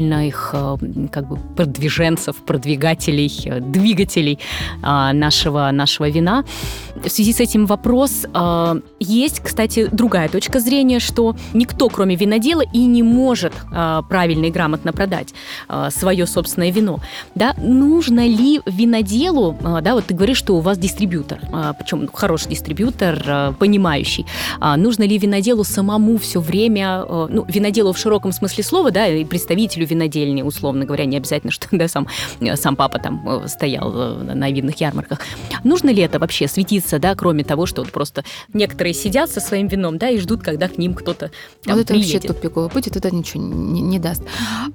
э, 0.52 0.76
как 1.12 1.28
бы 1.28 1.38
продвиженцев, 1.56 2.36
продвигателей, 2.36 3.60
двигателей 3.60 4.38
нашего, 4.82 5.70
нашего 5.72 6.08
вина. 6.08 6.44
В 7.04 7.08
связи 7.08 7.32
с 7.32 7.40
этим 7.40 7.66
вопрос, 7.66 8.26
есть, 8.98 9.40
кстати, 9.40 9.88
другая 9.92 10.28
точка 10.28 10.60
зрения, 10.60 10.98
что 10.98 11.36
никто, 11.54 11.88
кроме 11.88 12.16
винодела, 12.16 12.62
и 12.72 12.86
не 12.86 13.02
может 13.02 13.52
правильно 14.08 14.46
и 14.46 14.50
грамотно 14.50 14.92
продать 14.92 15.34
свое 15.90 16.26
собственное 16.26 16.72
вино. 16.72 16.97
Да? 17.34 17.54
Нужно 17.58 18.26
ли 18.26 18.60
виноделу, 18.66 19.56
э, 19.60 19.80
да, 19.82 19.94
вот 19.94 20.06
ты 20.06 20.14
говоришь, 20.14 20.38
что 20.38 20.56
у 20.56 20.60
вас 20.60 20.78
дистрибьютор, 20.78 21.40
э, 21.52 21.72
причем 21.78 22.08
хороший 22.12 22.50
дистрибьютор, 22.50 23.22
э, 23.26 23.52
понимающий. 23.58 24.26
А 24.60 24.76
нужно 24.76 25.04
ли 25.04 25.18
виноделу 25.18 25.64
самому 25.64 26.18
все 26.18 26.40
время, 26.40 27.04
э, 27.08 27.26
ну, 27.30 27.44
виноделу 27.48 27.92
в 27.92 27.98
широком 27.98 28.32
смысле 28.32 28.64
слова, 28.64 28.90
да, 28.90 29.06
и 29.06 29.24
представителю 29.24 29.86
винодельни, 29.86 30.42
условно 30.42 30.84
говоря, 30.84 31.04
не 31.04 31.16
обязательно, 31.16 31.52
что 31.58 31.68
да, 31.72 31.88
сам, 31.88 32.06
э, 32.40 32.56
сам 32.56 32.76
папа 32.76 32.98
там 32.98 33.42
стоял 33.46 33.90
на 33.90 34.50
винных 34.50 34.80
ярмарках. 34.80 35.20
Нужно 35.64 35.90
ли 35.90 36.02
это 36.02 36.18
вообще 36.18 36.48
светиться, 36.48 36.98
да, 36.98 37.14
кроме 37.14 37.44
того, 37.44 37.66
что 37.66 37.82
вот 37.82 37.92
просто 37.92 38.24
некоторые 38.52 38.94
сидят 38.94 39.30
со 39.30 39.40
своим 39.40 39.68
вином, 39.68 39.98
да, 39.98 40.08
и 40.08 40.18
ждут, 40.18 40.42
когда 40.42 40.68
к 40.68 40.78
ним 40.78 40.94
кто-то 40.94 41.30
там, 41.64 41.74
Вот 41.74 41.80
это 41.82 41.94
приедет. 41.94 42.24
вообще 42.24 42.28
тупиковый 42.28 42.70
путь, 42.70 42.86
и 42.86 42.90
туда 42.90 43.10
ничего 43.10 43.42
не, 43.42 43.80
не 43.80 43.98
даст. 43.98 44.22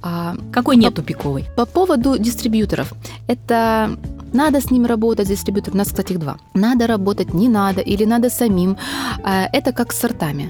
А, 0.02 0.36
Какой 0.52 0.76
нет 0.76 0.96
тупиковый? 0.96 1.46
По 1.56 1.66
поводу 1.66 2.03
дистрибьюторов. 2.18 2.94
Это 3.28 3.98
надо 4.34 4.60
с 4.60 4.72
ним 4.72 4.86
работать, 4.86 5.28
дистрибьютор. 5.28 5.74
У 5.74 5.78
нас, 5.78 5.88
кстати, 5.88 6.14
их 6.14 6.20
два. 6.20 6.38
Надо 6.54 6.88
работать, 6.88 7.34
не 7.34 7.50
надо, 7.50 7.82
или 7.82 8.06
надо 8.06 8.30
самим. 8.30 8.78
А, 9.24 9.48
это 9.54 9.72
как 9.72 9.94
с 9.94 10.00
сортами 10.00 10.50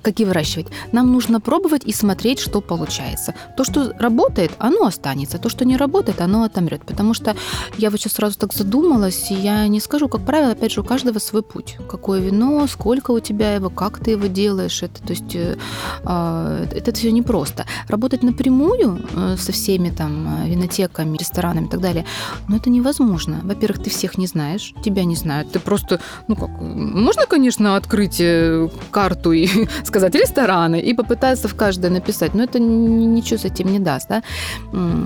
какие 0.00 0.26
выращивать. 0.26 0.66
Нам 0.92 1.12
нужно 1.12 1.40
пробовать 1.40 1.82
и 1.84 1.92
смотреть, 1.92 2.38
что 2.38 2.60
получается. 2.60 3.34
То, 3.56 3.64
что 3.64 3.92
работает, 3.98 4.52
оно 4.58 4.86
останется. 4.86 5.38
То, 5.38 5.48
что 5.48 5.64
не 5.64 5.76
работает, 5.76 6.20
оно 6.20 6.44
отомрет. 6.44 6.84
Потому 6.84 7.14
что 7.14 7.36
я 7.78 7.90
вот 7.90 8.00
сейчас 8.00 8.14
сразу 8.14 8.38
так 8.38 8.52
задумалась, 8.52 9.30
и 9.30 9.34
я 9.34 9.66
не 9.68 9.80
скажу, 9.80 10.08
как 10.08 10.24
правило, 10.24 10.52
опять 10.52 10.72
же, 10.72 10.80
у 10.80 10.84
каждого 10.84 11.18
свой 11.18 11.42
путь. 11.42 11.76
Какое 11.88 12.20
вино, 12.20 12.66
сколько 12.66 13.10
у 13.10 13.20
тебя 13.20 13.54
его, 13.54 13.70
как 13.70 13.98
ты 13.98 14.12
его 14.12 14.26
делаешь. 14.26 14.82
Это, 14.82 15.02
то 15.02 15.10
есть 15.12 15.34
э, 15.34 15.56
э, 16.04 16.66
это 16.70 16.92
все 16.92 17.12
непросто. 17.12 17.66
Работать 17.88 18.22
напрямую 18.22 19.00
э, 19.14 19.36
со 19.38 19.52
всеми 19.52 19.90
там 19.90 20.44
винотеками, 20.46 21.16
ресторанами 21.16 21.66
и 21.66 21.68
так 21.68 21.80
далее, 21.80 22.04
но 22.48 22.56
это 22.56 22.70
невозможно. 22.70 23.40
Во-первых, 23.42 23.82
ты 23.82 23.90
всех 23.90 24.18
не 24.18 24.26
знаешь, 24.26 24.72
тебя 24.84 25.04
не 25.04 25.16
знают. 25.16 25.52
Ты 25.52 25.58
просто, 25.58 26.00
ну 26.28 26.36
как, 26.36 26.50
можно, 26.60 27.26
конечно, 27.26 27.76
открыть 27.76 28.20
э, 28.20 28.68
карту 28.90 29.32
и 29.32 29.48
сказать 29.86 30.14
рестораны 30.14 30.80
и 30.80 30.94
попытаться 30.94 31.48
в 31.48 31.54
каждое 31.54 31.90
написать, 31.90 32.34
но 32.34 32.42
это 32.42 32.58
ничего 32.58 33.38
с 33.38 33.44
этим 33.44 33.72
не 33.72 33.78
даст. 33.78 34.08
Да? 34.08 34.22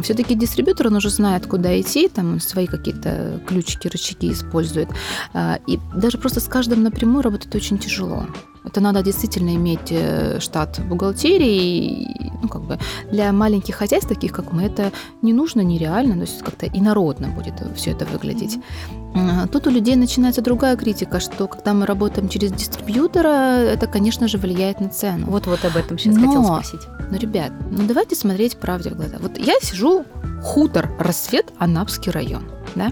Все-таки 0.03 0.35
дистрибьютор, 0.35 0.89
он 0.89 0.97
уже 0.97 1.11
знает, 1.11 1.47
куда 1.47 1.79
идти, 1.81 2.09
там 2.09 2.41
свои 2.41 2.67
какие-то 2.67 3.41
ключики, 3.47 3.89
рычаги 3.89 4.33
использует. 4.33 4.89
А, 5.35 5.59
и 5.67 5.79
даже 5.95 6.19
просто 6.19 6.41
с 6.41 6.49
каждым 6.49 6.83
напрямую 6.83 7.23
работать 7.23 7.55
очень 7.55 7.79
тяжело. 7.79 8.27
Это 8.67 8.81
надо 8.81 9.03
действительно 9.03 9.55
иметь 9.55 9.93
э, 9.93 10.41
штат 10.41 10.81
бухгалтерии. 10.81 12.33
Ну, 12.43 12.49
как 12.49 12.63
бы 12.63 12.79
для 13.13 13.33
маленьких 13.33 13.77
хозяйств, 13.77 14.09
таких 14.09 14.33
как 14.33 14.53
мы, 14.53 14.65
это 14.65 14.91
не 15.23 15.33
нужно, 15.33 15.61
нереально, 15.61 16.15
то 16.15 16.23
есть 16.23 16.43
как-то 16.43 16.67
инородно 16.67 17.29
будет 17.29 17.55
все 17.77 17.93
это 17.93 18.05
выглядеть. 18.07 18.59
Тут 19.53 19.67
у 19.67 19.71
людей 19.71 19.97
начинается 19.97 20.43
другая 20.43 20.77
критика, 20.77 21.21
что 21.21 21.47
когда 21.49 21.73
мы 21.75 21.87
работаем 21.87 22.29
через 22.29 22.53
дистрибьютора, 22.53 23.29
это, 23.29 23.87
конечно 23.87 24.29
же, 24.29 24.39
влияет 24.39 24.81
на 24.81 24.89
цену. 24.89 25.27
Вот-вот 25.27 25.65
об 25.65 25.77
этом 25.77 25.99
сейчас 25.99 26.17
но, 26.17 26.27
хотел 26.27 26.45
спросить. 26.45 26.89
Ну, 27.11 27.19
ребят, 27.19 27.53
ну 27.71 27.87
давайте 27.87 28.17
смотреть 28.17 28.57
правде 28.57 28.91
в 28.91 28.97
глаза. 28.97 29.17
Вот 29.21 29.39
я 29.39 29.55
сижу, 29.61 30.05
хутор, 30.43 30.91
рассвет, 30.99 31.47
Анапский 31.59 32.13
район, 32.13 32.51
да, 32.75 32.91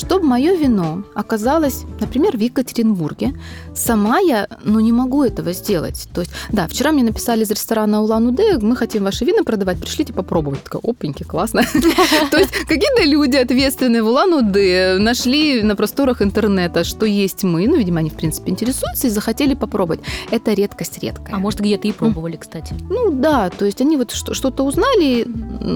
чтобы 0.00 0.26
мое 0.26 0.54
вино 0.54 1.02
оказалось, 1.14 1.84
например, 2.00 2.36
в 2.36 2.40
Екатеринбурге, 2.40 3.34
сама 3.74 4.18
я, 4.18 4.48
ну, 4.64 4.80
не 4.80 4.92
могу 4.92 5.22
этого 5.24 5.52
сделать. 5.52 6.08
То 6.14 6.22
есть, 6.22 6.32
да, 6.50 6.66
вчера 6.66 6.92
мне 6.92 7.02
написали 7.02 7.42
из 7.42 7.50
ресторана 7.50 8.02
Улан-Удэ, 8.02 8.58
мы 8.60 8.76
хотим 8.76 9.04
ваши 9.04 9.24
вина 9.24 9.44
продавать, 9.44 9.78
пришлите 9.78 10.12
попробовать. 10.12 10.64
Такая, 10.64 10.80
опеньки, 10.82 11.22
классно. 11.22 11.62
То 12.30 12.38
есть, 12.38 12.52
какие-то 12.66 13.04
люди 13.04 13.36
ответственные 13.36 14.02
в 14.02 14.06
Улан-Удэ 14.06 14.98
нашли 14.98 15.62
на 15.62 15.76
просторах 15.76 16.22
интернета, 16.22 16.84
что 16.84 17.06
есть 17.06 17.44
мы, 17.44 17.68
ну, 17.68 17.76
видимо, 17.76 18.00
они, 18.00 18.10
в 18.10 18.14
принципе, 18.14 18.50
интересуются 18.50 19.06
и 19.06 19.10
захотели 19.10 19.54
попробовать. 19.54 20.00
Это 20.30 20.54
редкость 20.54 21.02
редкая. 21.02 21.36
А 21.36 21.38
может, 21.38 21.60
где-то 21.60 21.88
и 21.88 21.92
пробовали, 21.92 22.36
кстати. 22.36 22.74
Ну, 22.88 23.10
да, 23.10 23.50
то 23.50 23.66
есть, 23.66 23.80
они 23.80 23.96
вот 23.96 24.12
что-то 24.12 24.62
узнали, 24.62 25.26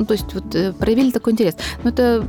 то 0.06 0.14
есть, 0.14 0.32
вот 0.32 0.54
э, 0.54 0.72
проявили 0.72 1.10
такой 1.10 1.34
интерес. 1.34 1.56
Но 1.82 1.90
это 1.90 2.24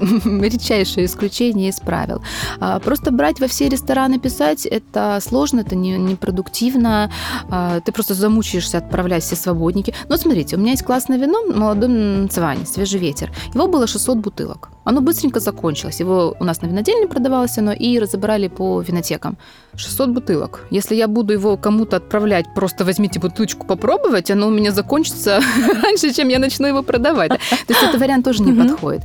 редчайшее 0.24 1.09
исключение 1.10 1.68
из 1.68 1.80
правил. 1.80 2.22
А, 2.60 2.78
просто 2.78 3.10
брать 3.10 3.40
во 3.40 3.46
все 3.46 3.68
рестораны 3.68 4.18
писать 4.18 4.66
это 4.66 5.18
сложно, 5.20 5.60
это 5.60 5.76
не, 5.76 5.98
непродуктивно. 5.98 7.10
А, 7.50 7.80
ты 7.80 7.92
просто 7.92 8.14
замучаешься 8.14 8.78
отправлять 8.78 9.22
все 9.22 9.36
свободники. 9.36 9.94
Но 10.08 10.16
смотрите, 10.16 10.56
у 10.56 10.58
меня 10.58 10.72
есть 10.72 10.84
классное 10.84 11.18
вино, 11.18 11.44
молодой 11.44 12.28
цвань, 12.28 12.66
свежий 12.66 13.00
ветер. 13.00 13.32
Его 13.54 13.66
было 13.66 13.86
600 13.86 14.18
бутылок. 14.18 14.70
Оно 14.84 15.02
быстренько 15.02 15.40
закончилось. 15.40 16.00
Его 16.00 16.34
у 16.40 16.44
нас 16.44 16.62
на 16.62 16.66
винодельне 16.66 17.06
продавалось 17.06 17.58
оно, 17.58 17.72
и 17.72 17.98
разобрали 17.98 18.48
по 18.48 18.80
винотекам. 18.80 19.36
600 19.76 20.10
бутылок. 20.10 20.66
Если 20.70 20.96
я 20.96 21.06
буду 21.06 21.32
его 21.32 21.56
кому-то 21.56 21.96
отправлять, 21.96 22.54
просто 22.54 22.84
возьмите 22.84 23.20
бутылочку 23.20 23.66
попробовать, 23.66 24.30
оно 24.30 24.48
у 24.48 24.50
меня 24.50 24.72
закончится 24.72 25.40
раньше, 25.82 26.12
чем 26.12 26.28
я 26.28 26.38
начну 26.38 26.66
его 26.66 26.82
продавать. 26.82 27.30
То 27.30 27.38
есть 27.68 27.82
этот 27.82 28.00
вариант 28.00 28.24
тоже 28.24 28.42
не 28.42 28.52
подходит. 28.52 29.02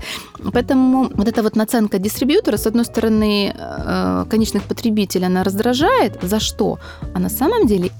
Поэтому 0.53 1.09
вот 1.13 1.27
эта 1.27 1.43
вот 1.43 1.55
наценка 1.55 1.84
дистрибьютора, 1.89 2.57
с 2.57 2.67
одной 2.67 2.85
стороны, 2.85 3.53
э, 3.55 4.25
конечных 4.29 4.63
потребителей, 4.63 5.27
она 5.27 5.43
раздражает. 5.43 6.19
За 6.21 6.39
что? 6.39 6.79
А 7.13 7.19
на 7.19 7.29
самом 7.29 7.67
деле, 7.67 7.91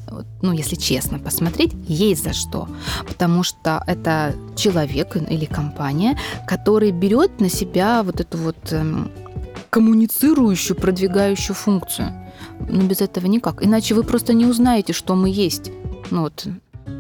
ну, 0.42 0.52
если 0.52 0.76
честно 0.76 1.20
посмотреть, 1.20 1.74
есть 1.88 2.24
за 2.24 2.34
что. 2.34 2.68
Потому 3.08 3.44
что 3.44 3.84
это 3.88 4.36
человек 4.56 5.16
или 5.16 5.46
компания, 5.46 6.18
который 6.48 6.92
берет 6.92 7.42
на 7.42 7.50
себя 7.50 8.04
вот 8.04 8.20
эту 8.20 8.38
вот 8.38 8.72
эм, 8.72 9.12
коммуницирующую, 9.70 10.78
продвигающую 10.78 11.56
функцию. 11.56 12.14
Но 12.70 12.84
без 12.84 13.02
этого 13.02 13.28
никак. 13.28 13.64
Иначе 13.66 13.96
вы 13.96 14.04
просто 14.04 14.34
не 14.34 14.46
узнаете, 14.46 14.94
что 14.94 15.16
мы 15.16 15.30
есть. 15.30 15.72
Ну 16.12 16.22
вот, 16.22 16.48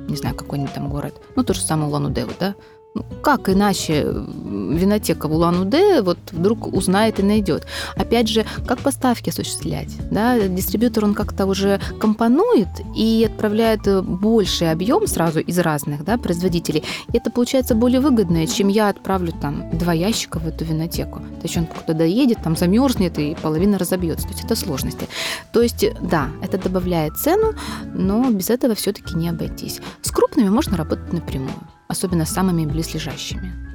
не 0.10 0.16
знаю, 0.16 0.36
какой-нибудь 0.36 0.74
там 0.74 0.90
город. 0.90 1.22
Ну, 1.36 1.44
то 1.44 1.54
же 1.54 1.62
самое 1.62 1.90
Улан-Удэ, 1.90 2.26
да? 2.40 2.56
Ну, 2.96 3.04
как 3.22 3.50
иначе 3.50 4.06
винотека 4.06 5.28
в 5.28 5.34
Улан-Удэ 5.34 6.02
вот 6.02 6.18
вдруг 6.32 6.74
узнает 6.74 7.20
и 7.20 7.24
найдет? 7.24 7.68
Опять 7.98 8.30
же, 8.30 8.46
как 8.66 8.80
поставки 8.80 9.30
осуществлять? 9.30 9.90
Да? 10.12 10.40
Дистрибьютор, 10.40 11.04
он 11.04 11.14
как-то 11.14 11.46
уже 11.46 11.82
компонует 12.00 12.70
и 12.96 13.30
отправляет 13.30 13.82
больший 14.06 14.72
объем 14.72 15.08
сразу 15.08 15.42
из 15.42 15.60
разных 15.60 16.06
да, 16.06 16.18
производителей. 16.18 16.86
И 17.12 17.18
это 17.18 17.30
получается 17.32 17.76
более 17.76 18.00
выгодно, 18.00 18.48
чем 18.48 18.70
я 18.70 18.88
отправлю 18.88 19.34
там 19.42 19.70
два 19.78 19.92
ящика 19.92 20.40
в 20.40 20.48
эту 20.48 20.64
винотеку. 20.64 21.20
То 21.20 21.44
есть 21.44 21.58
он 21.58 21.66
куда-то 21.66 21.94
доедет, 21.96 22.44
там 22.44 22.56
замерзнет 22.56 23.20
и 23.20 23.36
половина 23.42 23.78
разобьется. 23.78 24.26
То 24.26 24.34
есть 24.34 24.46
это 24.46 24.56
сложности. 24.56 25.10
То 25.52 25.62
есть, 25.62 25.86
да, 26.02 26.30
это 26.42 26.58
добавляет 26.58 27.18
цену, 27.18 27.56
но 27.94 28.30
без 28.32 28.50
этого 28.50 28.74
все-таки 28.74 29.18
не 29.18 29.28
обойтись. 29.28 29.82
С 30.02 30.12
крупными 30.12 30.48
можно 30.48 30.78
работать 30.78 31.12
напрямую 31.12 31.52
особенно 31.88 32.26
самыми 32.26 32.66
близлежащими. 32.66 33.66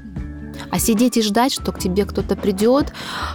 А 0.70 0.78
сидеть 0.78 1.16
и 1.16 1.22
ждать, 1.22 1.52
что 1.52 1.72
к 1.72 1.78
тебе 1.78 2.04
кто-то 2.04 2.36
придет, 2.36 2.92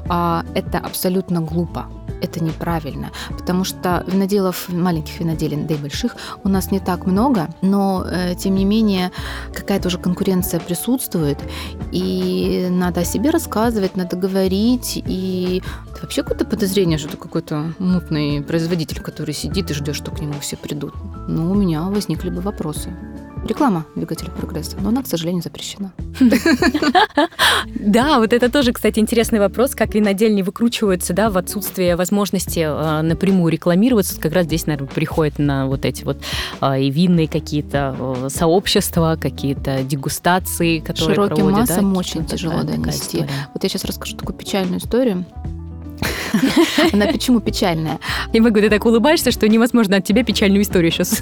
а, 0.07 0.45
это 0.53 0.77
абсолютно 0.77 1.41
глупо. 1.41 1.87
Это 2.21 2.41
неправильно, 2.43 3.11
потому 3.37 3.65
что 3.65 4.03
виноделов, 4.07 4.69
маленьких 4.69 5.19
виноделин, 5.19 5.67
да 5.67 5.73
и 5.73 5.77
больших, 5.77 6.15
у 6.43 6.49
нас 6.49 6.71
не 6.71 6.79
так 6.79 7.05
много, 7.05 7.49
но 7.61 8.05
э, 8.09 8.35
тем 8.35 8.55
не 8.55 8.63
менее 8.63 9.11
какая-то 9.53 9.89
уже 9.89 9.97
конкуренция 9.97 10.61
присутствует, 10.61 11.37
и 11.91 12.67
надо 12.71 13.01
о 13.01 13.05
себе 13.05 13.31
рассказывать, 13.31 13.97
надо 13.97 14.15
говорить, 14.15 15.03
и 15.05 15.61
это 15.91 16.01
вообще 16.01 16.23
какое-то 16.23 16.45
подозрение, 16.45 16.97
что 16.97 17.09
это 17.09 17.17
какой-то 17.17 17.73
мутный 17.79 18.41
производитель, 18.41 19.01
который 19.01 19.33
сидит 19.33 19.69
и 19.71 19.73
ждет, 19.73 19.95
что 19.95 20.11
к 20.11 20.19
нему 20.21 20.35
все 20.39 20.55
придут. 20.55 20.93
Но 21.27 21.51
у 21.51 21.53
меня 21.53 21.83
возникли 21.83 22.29
бы 22.29 22.39
вопросы. 22.39 22.93
Реклама 23.45 23.85
двигателя 23.95 24.31
прогресса, 24.31 24.75
но 24.81 24.89
она, 24.89 25.03
к 25.03 25.07
сожалению, 25.07 25.43
запрещена. 25.43 25.93
Да, 27.79 28.19
вот 28.19 28.33
это 28.33 28.51
тоже, 28.51 28.73
кстати, 28.73 28.99
интересный 28.99 29.39
вопрос, 29.39 29.75
как 29.75 29.93
винодельни 29.93 30.41
выкручиваются, 30.41 31.13
да, 31.13 31.29
в 31.29 31.37
отсутствие 31.37 31.95
возможности 31.95 32.59
э, 32.59 33.01
напрямую 33.01 33.51
рекламироваться. 33.51 34.19
Как 34.19 34.33
раз 34.33 34.45
здесь, 34.45 34.65
наверное, 34.65 34.89
приходят 34.89 35.39
на 35.39 35.67
вот 35.67 35.85
эти 35.85 36.03
вот 36.03 36.17
э, 36.61 36.81
и 36.81 36.89
винные 36.89 37.27
какие-то 37.27 37.95
э, 37.97 38.29
сообщества, 38.29 39.17
какие-то 39.19 39.83
дегустации, 39.83 40.79
которые 40.79 41.15
Широким 41.15 41.35
проводят. 41.35 41.59
массам 41.59 41.95
очень 41.97 42.25
тяжело 42.25 42.63
донести. 42.63 43.25
Вот 43.53 43.63
я 43.63 43.69
сейчас 43.69 43.85
расскажу 43.85 44.15
такую 44.17 44.35
печальную 44.35 44.79
историю. 44.79 45.25
Она 46.93 47.07
почему 47.07 47.39
печальная? 47.39 47.99
И 48.33 48.39
могу, 48.39 48.59
ты 48.59 48.69
так 48.69 48.85
улыбаешься, 48.85 49.31
что 49.31 49.47
невозможно 49.47 49.97
от 49.97 50.03
тебя 50.03 50.23
печальную 50.23 50.61
историю 50.61 50.91
сейчас 50.91 51.21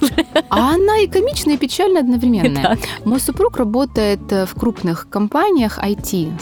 А 0.50 0.76
она 0.76 1.00
и 1.00 1.08
комичная, 1.08 1.56
и 1.56 1.58
печальная 1.58 2.02
одновременно. 2.02 2.78
Мой 3.06 3.20
супруг 3.20 3.58
работает 3.58 4.32
э, 4.32 4.46
в 4.46 4.54
крупных 4.56 5.10
компаниях 5.10 5.80
IT, 5.80 6.40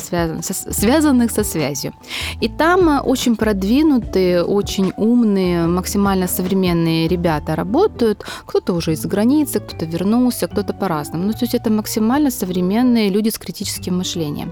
связанных 0.72 1.32
со 1.32 1.44
связью. 1.44 1.94
И 2.42 2.50
там 2.50 2.90
э, 2.90 3.00
очень 3.00 3.36
продвинутые, 3.36 4.44
очень 4.44 4.92
умные, 4.98 5.68
максимально 5.68 6.28
современные 6.28 7.08
ребята 7.08 7.56
работают. 7.56 8.26
Кто-то 8.46 8.74
уже 8.74 8.94
из 8.94 9.06
границы, 9.06 9.60
кто-то 9.60 9.86
вернулся, 9.86 10.48
кто-то 10.48 10.74
по-разному. 10.74 11.26
Ну, 11.26 11.32
то 11.32 11.40
есть 11.42 11.56
это 11.56 11.70
максимально 11.70 12.32
современные 12.32 13.10
люди 13.10 13.30
с 13.30 13.38
критическим 13.38 13.98
мышлением. 13.98 14.52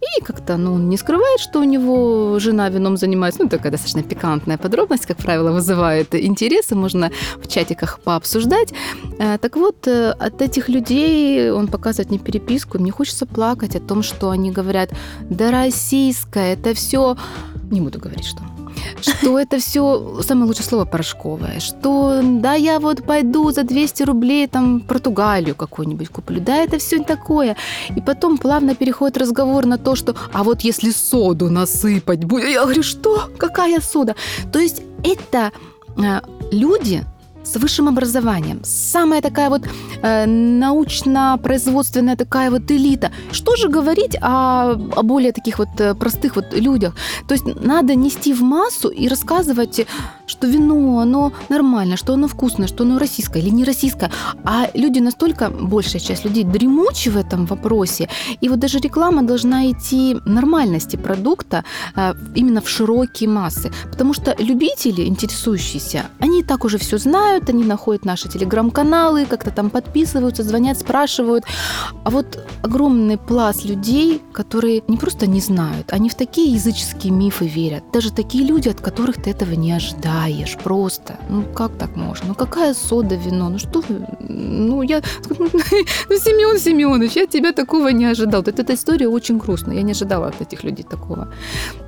И 0.00 0.24
как-то, 0.24 0.56
ну, 0.56 0.74
он 0.74 0.88
не 0.88 0.96
скрывает, 0.96 1.40
что 1.40 1.60
у 1.60 1.64
него 1.64 2.38
жена 2.38 2.68
вином 2.68 2.96
занимается. 2.96 3.15
Ну, 3.38 3.48
такая 3.48 3.72
достаточно 3.72 4.02
пикантная 4.02 4.58
подробность, 4.58 5.06
как 5.06 5.16
правило, 5.18 5.52
вызывает 5.52 6.14
интересы. 6.14 6.74
Можно 6.74 7.10
в 7.42 7.48
чатиках 7.48 8.00
пообсуждать. 8.00 8.72
Э, 9.18 9.38
так 9.38 9.56
вот, 9.56 9.86
э, 9.88 10.10
от 10.10 10.42
этих 10.42 10.68
людей 10.68 11.50
он 11.50 11.68
показывает 11.68 12.10
мне 12.10 12.18
переписку, 12.18 12.78
мне 12.78 12.90
хочется 12.90 13.26
плакать 13.26 13.76
о 13.76 13.80
том, 13.80 14.02
что 14.02 14.30
они 14.30 14.50
говорят, 14.50 14.90
да 15.30 15.50
российское, 15.50 16.54
это 16.54 16.74
все... 16.74 17.16
Не 17.70 17.80
буду 17.80 17.98
говорить, 17.98 18.26
что 18.26 18.55
что 19.00 19.38
это 19.38 19.58
все 19.58 20.20
самое 20.22 20.46
лучшее 20.46 20.64
слово 20.64 20.84
порошковое, 20.84 21.60
что 21.60 22.20
да, 22.22 22.54
я 22.54 22.78
вот 22.80 23.04
пойду 23.04 23.50
за 23.50 23.62
200 23.62 24.02
рублей 24.04 24.46
там 24.46 24.80
Португалию 24.80 25.54
какую-нибудь 25.54 26.08
куплю, 26.08 26.40
да, 26.40 26.56
это 26.56 26.78
все 26.78 27.02
такое. 27.02 27.56
И 27.94 28.00
потом 28.00 28.38
плавно 28.38 28.74
переходит 28.74 29.16
разговор 29.16 29.66
на 29.66 29.78
то, 29.78 29.94
что 29.96 30.14
а 30.32 30.42
вот 30.42 30.62
если 30.62 30.90
соду 30.90 31.50
насыпать 31.50 32.24
будет, 32.24 32.48
я 32.48 32.62
говорю, 32.62 32.82
что? 32.82 33.30
Какая 33.38 33.80
сода? 33.80 34.14
То 34.52 34.58
есть 34.58 34.82
это 35.04 35.52
э, 35.96 36.20
люди, 36.52 37.04
с 37.46 37.56
высшим 37.56 37.88
образованием, 37.88 38.60
самая 38.64 39.22
такая 39.22 39.48
вот 39.50 39.62
э, 40.02 40.26
научно-производственная 40.26 42.16
такая 42.16 42.50
вот 42.50 42.70
элита. 42.70 43.10
Что 43.32 43.56
же 43.56 43.68
говорить 43.68 44.16
о, 44.20 44.72
о 44.72 45.02
более 45.02 45.32
таких 45.32 45.58
вот 45.58 45.68
э, 45.78 45.94
простых 45.94 46.36
вот 46.36 46.52
людях? 46.52 46.94
То 47.28 47.34
есть 47.34 47.46
надо 47.46 47.94
нести 47.94 48.32
в 48.34 48.42
массу 48.42 48.88
и 48.88 49.08
рассказывать, 49.08 49.86
что 50.26 50.46
вино, 50.46 51.00
оно 51.00 51.32
нормально, 51.48 51.96
что 51.96 52.14
оно 52.14 52.28
вкусное, 52.28 52.68
что 52.68 52.84
оно 52.84 52.98
российское 52.98 53.40
или 53.40 53.50
не 53.50 53.64
российское. 53.64 54.10
А 54.44 54.68
люди 54.74 54.98
настолько, 54.98 55.50
большая 55.50 56.02
часть 56.02 56.24
людей, 56.24 56.44
дремучи 56.44 57.10
в 57.10 57.16
этом 57.16 57.46
вопросе. 57.46 58.08
И 58.40 58.48
вот 58.48 58.58
даже 58.58 58.78
реклама 58.78 59.22
должна 59.22 59.70
идти 59.70 60.16
нормальности 60.24 60.96
продукта 60.96 61.64
э, 61.94 62.14
именно 62.34 62.60
в 62.60 62.68
широкие 62.68 63.28
массы. 63.28 63.72
Потому 63.90 64.14
что 64.14 64.34
любители, 64.38 65.02
интересующиеся, 65.02 66.06
они 66.18 66.40
и 66.40 66.42
так 66.42 66.64
уже 66.64 66.78
все 66.78 66.98
знают, 66.98 67.35
знают, 67.36 67.50
они 67.50 67.64
находят 67.64 68.04
наши 68.04 68.28
телеграм-каналы, 68.28 69.26
как-то 69.26 69.50
там 69.50 69.70
подписываются, 69.70 70.42
звонят, 70.42 70.78
спрашивают. 70.78 71.44
А 72.04 72.10
вот 72.10 72.46
огромный 72.62 73.18
пласт 73.18 73.64
людей, 73.64 74.22
которые 74.32 74.82
не 74.88 74.96
просто 74.96 75.26
не 75.26 75.40
знают, 75.40 75.92
они 75.92 76.08
в 76.08 76.14
такие 76.14 76.52
языческие 76.54 77.12
мифы 77.12 77.46
верят. 77.46 77.82
Даже 77.92 78.12
такие 78.12 78.44
люди, 78.44 78.68
от 78.68 78.80
которых 78.80 79.16
ты 79.22 79.30
этого 79.30 79.54
не 79.54 79.72
ожидаешь. 79.72 80.56
Просто. 80.64 81.16
Ну, 81.30 81.42
как 81.54 81.72
так 81.78 81.96
можно? 81.96 82.28
Ну, 82.28 82.34
какая 82.34 82.74
сода, 82.74 83.14
вино? 83.14 83.48
Ну, 83.50 83.58
что? 83.58 83.82
Ну, 84.20 84.82
я... 84.82 85.02
Ну, 86.08 86.18
Семен 86.18 86.58
Семенович, 86.58 87.16
я 87.16 87.26
тебя 87.26 87.52
такого 87.52 87.88
не 87.88 88.06
ожидал. 88.06 88.42
Вот 88.42 88.58
эта 88.58 88.74
история 88.74 89.08
очень 89.08 89.38
грустная. 89.38 89.76
Я 89.76 89.82
не 89.82 89.92
ожидала 89.92 90.28
от 90.28 90.40
этих 90.40 90.64
людей 90.64 90.84
такого. 90.84 91.28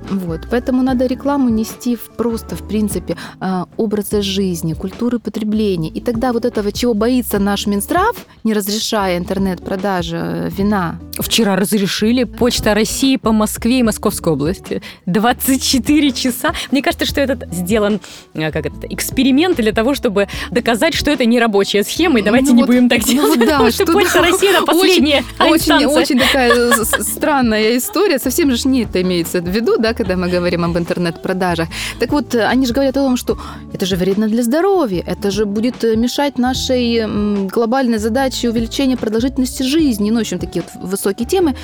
Вот. 0.09 0.41
Поэтому 0.49 0.81
надо 0.81 1.05
рекламу 1.05 1.49
нести 1.49 1.95
в 1.95 2.09
просто, 2.17 2.55
в 2.55 2.67
принципе, 2.67 3.15
а, 3.39 3.67
образа 3.77 4.21
жизни, 4.21 4.73
культуры 4.73 5.19
потребления. 5.19 5.89
И 5.89 6.01
тогда 6.01 6.33
вот 6.33 6.45
этого, 6.45 6.71
чего 6.71 6.93
боится 6.93 7.39
наш 7.39 7.67
Минздрав, 7.67 8.15
не 8.43 8.53
разрешая 8.53 9.17
интернет-продажи 9.17 10.17
э, 10.17 10.49
вина. 10.49 10.99
Вчера 11.19 11.55
разрешили 11.55 12.23
Почта 12.23 12.73
России 12.73 13.17
по 13.17 13.31
Москве 13.31 13.79
и 13.79 13.83
Московской 13.83 14.33
области. 14.33 14.81
24 15.05 16.11
часа. 16.11 16.53
Мне 16.71 16.81
кажется, 16.81 17.05
что 17.05 17.21
этот 17.21 17.51
сделан 17.53 17.99
э, 18.33 18.51
как 18.51 18.65
это, 18.65 18.87
эксперимент 18.89 19.57
для 19.57 19.71
того, 19.71 19.93
чтобы 19.93 20.27
доказать, 20.51 20.95
что 20.95 21.11
это 21.11 21.25
не 21.25 21.39
рабочая 21.39 21.83
схема, 21.83 22.19
и 22.19 22.23
давайте 22.23 22.49
ну, 22.49 22.55
не 22.55 22.61
вот, 22.61 22.67
будем 22.67 22.89
так 22.89 22.99
ну 23.05 23.13
делать. 23.13 23.39
Ну, 23.39 23.45
да, 23.45 23.71
что 23.71 23.85
Почта 23.85 24.21
России 24.21 24.49
это 24.49 24.65
последняя 24.65 25.23
очень, 25.39 25.73
очень, 25.73 25.85
очень 25.85 26.19
такая 26.19 26.73
странная 26.83 27.77
история. 27.77 28.17
Совсем 28.19 28.55
же 28.55 28.67
не 28.67 28.83
это 28.83 29.01
имеется 29.01 29.41
в 29.41 29.47
виду, 29.47 29.77
да, 29.77 29.93
когда 29.99 30.15
мы 30.15 30.29
говорим 30.29 30.63
об 30.63 30.77
интернет-продажах. 30.77 31.67
Так 31.99 32.11
вот, 32.11 32.35
они 32.35 32.65
же 32.65 32.73
говорят 32.73 32.97
о 32.97 33.01
том, 33.03 33.17
что 33.17 33.37
это 33.73 33.85
же 33.85 33.95
вредно 33.95 34.27
для 34.27 34.43
здоровья, 34.43 35.03
это 35.05 35.31
же 35.31 35.45
будет 35.45 35.83
э, 35.83 35.95
мешать 35.95 36.39
нашей 36.39 37.05
глобальной 37.47 37.97
задаче 37.97 38.49
увеличения 38.49 38.97
продолжительности 38.97 39.63
жизни. 39.63 40.11
Ну, 40.11 40.17
в 40.17 40.21
общем, 40.21 40.39
такие 40.39 40.63
вот 40.63 40.89
высокие 40.89 41.27
темы. 41.27 41.55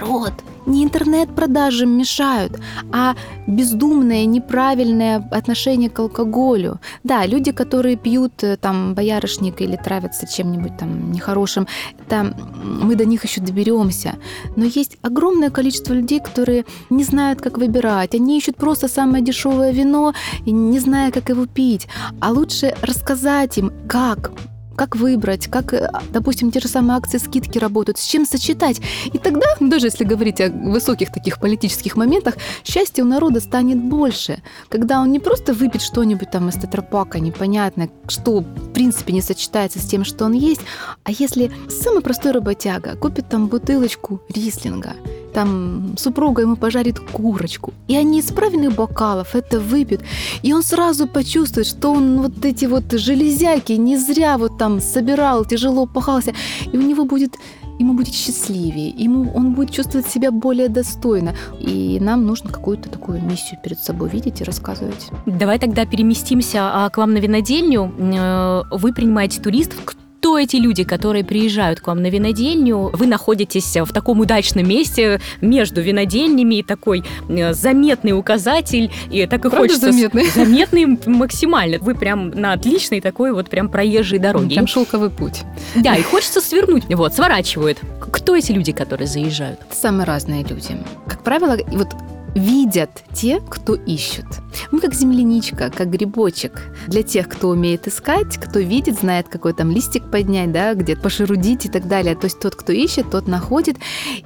Народ, 0.00 0.32
не 0.66 0.84
интернет-продажи 0.84 1.86
мешают, 1.86 2.58
а 2.92 3.14
бездумное, 3.46 4.24
неправильное 4.24 5.16
отношение 5.30 5.90
к 5.90 5.98
алкоголю. 5.98 6.80
Да, 7.04 7.26
люди, 7.26 7.52
которые 7.52 7.96
пьют 7.96 8.44
э, 8.44 8.56
там 8.56 8.94
боярышник 8.94 9.60
или 9.60 9.76
травятся 9.76 10.26
чем-нибудь 10.26 10.76
там 10.78 11.12
нехорошим, 11.12 11.66
это 12.06 12.34
мы 12.62 12.94
до 12.94 13.04
них 13.04 13.24
еще 13.24 13.40
доберемся. 13.40 14.14
Но 14.56 14.64
есть 14.64 14.98
огромное 15.02 15.50
количество 15.50 15.94
людей, 15.94 16.20
которые 16.20 16.64
не 16.90 17.04
знают, 17.04 17.40
как 17.40 17.58
выбирать. 17.58 18.14
Они 18.14 18.38
ищут 18.38 18.56
просто 18.56 18.88
самое 18.88 19.24
дешевое 19.24 19.72
вино, 19.72 20.14
не 20.46 20.78
зная, 20.78 21.10
как 21.10 21.28
его 21.28 21.46
пить. 21.46 21.88
А 22.20 22.30
лучше 22.30 22.74
рассказать 22.82 23.58
им, 23.58 23.72
как 23.88 24.32
как 24.76 24.96
выбрать, 24.96 25.46
как, 25.46 25.74
э, 25.74 25.90
допустим, 26.10 26.50
те 26.50 26.60
же 26.60 26.68
самые 26.68 26.96
акции 26.96 27.18
скидки 27.18 27.58
работают, 27.58 27.98
с 27.98 28.04
чем 28.04 28.26
сочетать. 28.26 28.80
И 29.12 29.18
тогда, 29.18 29.46
даже 29.60 29.86
если 29.86 30.04
говорить 30.04 30.40
о 30.40 30.50
высоких 30.50 31.12
таких 31.12 31.40
политических 31.40 31.96
моментах, 31.96 32.36
счастье 32.64 33.04
у 33.04 33.06
народа 33.06 33.40
станет 33.40 33.78
больше, 33.78 34.42
когда 34.68 35.00
он 35.00 35.12
не 35.12 35.20
просто 35.20 35.52
выпьет 35.52 35.82
что-нибудь 35.82 36.30
там 36.30 36.48
из 36.48 36.54
тетрапака, 36.54 37.20
непонятно, 37.20 37.88
что 38.08 38.40
в 38.40 38.72
принципе 38.72 39.12
не 39.12 39.22
сочетается 39.22 39.78
с 39.78 39.84
тем, 39.84 40.04
что 40.04 40.24
он 40.24 40.32
есть, 40.32 40.60
а 41.04 41.12
если 41.12 41.50
самый 41.68 42.02
простой 42.02 42.32
работяга 42.32 42.96
купит 42.96 43.28
там 43.28 43.46
бутылочку 43.46 44.20
рислинга, 44.28 44.94
там 45.32 45.94
супруга 45.98 46.42
ему 46.42 46.56
пожарит 46.56 47.00
курочку, 47.00 47.72
и 47.88 47.96
они 47.96 48.20
из 48.20 48.30
правильных 48.30 48.74
бокалов 48.74 49.34
это 49.34 49.60
выпьют, 49.60 50.02
и 50.42 50.52
он 50.52 50.62
сразу 50.62 51.06
почувствует, 51.06 51.66
что 51.66 51.92
он 51.92 52.22
вот 52.22 52.44
эти 52.44 52.66
вот 52.66 52.92
железяки 52.92 53.72
не 53.72 53.96
зря 53.96 54.38
вот 54.38 54.58
там 54.58 54.80
собирал, 54.80 55.44
тяжело 55.44 55.86
пахался, 55.86 56.32
и 56.72 56.76
у 56.76 56.82
него 56.82 57.04
будет 57.04 57.36
ему 57.78 57.94
будет 57.94 58.14
счастливее, 58.14 58.88
ему 58.90 59.32
он 59.34 59.54
будет 59.54 59.70
чувствовать 59.70 60.06
себя 60.06 60.30
более 60.30 60.68
достойно. 60.68 61.34
И 61.58 61.98
нам 62.00 62.26
нужно 62.26 62.50
какую-то 62.50 62.88
такую 62.88 63.22
миссию 63.22 63.58
перед 63.62 63.78
собой 63.78 64.08
видеть 64.08 64.40
и 64.40 64.44
рассказывать. 64.44 65.10
Давай 65.26 65.58
тогда 65.58 65.84
переместимся 65.84 66.84
а, 66.84 66.90
к 66.90 66.98
вам 66.98 67.12
на 67.12 67.18
винодельню. 67.18 67.92
Э, 67.98 68.62
вы 68.70 68.92
принимаете 68.92 69.40
туристов, 69.40 69.84
кто 70.22 70.38
эти 70.38 70.54
люди, 70.54 70.84
которые 70.84 71.24
приезжают 71.24 71.80
к 71.80 71.88
вам 71.88 72.00
на 72.00 72.06
винодельню? 72.06 72.90
Вы 72.92 73.08
находитесь 73.08 73.76
в 73.76 73.92
таком 73.92 74.20
удачном 74.20 74.68
месте 74.68 75.20
между 75.40 75.80
винодельнями, 75.80 76.60
и 76.60 76.62
такой 76.62 77.02
э, 77.28 77.52
заметный 77.52 78.16
указатель, 78.16 78.92
и 79.10 79.26
так 79.26 79.44
и 79.44 79.50
Правда 79.50 79.58
хочется... 79.58 79.90
заметный? 79.90 80.30
Заметный 80.34 80.96
максимально. 81.06 81.80
Вы 81.80 81.96
прям 81.96 82.30
на 82.30 82.52
отличной 82.52 83.00
такой 83.00 83.32
вот 83.32 83.50
прям 83.50 83.68
проезжей 83.68 84.20
дороге. 84.20 84.54
Там 84.54 84.68
шелковый 84.68 85.10
путь. 85.10 85.42
Да, 85.74 85.96
и 85.96 86.02
хочется 86.02 86.40
свернуть. 86.40 86.84
Вот, 86.88 87.14
сворачивают. 87.14 87.78
Кто 88.12 88.36
эти 88.36 88.52
люди, 88.52 88.70
которые 88.70 89.08
заезжают? 89.08 89.58
Самые 89.72 90.06
разные 90.06 90.44
люди. 90.44 90.76
Как 91.08 91.24
правило, 91.24 91.58
вот 91.66 91.88
видят 92.34 93.04
те, 93.12 93.40
кто 93.40 93.74
ищут. 93.74 94.26
Мы 94.70 94.80
как 94.80 94.94
земляничка, 94.94 95.70
как 95.70 95.90
грибочек. 95.90 96.74
Для 96.86 97.02
тех, 97.02 97.28
кто 97.28 97.48
умеет 97.48 97.86
искать, 97.86 98.36
кто 98.38 98.58
видит, 98.60 98.98
знает, 98.98 99.28
какой 99.28 99.52
там 99.52 99.70
листик 99.70 100.10
поднять, 100.10 100.52
да, 100.52 100.74
где 100.74 100.96
пошерудить 100.96 101.66
и 101.66 101.68
так 101.68 101.88
далее. 101.88 102.16
То 102.16 102.24
есть 102.24 102.40
тот, 102.40 102.54
кто 102.54 102.72
ищет, 102.72 103.10
тот 103.10 103.28
находит. 103.28 103.76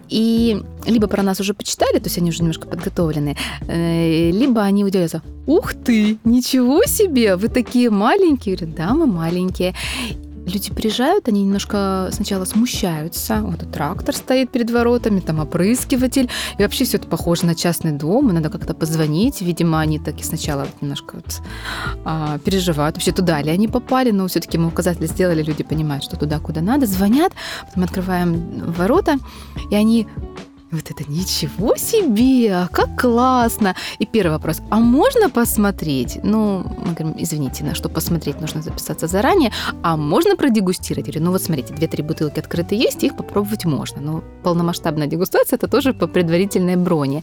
И 0.08 0.62
либо 0.86 1.08
про 1.08 1.22
нас 1.22 1.40
уже 1.40 1.54
почитали, 1.54 1.98
то 1.98 2.06
есть 2.06 2.18
они 2.18 2.30
уже 2.30 2.40
немножко 2.40 2.68
подготовлены, 2.68 3.36
э, 3.66 4.30
либо 4.30 4.62
они 4.62 4.84
удивляются, 4.84 5.22
ух 5.46 5.74
ты, 5.74 6.18
ничего 6.24 6.84
себе, 6.84 7.36
вы 7.36 7.48
такие 7.48 7.90
маленькие. 7.90 8.56
Говорят, 8.56 8.76
да, 8.76 8.94
мы 8.94 9.06
маленькие 9.06 9.74
люди 10.46 10.72
приезжают, 10.72 11.28
они 11.28 11.42
немножко 11.42 12.08
сначала 12.12 12.44
смущаются. 12.44 13.40
Вот 13.42 13.70
трактор 13.70 14.14
стоит 14.14 14.50
перед 14.50 14.70
воротами, 14.70 15.20
там 15.20 15.40
опрыскиватель. 15.40 16.30
И 16.58 16.62
вообще 16.62 16.84
все 16.84 16.96
это 16.96 17.08
похоже 17.08 17.46
на 17.46 17.54
частный 17.54 17.92
дом, 17.92 18.30
и 18.30 18.32
надо 18.32 18.48
как-то 18.48 18.74
позвонить. 18.74 19.42
Видимо, 19.42 19.80
они 19.80 19.98
так 19.98 20.20
и 20.20 20.22
сначала 20.22 20.66
немножко 20.80 21.16
вот, 21.16 21.42
а, 22.04 22.38
переживают. 22.38 22.96
Вообще 22.96 23.12
туда 23.12 23.42
ли 23.42 23.50
они 23.50 23.68
попали, 23.68 24.10
но 24.10 24.26
все-таки 24.28 24.58
мы 24.58 24.68
указатели 24.68 25.06
сделали, 25.06 25.42
люди 25.42 25.64
понимают, 25.64 26.04
что 26.04 26.16
туда, 26.16 26.38
куда 26.38 26.60
надо. 26.60 26.86
Звонят, 26.86 27.32
потом 27.66 27.84
открываем 27.84 28.72
ворота, 28.72 29.16
и 29.70 29.74
они 29.74 30.06
Вот 30.76 30.90
это 30.90 31.10
ничего 31.10 31.74
себе, 31.76 32.54
а 32.54 32.68
как 32.68 33.00
классно. 33.00 33.74
И 33.98 34.04
первый 34.04 34.32
вопрос, 34.32 34.60
а 34.68 34.76
можно 34.76 35.30
посмотреть? 35.30 36.18
Ну, 36.22 36.64
мы 36.78 36.92
говорим, 36.92 37.14
извините, 37.16 37.64
на 37.64 37.74
что 37.74 37.88
посмотреть, 37.88 38.42
нужно 38.42 38.60
записаться 38.60 39.06
заранее. 39.06 39.52
А 39.82 39.96
можно 39.96 40.36
продегустировать? 40.36 41.06
Говорю, 41.06 41.24
ну 41.24 41.30
вот 41.30 41.42
смотрите, 41.42 41.72
две-три 41.72 42.02
бутылки 42.02 42.40
открыты 42.40 42.74
есть, 42.74 43.02
их 43.04 43.16
попробовать 43.16 43.64
можно. 43.64 44.02
Но 44.02 44.22
полномасштабная 44.42 45.06
дегустация 45.06 45.56
это 45.56 45.66
тоже 45.66 45.94
по 45.94 46.06
предварительной 46.06 46.76
броне. 46.76 47.22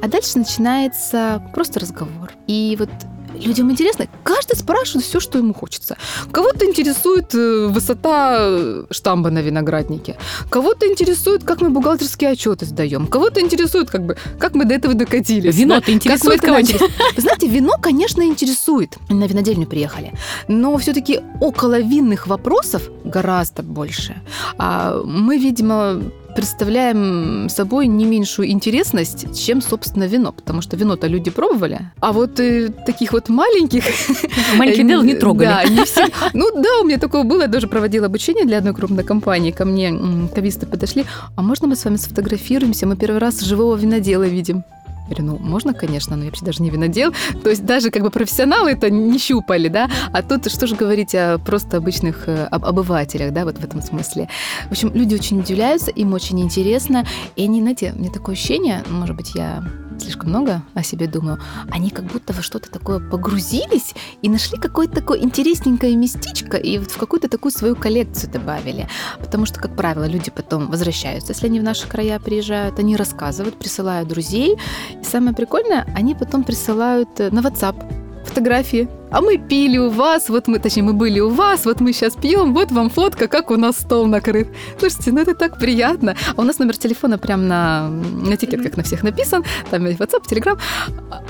А 0.00 0.06
дальше 0.06 0.38
начинается 0.38 1.42
просто 1.52 1.80
разговор. 1.80 2.30
И 2.46 2.76
вот 2.78 2.90
людям 3.34 3.70
интересно. 3.70 4.06
Каждый 4.22 4.56
спрашивает 4.56 5.04
все, 5.04 5.20
что 5.20 5.38
ему 5.38 5.54
хочется. 5.54 5.96
Кого-то 6.30 6.64
интересует 6.66 7.34
э, 7.34 7.66
высота 7.66 8.36
э, 8.40 8.84
штамба 8.90 9.30
на 9.30 9.40
винограднике. 9.40 10.16
Кого-то 10.50 10.86
интересует, 10.86 11.44
как 11.44 11.60
мы 11.60 11.70
бухгалтерские 11.70 12.30
отчеты 12.30 12.66
сдаем. 12.66 13.06
Кого-то 13.06 13.40
интересует, 13.40 13.90
как 13.90 14.04
бы, 14.04 14.16
как 14.38 14.54
мы 14.54 14.64
до 14.64 14.74
этого 14.74 14.94
докатились. 14.94 15.54
Вино-то 15.54 15.92
интересует 15.92 16.40
кого-нибудь? 16.40 16.80
Вы 17.16 17.22
знаете, 17.22 17.46
вино, 17.48 17.72
конечно, 17.80 18.22
интересует. 18.22 18.96
На 19.08 19.24
винодельню 19.24 19.66
приехали. 19.66 20.12
Но 20.48 20.76
все-таки 20.78 21.20
около 21.40 21.80
винных 21.80 22.26
вопросов 22.26 22.82
гораздо 23.04 23.62
больше. 23.62 24.16
А 24.58 25.00
мы, 25.04 25.38
видимо, 25.38 26.02
представляем 26.34 27.48
собой 27.48 27.86
не 27.86 28.04
меньшую 28.04 28.50
интересность, 28.50 29.38
чем, 29.38 29.60
собственно, 29.62 30.04
вино, 30.04 30.32
потому 30.32 30.62
что 30.62 30.76
вино-то 30.76 31.06
люди 31.06 31.30
пробовали, 31.30 31.90
а 32.00 32.12
вот 32.12 32.40
э, 32.40 32.70
таких 32.86 33.12
вот 33.12 33.28
маленьких... 33.28 33.84
Маленьких 34.56 34.86
дел 34.88 35.02
не 35.02 35.14
трогали. 35.14 35.48
Да, 35.48 35.64
не 35.64 35.84
все. 35.84 36.06
Ну 36.34 36.62
да, 36.62 36.80
у 36.80 36.84
меня 36.84 36.98
такое 36.98 37.24
было, 37.24 37.42
я 37.42 37.48
даже 37.48 37.66
проводила 37.66 38.06
обучение 38.06 38.44
для 38.44 38.58
одной 38.58 38.74
крупной 38.74 39.04
компании, 39.04 39.50
ко 39.50 39.64
мне 39.64 39.92
кависты 40.34 40.66
подошли, 40.66 41.04
а 41.36 41.42
можно 41.42 41.66
мы 41.66 41.76
с 41.76 41.84
вами 41.84 41.96
сфотографируемся, 41.96 42.86
мы 42.86 42.96
первый 42.96 43.18
раз 43.18 43.40
живого 43.40 43.76
винодела 43.76 44.24
видим. 44.24 44.64
Говорю, 45.12 45.32
ну, 45.32 45.38
можно, 45.38 45.74
конечно, 45.74 46.16
но 46.16 46.24
я 46.24 46.30
вообще 46.30 46.44
даже 46.44 46.62
не 46.62 46.70
винодел. 46.70 47.12
То 47.42 47.50
есть 47.50 47.64
даже 47.64 47.90
как 47.90 48.02
бы 48.02 48.10
профессионалы 48.10 48.70
это 48.72 48.90
не 48.90 49.18
щупали, 49.18 49.68
да, 49.68 49.90
а 50.12 50.22
тут 50.22 50.50
что 50.50 50.66
же 50.66 50.74
говорить 50.74 51.14
о 51.14 51.38
просто 51.38 51.76
обычных 51.76 52.28
э, 52.28 52.44
об, 52.50 52.64
обывателях, 52.64 53.32
да, 53.32 53.44
вот 53.44 53.58
в 53.58 53.64
этом 53.64 53.82
смысле. 53.82 54.28
В 54.68 54.72
общем, 54.72 54.90
люди 54.94 55.14
очень 55.14 55.40
удивляются, 55.40 55.90
им 55.90 56.14
очень 56.14 56.40
интересно, 56.40 57.06
и 57.36 57.44
они, 57.44 57.60
знаете, 57.60 57.92
мне 57.94 58.10
такое 58.10 58.34
ощущение, 58.34 58.82
может 58.88 59.16
быть, 59.16 59.34
я 59.34 59.62
слишком 60.00 60.30
много 60.30 60.62
о 60.74 60.82
себе 60.82 61.06
думаю, 61.06 61.38
они 61.70 61.90
как 61.90 62.04
будто 62.04 62.32
во 62.32 62.42
что-то 62.42 62.70
такое 62.70 62.98
погрузились 62.98 63.94
и 64.22 64.28
нашли 64.28 64.58
какое-то 64.58 64.96
такое 64.96 65.20
интересненькое 65.20 65.96
местечко 65.96 66.56
и 66.56 66.78
вот 66.78 66.90
в 66.90 66.98
какую-то 66.98 67.28
такую 67.28 67.52
свою 67.52 67.76
коллекцию 67.76 68.32
добавили. 68.32 68.88
Потому 69.18 69.46
что, 69.46 69.60
как 69.60 69.76
правило, 69.76 70.04
люди 70.04 70.30
потом 70.30 70.70
возвращаются, 70.70 71.32
если 71.32 71.46
они 71.46 71.60
в 71.60 71.64
наши 71.64 71.86
края 71.88 72.18
приезжают, 72.18 72.78
они 72.78 72.96
рассказывают, 72.96 73.58
присылают 73.58 74.08
друзей. 74.08 74.56
И 75.00 75.04
самое 75.04 75.34
прикольное, 75.34 75.86
они 75.94 76.14
потом 76.14 76.44
присылают 76.44 77.08
э, 77.18 77.30
на 77.30 77.40
WhatsApp 77.40 77.76
фотографии 78.24 78.88
а 79.12 79.20
мы 79.20 79.38
пили 79.38 79.78
у 79.78 79.90
вас, 79.90 80.28
вот 80.28 80.48
мы, 80.48 80.58
точнее, 80.58 80.82
мы 80.82 80.92
были 80.94 81.20
у 81.20 81.28
вас, 81.28 81.64
вот 81.66 81.80
мы 81.80 81.92
сейчас 81.92 82.14
пьем, 82.14 82.54
вот 82.54 82.72
вам 82.72 82.90
фотка, 82.90 83.28
как 83.28 83.50
у 83.50 83.56
нас 83.56 83.76
стол 83.76 84.06
накрыт. 84.06 84.48
Слушайте, 84.78 85.12
ну 85.12 85.20
это 85.20 85.34
так 85.34 85.58
приятно. 85.58 86.16
А 86.36 86.40
у 86.40 86.44
нас 86.44 86.58
номер 86.58 86.76
телефона 86.76 87.18
прям 87.18 87.46
на, 87.46 87.88
на 87.88 88.34
этикетках 88.34 88.76
на 88.76 88.82
всех 88.82 89.02
написан, 89.02 89.44
там 89.70 89.84
WhatsApp, 89.86 90.24
Telegram. 90.28 90.58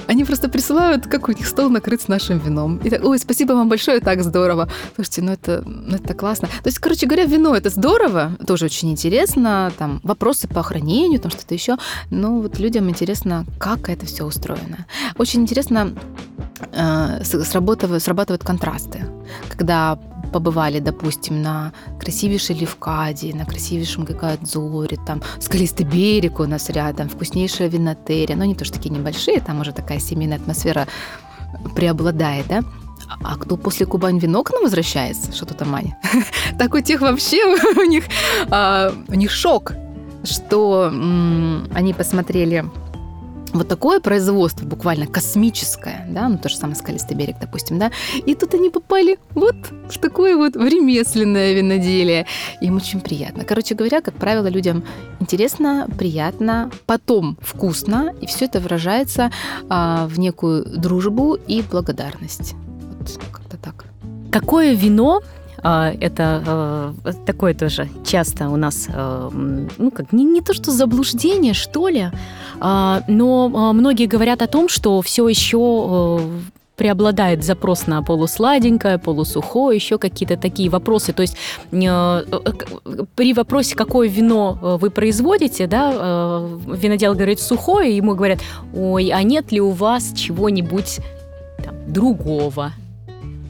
Они 0.07 0.25
просто 0.25 0.49
присылают, 0.49 1.07
как 1.07 1.29
у 1.29 1.33
них 1.33 1.47
стол 1.47 1.71
накрыт 1.71 2.03
с 2.03 2.09
нашим 2.09 2.39
вином. 2.39 2.79
И 2.85 2.91
так, 2.91 3.05
ой, 3.05 3.19
спасибо 3.19 3.53
вам 3.53 3.69
большое, 3.69 4.01
так 4.01 4.23
здорово. 4.23 4.69
Слушайте, 4.95 5.23
ну 5.23 5.33
это, 5.33 5.63
ну 5.67 5.97
это 5.97 6.15
классно. 6.15 6.49
То 6.49 6.69
есть, 6.69 6.79
короче 6.79 7.07
говоря, 7.07 7.25
вино 7.25 7.57
это 7.57 7.71
здорово, 7.71 8.37
тоже 8.47 8.67
очень 8.67 8.91
интересно, 8.91 9.73
там 9.79 10.01
вопросы 10.05 10.47
по 10.49 10.61
охранению, 10.61 11.21
там 11.21 11.31
что-то 11.31 11.55
еще. 11.55 11.77
Но 12.11 12.41
вот 12.41 12.59
людям 12.59 12.89
интересно, 12.89 13.45
как 13.59 13.89
это 13.89 14.07
все 14.07 14.25
устроено. 14.25 14.87
Очень 15.19 15.43
интересно 15.43 15.95
э, 16.73 17.25
срабатывают, 17.73 18.03
срабатывают 18.03 18.45
контрасты. 18.45 19.05
Когда 19.49 19.99
побывали, 20.33 20.79
допустим, 20.79 21.43
на 21.43 21.73
красивейшей 21.99 22.57
Левкаде, 22.57 23.35
на 23.35 23.45
красивейшем 23.45 24.05
Гагадзоре, 24.05 24.99
там 25.07 25.23
скалистый 25.41 25.87
берег 25.87 26.41
у 26.41 26.45
нас 26.45 26.71
рядом, 26.71 27.09
вкуснейшая 27.09 27.69
винотерия, 27.69 28.37
но 28.37 28.45
не 28.45 28.55
то, 28.55 28.65
что 28.65 28.75
такие 28.75 28.91
небольшие, 28.91 29.41
там 29.41 29.61
уже 29.61 29.73
такая 29.73 30.01
семейная 30.01 30.39
атмосфера 30.39 30.87
преобладает, 31.75 32.47
да, 32.49 32.63
а 33.23 33.37
кто 33.37 33.57
после 33.57 33.87
Кубань 33.87 34.19
вино 34.19 34.43
к 34.43 34.51
нам 34.53 34.63
возвращается, 34.63 35.33
что 35.33 35.47
то 35.47 35.65
Маня? 35.65 35.99
так 36.59 36.75
у 36.75 36.81
тех 36.81 37.01
вообще 37.01 37.45
у 37.77 37.85
них, 37.85 38.05
а, 38.51 38.93
у 39.09 39.15
них 39.15 39.31
шок, 39.31 39.73
что 40.25 40.91
они 41.75 41.95
посмотрели 41.95 42.65
вот 43.53 43.69
такое 43.69 44.01
производство, 44.01 44.65
буквально 44.65 45.07
космическое, 45.07 46.07
да, 46.09 46.29
ну 46.29 46.39
то 46.39 46.49
же 46.49 46.57
самое 46.57 46.77
скалистый 46.77 47.17
берег, 47.17 47.37
допустим, 47.41 47.79
да, 47.79 47.91
и 48.27 48.35
тут 48.35 48.55
они 48.55 48.71
попали 48.71 49.19
вот 49.35 49.57
в 49.89 49.99
такое 49.99 50.37
вот 50.37 50.55
в 50.55 50.65
ремесленное 50.65 51.53
виноделие. 51.53 52.27
Им 52.61 52.77
очень 52.77 53.01
приятно. 53.01 53.45
Короче 53.45 53.75
говоря, 53.75 54.01
как 54.01 54.15
правило, 54.15 54.47
людям 54.47 54.85
интересно, 55.21 55.89
приятно, 55.99 56.71
потом 56.87 57.39
вкусно, 57.41 58.15
и 58.21 58.27
все 58.27 58.47
это 58.47 58.61
выражается 58.61 59.31
а, 59.69 60.07
в 60.07 60.19
некую 60.19 60.65
дружбу 60.65 61.35
и 61.47 61.63
благодарность. 61.63 62.55
Вот 62.99 63.19
как-то 63.33 63.57
так. 63.57 63.85
Какое 64.31 64.75
вино 64.75 65.23
это 65.63 66.95
э, 67.05 67.13
такое 67.25 67.55
тоже 67.55 67.89
часто 68.05 68.49
у 68.49 68.57
нас, 68.57 68.89
э, 68.89 69.31
ну 69.79 69.91
как, 69.93 70.13
не, 70.13 70.25
не 70.25 70.41
то 70.41 70.55
что 70.55 70.73
заблуждение, 70.73 71.55
что 71.55 71.89
ли, 71.89 72.11
а, 72.59 73.03
но 73.07 73.51
а, 73.55 73.73
многие 73.73 74.07
говорят 74.07 74.43
о 74.43 74.49
том, 74.49 74.69
что 74.69 75.01
все 75.03 75.29
еще 75.29 76.19
э, 76.19 76.19
преобладает 76.77 77.45
запрос 77.45 77.87
на 77.87 78.03
полусладенькое, 78.03 78.99
полусухое, 78.99 79.77
еще 79.77 79.99
какие-то 79.99 80.37
такие 80.37 80.69
вопросы. 80.69 81.13
То 81.13 81.23
есть 81.23 81.37
при 81.71 83.33
вопросе, 83.33 83.77
какое 83.77 84.09
вино 84.09 84.79
вы 84.81 84.91
производите, 84.91 85.69
да, 85.69 85.93
винодел 86.67 87.15
говорит 87.15 87.41
сухое, 87.41 87.97
ему 87.97 88.17
говорят, 88.17 88.41
ой, 88.75 89.13
а 89.15 89.23
нет 89.23 89.53
ли 89.53 89.61
у 89.61 89.71
вас 89.71 90.13
чего-нибудь 90.17 90.99
там, 91.63 91.75
другого? 91.87 92.73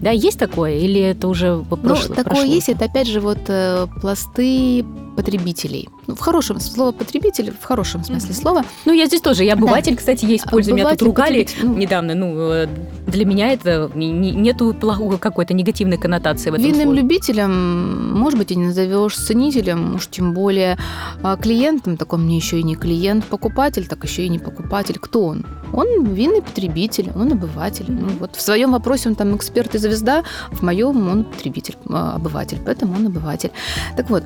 Да, 0.02 0.10
есть 0.10 0.38
такое? 0.38 0.78
Или 0.78 1.00
это 1.00 1.28
уже 1.28 1.64
прошло? 1.70 2.08
Ну, 2.08 2.14
такое 2.14 2.24
прошло? 2.24 2.44
есть. 2.44 2.68
Это 2.68 2.86
опять 2.86 3.06
же 3.06 3.20
вот 3.20 3.38
э, 3.46 3.86
пласты 4.00 4.84
потребителей. 5.16 5.88
В 6.14 6.20
хорошем 6.20 6.60
слово 6.60 6.92
потребитель, 6.92 7.52
в 7.58 7.64
хорошем 7.64 8.04
смысле 8.04 8.30
mm-hmm. 8.30 8.40
слова. 8.40 8.64
Ну, 8.84 8.92
я 8.92 9.06
здесь 9.06 9.20
тоже. 9.20 9.44
Я 9.44 9.54
обыватель, 9.54 9.92
да. 9.92 9.98
кстати, 9.98 10.24
я 10.24 10.36
использую. 10.36 10.74
Меня 10.74 10.90
тут 10.90 11.02
ругали 11.02 11.46
ну, 11.62 11.74
недавно. 11.74 12.14
Ну, 12.14 12.34
э, 12.38 12.68
для 13.06 13.24
меня 13.24 13.52
это 13.52 13.90
нету 13.94 14.74
плохого 14.74 15.16
какой-то 15.16 15.54
негативной 15.54 15.98
коннотации 15.98 16.50
в 16.50 16.54
этом 16.54 16.66
Винным 16.66 16.88
слове. 16.88 17.00
любителем, 17.00 18.18
может 18.18 18.38
быть, 18.38 18.50
и 18.52 18.56
не 18.56 18.66
назовешь 18.66 19.16
ценителем, 19.16 19.96
уж 19.96 20.08
тем 20.08 20.34
более 20.34 20.78
а, 21.22 21.36
клиентом, 21.36 21.96
так 21.96 22.12
он 22.12 22.24
мне 22.24 22.36
еще 22.36 22.60
и 22.60 22.62
не 22.62 22.74
клиент, 22.74 23.24
покупатель, 23.24 23.86
так 23.86 24.04
еще 24.04 24.24
и 24.24 24.28
не 24.28 24.38
покупатель. 24.38 24.98
Кто 24.98 25.24
он? 25.24 25.46
Он 25.72 26.04
винный 26.04 26.42
потребитель, 26.42 27.10
он 27.14 27.32
обыватель. 27.32 27.86
Ну, 27.88 28.08
вот 28.20 28.36
в 28.36 28.40
своем 28.40 28.72
вопросе 28.72 29.08
он 29.08 29.14
там 29.14 29.36
эксперт 29.36 29.74
и 29.74 29.78
звезда, 29.78 30.22
в 30.50 30.62
моем 30.62 31.08
он 31.08 31.24
потребитель, 31.24 31.76
а, 31.88 32.14
обыватель, 32.16 32.58
поэтому 32.64 32.94
он 32.94 33.06
обыватель. 33.06 33.50
Так 33.96 34.10
вот, 34.10 34.24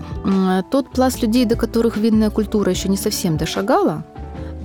тот 0.70 0.90
пласт 0.90 1.22
людей, 1.22 1.44
до 1.44 1.56
которых 1.56 1.75
винная 1.96 2.30
культура 2.30 2.70
еще 2.70 2.88
не 2.88 2.96
совсем 2.96 3.36
дошагала, 3.36 4.02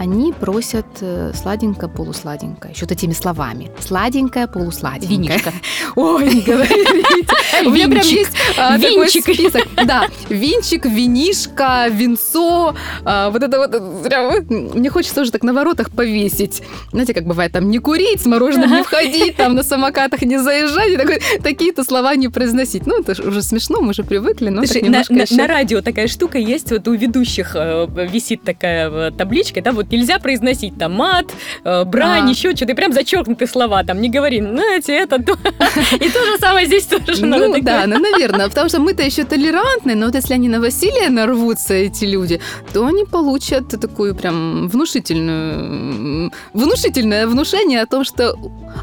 они 0.01 0.33
просят 0.33 0.87
э, 1.01 1.31
сладенькое, 1.35 1.87
полусладенькое. 1.87 2.73
Еще 2.73 2.87
такими 2.87 3.13
словами. 3.13 3.69
Сладенькое, 3.79 4.47
полусладенькое. 4.47 5.19
Виничка. 5.19 5.53
Ой, 5.95 6.33
не 6.33 6.41
говорите. 6.41 7.27
У 7.63 7.69
меня 7.69 7.87
прям 7.87 8.03
есть 8.03 8.31
а, 8.57 8.79
такой 8.79 9.09
список. 9.09 9.67
Да, 9.85 10.07
винчик, 10.29 10.85
винишка, 10.85 11.87
винцо. 11.89 12.73
А, 13.03 13.29
вот 13.29 13.43
это 13.43 13.59
вот 13.59 14.03
прям... 14.03 14.43
Мне 14.49 14.89
хочется 14.89 15.21
уже 15.21 15.31
так 15.31 15.43
на 15.43 15.53
воротах 15.53 15.91
повесить. 15.91 16.63
Знаете, 16.91 17.13
как 17.13 17.25
бывает, 17.25 17.51
там 17.51 17.69
не 17.69 17.77
курить, 17.77 18.21
с 18.21 18.25
мороженым 18.25 18.71
не 18.71 18.83
входить, 18.83 19.35
там 19.35 19.53
на 19.53 19.61
самокатах 19.61 20.23
не 20.23 20.39
заезжать. 20.39 21.21
Такие-то 21.43 21.83
слова 21.83 22.15
не 22.15 22.27
произносить. 22.29 22.87
Ну, 22.87 23.01
это 23.01 23.11
уже 23.27 23.43
смешно, 23.43 23.81
мы 23.81 23.89
уже 23.89 24.03
привыкли. 24.03 24.49
Но 24.49 24.63
на 24.63 25.47
радио 25.47 25.81
такая 25.81 26.07
штука 26.07 26.39
есть, 26.39 26.71
вот 26.71 26.87
у 26.87 26.93
ведущих 26.93 27.51
э, 27.55 27.87
висит 28.11 28.41
такая 28.43 28.89
э, 28.89 29.11
табличка, 29.11 29.61
да, 29.61 29.71
вот 29.71 29.90
нельзя 29.91 30.19
произносить 30.19 30.77
там 30.77 30.93
мат, 30.93 31.25
э, 31.63 31.83
брань, 31.85 32.27
а. 32.27 32.29
еще 32.29 32.55
что-то, 32.55 32.71
и 32.71 32.75
прям 32.75 32.93
зачеркнутые 32.93 33.47
слова, 33.47 33.83
там, 33.83 34.01
не 34.01 34.09
говори, 34.09 34.41
знаете, 34.41 34.93
это 34.93 35.21
то. 35.21 35.33
И 35.95 36.09
то 36.09 36.25
же 36.25 36.37
самое 36.39 36.67
здесь 36.67 36.85
тоже 36.85 37.25
Ну, 37.25 37.61
да, 37.61 37.85
ну, 37.87 37.99
наверное, 37.99 38.47
потому 38.49 38.69
что 38.69 38.79
мы-то 38.79 39.03
еще 39.03 39.23
толерантны, 39.23 39.95
но 39.95 40.05
вот 40.05 40.15
если 40.15 40.33
они 40.33 40.49
на 40.49 40.59
Василия 40.59 41.09
нарвутся, 41.09 41.73
эти 41.73 42.05
люди, 42.05 42.39
то 42.73 42.85
они 42.85 43.05
получат 43.05 43.69
такую 43.69 44.15
прям 44.15 44.67
внушительную, 44.67 46.31
внушительное 46.53 47.27
внушение 47.27 47.81
о 47.81 47.85
том, 47.85 48.03
что 48.03 48.35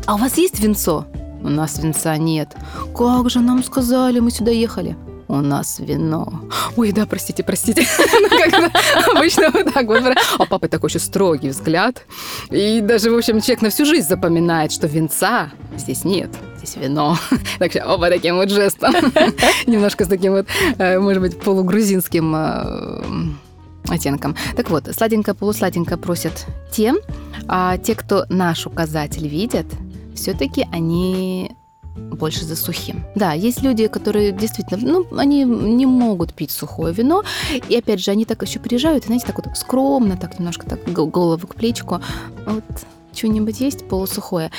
«А 0.06 0.14
у 0.14 0.18
вас 0.18 0.38
есть 0.38 0.60
венцо?» 0.60 1.06
У 1.42 1.48
нас 1.48 1.78
венца 1.78 2.16
нет. 2.16 2.56
Как 2.96 3.30
же 3.30 3.40
нам 3.40 3.62
сказали, 3.62 4.20
мы 4.20 4.30
сюда 4.30 4.50
ехали. 4.50 4.96
У 5.28 5.36
нас 5.36 5.78
вино. 5.78 6.42
Ой, 6.76 6.92
да, 6.92 7.06
простите, 7.06 7.42
простите. 7.42 7.86
Ну, 8.50 9.16
обычно 9.16 9.50
вот 9.50 9.72
так 9.72 9.86
вот. 9.86 10.02
А 10.38 10.46
папа 10.46 10.68
такой 10.68 10.88
еще 10.88 10.98
строгий 10.98 11.50
взгляд. 11.50 12.04
И 12.50 12.80
даже, 12.80 13.10
в 13.10 13.16
общем, 13.16 13.40
человек 13.40 13.62
на 13.62 13.70
всю 13.70 13.84
жизнь 13.84 14.08
запоминает, 14.08 14.72
что 14.72 14.86
венца 14.86 15.50
здесь 15.76 16.04
нет 16.04 16.30
здесь 16.58 16.76
вино. 16.76 17.16
Так 17.58 17.72
что 17.72 17.86
оба 17.86 18.08
таким 18.08 18.36
вот 18.36 18.50
жестом. 18.50 18.94
Немножко 19.66 20.04
с 20.04 20.08
таким 20.08 20.32
вот, 20.32 20.46
э, 20.78 20.98
может 20.98 21.22
быть, 21.22 21.38
полугрузинским 21.40 22.34
э, 22.34 23.02
оттенком. 23.88 24.36
Так 24.56 24.70
вот, 24.70 24.84
сладенько-полусладенько 24.84 25.96
просят 25.96 26.46
те, 26.70 26.94
а 27.48 27.78
те, 27.78 27.94
кто 27.94 28.26
наш 28.28 28.66
указатель 28.66 29.26
видят, 29.28 29.66
все-таки 30.14 30.66
они 30.72 31.52
больше 31.98 32.44
за 32.44 32.56
сухим. 32.56 33.04
Да, 33.14 33.32
есть 33.32 33.62
люди, 33.62 33.86
которые 33.88 34.32
действительно, 34.32 34.78
ну, 34.80 35.06
они 35.16 35.44
не 35.44 35.86
могут 35.86 36.34
пить 36.34 36.50
сухое 36.50 36.92
вино, 36.94 37.22
и 37.68 37.76
опять 37.76 38.00
же, 38.00 38.10
они 38.10 38.24
так 38.24 38.42
еще 38.42 38.58
приезжают, 38.60 39.04
знаете, 39.04 39.26
так 39.26 39.36
вот 39.36 39.56
скромно, 39.56 40.16
так 40.16 40.38
немножко 40.38 40.66
так 40.66 40.90
голову 40.92 41.46
к 41.46 41.54
плечику, 41.54 42.00
вот 42.46 42.64
что-нибудь 43.18 43.60
есть 43.60 43.88
полусухое? 43.88 44.50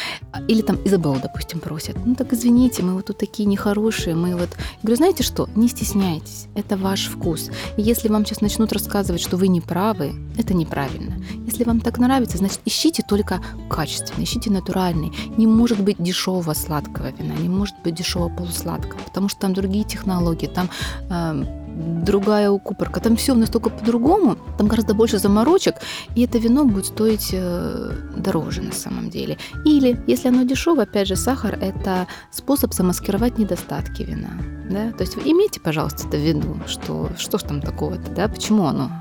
Или 0.48 0.62
там 0.62 0.78
Изабелла, 0.86 1.20
допустим, 1.20 1.60
просят. 1.60 1.98
Ну 2.06 2.16
так 2.16 2.34
извините, 2.34 2.84
мы 2.84 2.94
вот 2.94 3.06
тут 3.06 3.18
такие 3.18 3.48
нехорошие, 3.48 4.16
мы 4.16 4.36
вот... 4.36 4.50
Я 4.50 4.80
говорю, 4.84 4.98
знаете 4.98 5.24
что, 5.24 5.50
не 5.56 5.68
стесняйтесь, 5.68 6.48
это 6.56 6.78
ваш 6.78 7.08
вкус. 7.08 7.50
И 7.78 7.82
если 7.82 8.10
вам 8.10 8.26
сейчас 8.26 8.42
начнут 8.42 8.74
рассказывать, 8.74 9.22
что 9.22 9.38
вы 9.38 9.48
не 9.48 9.62
правы, 9.62 10.14
это 10.38 10.54
неправильно. 10.54 11.16
Если 11.46 11.64
вам 11.64 11.80
так 11.80 11.98
нравится, 11.98 12.38
значит, 12.38 12.60
ищите 12.66 13.04
только 13.08 13.42
качественный, 13.70 14.24
ищите 14.24 14.52
натуральный. 14.52 15.12
Не 15.38 15.48
может 15.48 15.82
быть 15.82 16.02
дешевого 16.02 16.54
сладкого 16.54 17.12
вина, 17.12 17.36
не 17.36 17.50
может 17.50 17.76
быть 17.84 17.96
дешевого 17.96 18.30
полусладкого, 18.30 19.00
потому 19.06 19.30
что 19.30 19.40
там 19.40 19.54
другие 19.54 19.84
технологии, 19.84 20.48
там 20.48 20.70
э, 21.10 21.69
другая 21.80 22.52
укупорка. 22.52 23.00
Там 23.00 23.16
все 23.16 23.34
настолько 23.34 23.70
по-другому, 23.70 24.38
там 24.58 24.68
гораздо 24.68 24.94
больше 24.94 25.20
заморочек, 25.20 25.76
и 26.16 26.26
это 26.26 26.38
вино 26.38 26.66
будет 26.66 26.86
стоить 26.86 27.30
э, 27.34 27.92
дороже 28.18 28.62
на 28.62 28.74
самом 28.74 29.10
деле. 29.10 29.38
Или, 29.66 30.00
если 30.08 30.28
оно 30.28 30.44
дешево, 30.44 30.84
опять 30.84 31.08
же, 31.08 31.16
сахар– 31.16 31.58
это 31.62 32.08
способ 32.32 32.74
замаскировать 32.74 33.38
недостатки 33.38 34.04
вина. 34.04 34.30
Да? 34.70 34.92
То 34.92 35.04
есть 35.04 35.16
вы 35.16 35.32
имейте, 35.32 35.60
пожалуйста, 35.60 36.08
это 36.08 36.18
в 36.18 36.22
виду, 36.22 36.58
что, 36.68 37.10
что 37.18 37.38
ж 37.38 37.44
там 37.44 37.62
такого-то, 37.62 38.12
да? 38.12 38.28
почему 38.28 38.66
оно 38.66 38.92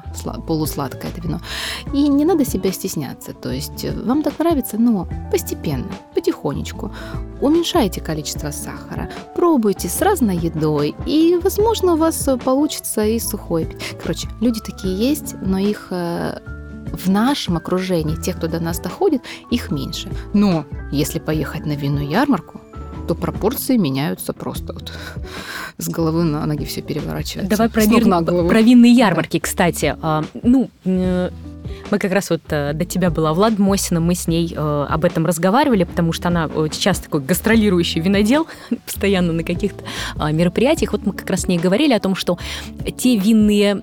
полусладкое, 0.46 1.10
это 1.10 1.20
вино. 1.20 1.40
И 1.92 2.08
не 2.08 2.24
надо 2.24 2.44
себя 2.44 2.72
стесняться. 2.72 3.32
То 3.32 3.50
есть 3.50 3.84
э, 3.84 3.92
вам 3.92 4.22
так 4.22 4.38
нравится, 4.38 4.78
но 4.78 5.08
постепенно, 5.30 5.90
потихонечку. 6.14 6.92
Уменьшайте 7.40 8.00
количество 8.00 8.50
сахара, 8.50 9.08
пробуйте 9.34 9.88
с 9.88 10.00
разной 10.02 10.36
едой, 10.36 10.94
и, 11.06 11.38
возможно, 11.42 11.94
у 11.94 11.96
вас 11.96 12.28
получится 12.44 13.04
и 13.04 13.18
сухой. 13.18 13.68
Короче, 14.00 14.28
люди 14.40 14.60
такие 14.60 14.96
есть, 14.96 15.34
но 15.40 15.58
их 15.58 15.88
э, 15.90 16.38
в 16.92 17.08
нашем 17.08 17.56
окружении, 17.56 18.16
тех, 18.16 18.36
кто 18.36 18.48
до 18.48 18.60
нас 18.60 18.78
доходит, 18.80 19.22
их 19.50 19.70
меньше. 19.70 20.10
Но 20.34 20.64
если 20.90 21.18
поехать 21.18 21.66
на 21.66 21.72
винную 21.72 22.08
ярмарку, 22.08 22.60
то 23.06 23.14
пропорции 23.14 23.76
меняются 23.76 24.32
просто 24.32 24.72
вот 24.74 24.92
с 25.78 25.88
головы 25.88 26.24
на 26.24 26.44
ноги 26.46 26.64
все 26.64 26.82
переворачивается. 26.82 27.50
Давай 27.50 27.68
про, 27.70 27.84
вир... 27.84 28.04
про 28.04 28.60
винные 28.60 28.92
ярмарки, 28.92 29.38
кстати. 29.38 29.96
А, 30.02 30.24
ну, 30.42 30.70
мы 31.90 31.98
как 31.98 32.12
раз 32.12 32.30
вот 32.30 32.42
э, 32.50 32.72
до 32.74 32.84
тебя 32.84 33.10
была 33.10 33.32
Влад 33.32 33.58
Мосина, 33.58 34.00
мы 34.00 34.14
с 34.14 34.26
ней 34.28 34.52
э, 34.54 34.86
об 34.88 35.04
этом 35.04 35.26
разговаривали, 35.26 35.84
потому 35.84 36.12
что 36.12 36.28
она 36.28 36.48
сейчас 36.72 36.98
такой 36.98 37.20
гастролирующий 37.20 38.00
винодел, 38.00 38.46
постоянно 38.86 39.32
на 39.32 39.42
каких-то 39.42 39.84
а, 40.16 40.32
мероприятиях. 40.32 40.92
Вот 40.92 41.06
мы 41.06 41.12
как 41.12 41.28
раз 41.30 41.42
с 41.42 41.48
ней 41.48 41.58
говорили 41.58 41.92
о 41.92 42.00
том, 42.00 42.14
что 42.14 42.38
те 42.96 43.16
винные 43.16 43.82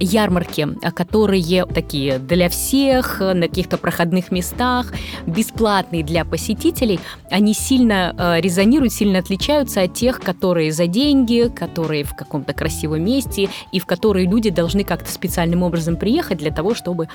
ярмарки, 0.00 0.68
которые 0.94 1.66
такие 1.66 2.18
для 2.18 2.48
всех, 2.48 3.20
на 3.20 3.48
каких-то 3.48 3.76
проходных 3.76 4.30
местах, 4.30 4.92
бесплатные 5.26 6.02
для 6.02 6.24
посетителей, 6.24 7.00
они 7.30 7.54
сильно 7.54 8.14
э, 8.16 8.40
резонируют, 8.40 8.92
сильно 8.92 9.18
отличаются 9.18 9.82
от 9.82 9.94
тех, 9.94 10.20
которые 10.20 10.72
за 10.72 10.86
деньги, 10.86 11.50
которые 11.54 12.04
в 12.04 12.14
каком-то 12.14 12.52
красивом 12.52 13.04
месте 13.04 13.48
и 13.72 13.80
в 13.80 13.86
которые 13.86 14.26
люди 14.26 14.50
должны 14.50 14.84
как-то 14.84 15.10
специальным 15.10 15.62
образом 15.62 15.96
приехать 15.96 16.38
для 16.38 16.50
того, 16.50 16.74
чтобы 16.74 17.04
э, 17.04 17.08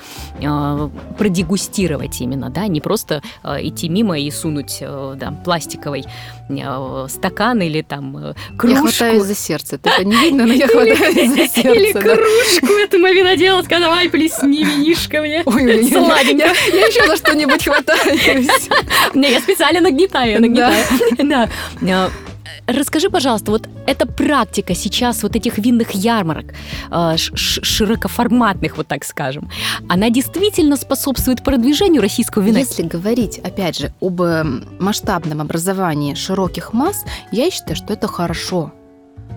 продегустировать 1.18 2.20
именно, 2.20 2.50
да, 2.50 2.66
не 2.66 2.80
просто 2.80 3.22
э, 3.42 3.56
идти 3.68 3.88
мимо 3.88 4.18
и 4.18 4.30
сунуть 4.30 4.78
э, 4.80 5.14
да, 5.16 5.32
пластиковый 5.44 6.04
э, 6.48 7.06
стакан 7.08 7.60
или 7.60 7.82
там 7.82 8.16
э, 8.16 8.34
кружку. 8.56 8.86
Я 8.86 8.92
хватаюсь 8.92 9.22
за 9.24 9.34
сердце, 9.34 9.76
это 9.76 10.04
не 10.04 10.16
видно, 10.16 10.46
но 10.46 10.52
я 10.52 10.68
хватаюсь 10.68 11.30
за 11.30 11.48
сердце. 11.48 11.72
Или 11.72 11.92
кружку 11.92 12.72
этому 12.74 13.06
виноделу 13.08 13.62
давай 13.80 14.08
плесни 14.08 14.64
винишко 14.64 15.20
мне. 15.20 15.42
Ой, 15.44 15.84
сладенько. 15.90 16.48
Я 16.72 16.86
еще 16.86 17.06
за 17.06 17.16
что-нибудь 17.16 17.64
хватаюсь. 17.64 18.68
Не, 19.14 19.32
я 19.32 19.40
специально 19.40 19.80
нагнетаю, 19.80 20.40
нагнетаю. 20.40 20.84
Да. 21.80 22.10
Расскажи, 22.66 23.10
пожалуйста, 23.10 23.50
вот 23.50 23.68
эта 23.86 24.06
практика 24.06 24.74
сейчас 24.74 25.22
вот 25.22 25.36
этих 25.36 25.58
винных 25.58 25.92
ярмарок, 25.92 26.54
э, 26.90 27.16
широкоформатных, 27.16 28.76
вот 28.76 28.86
так 28.86 29.04
скажем, 29.04 29.50
она 29.88 30.10
действительно 30.10 30.76
способствует 30.76 31.42
продвижению 31.42 32.02
российского 32.02 32.42
вина? 32.42 32.60
Если 32.60 32.82
говорить, 32.82 33.38
опять 33.38 33.78
же, 33.78 33.92
об 34.00 34.20
эм, 34.22 34.64
масштабном 34.78 35.40
образовании 35.40 36.14
широких 36.14 36.72
масс, 36.72 37.04
я 37.32 37.50
считаю, 37.50 37.76
что 37.76 37.92
это 37.92 38.08
хорошо. 38.08 38.72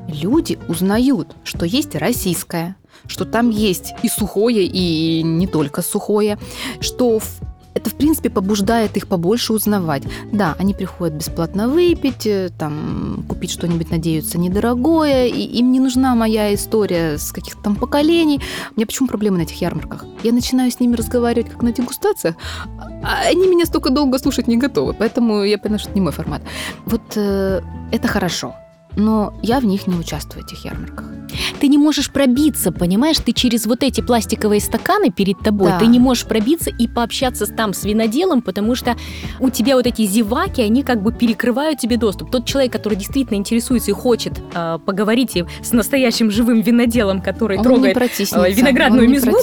Люди 0.08 0.60
узнают, 0.68 1.36
что 1.44 1.66
есть 1.66 1.96
российское, 1.96 2.76
что 3.08 3.26
там 3.26 3.50
есть 3.50 3.94
и 4.04 4.10
сухое, 4.10 4.66
и 4.66 5.24
не 5.24 5.48
только 5.48 5.82
сухое, 5.82 6.38
что 6.80 7.20
в 7.20 7.26
это, 7.74 7.90
в 7.90 7.96
принципе, 7.96 8.30
побуждает 8.30 8.98
их 8.98 9.08
побольше 9.08 9.54
узнавать. 9.54 10.04
Да, 10.32 10.56
они 10.60 10.74
приходят 10.74 11.16
бесплатно 11.16 11.68
выпить, 11.68 12.26
э, 12.28 12.50
там, 12.58 13.26
купить 13.28 13.52
что-нибудь, 13.52 13.92
надеются, 13.92 14.38
недорогое, 14.38 15.28
и 15.28 15.42
им 15.42 15.72
не 15.72 15.80
нужна 15.80 16.16
моя 16.16 16.54
история 16.54 17.18
с 17.18 17.32
каких-то 17.32 17.62
там 17.64 17.76
поколений. 17.76 18.40
У 18.72 18.80
меня 18.80 18.86
почему 18.86 19.08
проблемы 19.08 19.38
на 19.38 19.42
этих 19.44 19.62
ярмарках? 19.62 20.06
Я 20.24 20.34
начинаю 20.34 20.72
с 20.72 20.80
ними 20.80 20.96
разговаривать, 20.96 21.52
как 21.52 21.62
на 21.62 21.72
дегустациях, 21.72 22.36
а 23.04 23.28
они 23.28 23.48
меня 23.48 23.66
столько 23.66 23.90
долго 23.90 24.20
слушать 24.20 24.48
не 24.48 24.58
готовы, 24.58 24.94
поэтому 24.94 25.44
я 25.44 25.58
поняла, 25.58 25.80
что 25.80 25.90
это 25.90 26.00
не 26.00 26.02
мой 26.02 26.12
формат. 26.12 26.42
Вот 26.86 27.02
э, 27.16 27.62
это 27.92 28.08
хорошо 28.08 28.56
но 28.96 29.34
я 29.42 29.60
в 29.60 29.66
них 29.66 29.88
не 29.88 29.96
участвую, 29.96 30.44
в 30.44 30.48
этих 30.48 30.66
ярмарках. 30.66 31.06
Ты 31.60 31.68
не 31.68 31.78
можешь 31.78 32.12
пробиться, 32.12 32.72
понимаешь? 32.72 33.18
Ты 33.18 33.32
через 33.32 33.66
вот 33.66 33.84
эти 33.84 34.02
пластиковые 34.02 34.62
стаканы 34.62 35.10
перед 35.10 35.40
тобой, 35.40 35.70
да. 35.70 35.80
ты 35.80 35.88
не 35.88 36.00
можешь 36.00 36.26
пробиться 36.26 36.70
и 36.70 36.88
пообщаться 36.88 37.46
там 37.48 37.74
с 37.74 37.84
виноделом, 37.84 38.42
потому 38.42 38.76
что 38.76 38.96
у 39.40 39.50
тебя 39.50 39.76
вот 39.76 39.88
эти 39.88 40.06
зеваки, 40.06 40.62
они 40.62 40.84
как 40.84 41.02
бы 41.02 41.12
перекрывают 41.12 41.80
тебе 41.80 41.98
доступ. 41.98 42.32
Тот 42.32 42.46
человек, 42.46 42.72
который 42.72 42.96
действительно 42.96 43.38
интересуется 43.38 43.92
и 43.92 43.94
хочет 43.94 44.34
э, 44.54 44.80
поговорить 44.86 45.38
с 45.62 45.72
настоящим 45.72 46.30
живым 46.30 46.62
виноделом, 46.62 47.22
который 47.22 47.58
он 47.58 47.64
трогает 47.64 47.98
э, 47.98 48.52
виноградную 48.52 49.06
он 49.06 49.12
мезгу, 49.12 49.38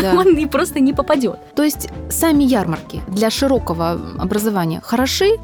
да. 0.00 0.14
он 0.18 0.34
и 0.36 0.46
просто 0.46 0.80
не 0.80 0.92
попадет. 0.92 1.38
То 1.54 1.62
есть 1.62 1.88
сами 2.10 2.44
ярмарки 2.44 3.00
для 3.08 3.30
широкого 3.30 4.00
образования 4.18 4.80
хороши, 4.82 5.36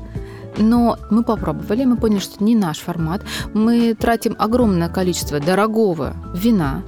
но 0.59 0.99
мы 1.11 1.23
попробовали, 1.23 1.85
мы 1.85 1.97
поняли, 1.97 2.21
что 2.21 2.43
не 2.43 2.55
наш 2.55 2.79
формат. 2.79 3.23
Мы 3.55 3.95
тратим 3.95 4.37
огромное 4.39 4.89
количество 4.89 5.41
дорогого 5.41 6.15
вина, 6.35 6.83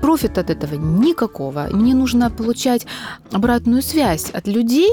профита 0.00 0.40
от 0.40 0.50
этого 0.50 0.74
никакого. 0.74 1.68
Мне 1.70 1.94
нужно 1.94 2.30
получать 2.30 2.86
обратную 3.32 3.82
связь 3.82 4.30
от 4.30 4.46
людей, 4.46 4.92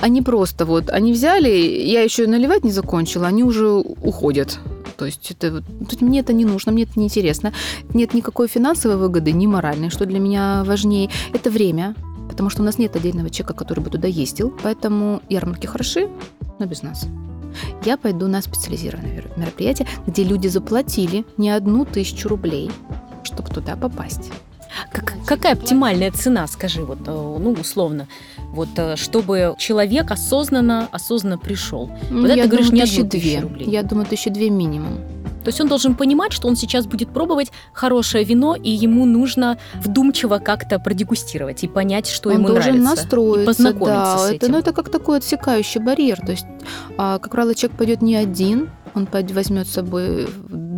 они 0.00 0.20
а 0.20 0.22
просто 0.22 0.66
вот, 0.66 0.90
они 0.90 1.12
взяли, 1.12 1.48
я 1.48 2.02
еще 2.02 2.26
наливать 2.26 2.64
не 2.64 2.72
закончила, 2.72 3.26
они 3.26 3.44
уже 3.44 3.68
уходят. 3.70 4.58
То 4.96 5.06
есть 5.06 5.30
это, 5.30 5.62
тут 5.88 6.02
мне 6.02 6.20
это 6.20 6.34
не 6.34 6.44
нужно, 6.44 6.72
мне 6.72 6.82
это 6.82 7.00
не 7.00 7.06
интересно. 7.06 7.54
Нет 7.94 8.12
никакой 8.12 8.48
финансовой 8.48 8.98
выгоды, 8.98 9.32
ни 9.32 9.46
моральной, 9.46 9.88
что 9.88 10.04
для 10.04 10.18
меня 10.18 10.62
важнее. 10.66 11.08
Это 11.32 11.48
время, 11.50 11.94
потому 12.30 12.50
что 12.50 12.62
у 12.62 12.64
нас 12.64 12.78
нет 12.78 12.96
отдельного 12.96 13.30
человека, 13.30 13.54
который 13.54 13.80
бы 13.80 13.90
туда 13.90 14.08
ездил. 14.08 14.54
Поэтому 14.62 15.22
ярмарки 15.28 15.66
хороши, 15.66 16.08
но 16.58 16.66
без 16.66 16.82
нас. 16.82 17.06
Я 17.84 17.96
пойду 17.96 18.28
на 18.28 18.40
специализированное 18.42 19.24
мероприятие, 19.36 19.88
где 20.06 20.24
люди 20.24 20.48
заплатили 20.48 21.24
не 21.36 21.50
одну 21.50 21.84
тысячу 21.84 22.28
рублей, 22.28 22.70
чтобы 23.24 23.50
туда 23.50 23.76
попасть. 23.76 24.30
Как, 24.92 25.14
какая 25.26 25.54
оптимальная 25.54 26.10
цена, 26.10 26.46
скажи, 26.46 26.84
вот, 26.84 27.00
э, 27.06 27.10
ну, 27.10 27.52
условно, 27.52 28.06
вот, 28.52 28.68
э, 28.76 28.96
чтобы 28.96 29.54
человек 29.58 30.10
осознанно, 30.10 30.88
осознанно 30.92 31.38
пришел? 31.38 31.90
Вот 32.10 32.28
я 32.28 32.34
это, 32.34 32.48
думаю, 32.48 32.48
говоришь, 32.48 32.72
не 32.72 32.82
одну 32.82 33.08
тысячу 33.08 33.42
рублей. 33.42 33.68
Я 33.68 33.82
думаю, 33.82 34.06
тысячи 34.06 34.30
две 34.30 34.50
минимум. 34.50 34.98
То 35.44 35.48
есть 35.48 35.60
он 35.60 35.68
должен 35.68 35.94
понимать, 35.94 36.32
что 36.32 36.48
он 36.48 36.56
сейчас 36.56 36.86
будет 36.86 37.08
пробовать 37.12 37.50
хорошее 37.72 38.24
вино, 38.24 38.56
и 38.56 38.70
ему 38.70 39.06
нужно 39.06 39.58
вдумчиво 39.82 40.38
как-то 40.38 40.78
продегустировать 40.78 41.64
и 41.64 41.68
понять, 41.68 42.06
что 42.06 42.28
он 42.28 42.36
ему 42.36 42.48
нравится. 42.48 42.70
Он 42.70 42.76
должен 42.76 42.96
настроиться, 42.96 43.42
и 43.42 43.46
познакомиться 43.46 44.16
да, 44.16 44.18
с 44.18 44.30
этим. 44.30 44.36
Это, 44.36 44.48
ну, 44.52 44.58
это 44.58 44.72
как 44.72 44.90
такой 44.90 45.18
отсекающий 45.18 45.80
барьер. 45.80 46.20
То 46.20 46.32
есть, 46.32 46.46
а, 46.98 47.18
как 47.18 47.32
правило, 47.32 47.54
человек 47.54 47.78
пойдет 47.78 48.02
не 48.02 48.16
один, 48.16 48.70
он 48.94 49.08
возьмет 49.12 49.66
с 49.66 49.72
собой 49.72 50.28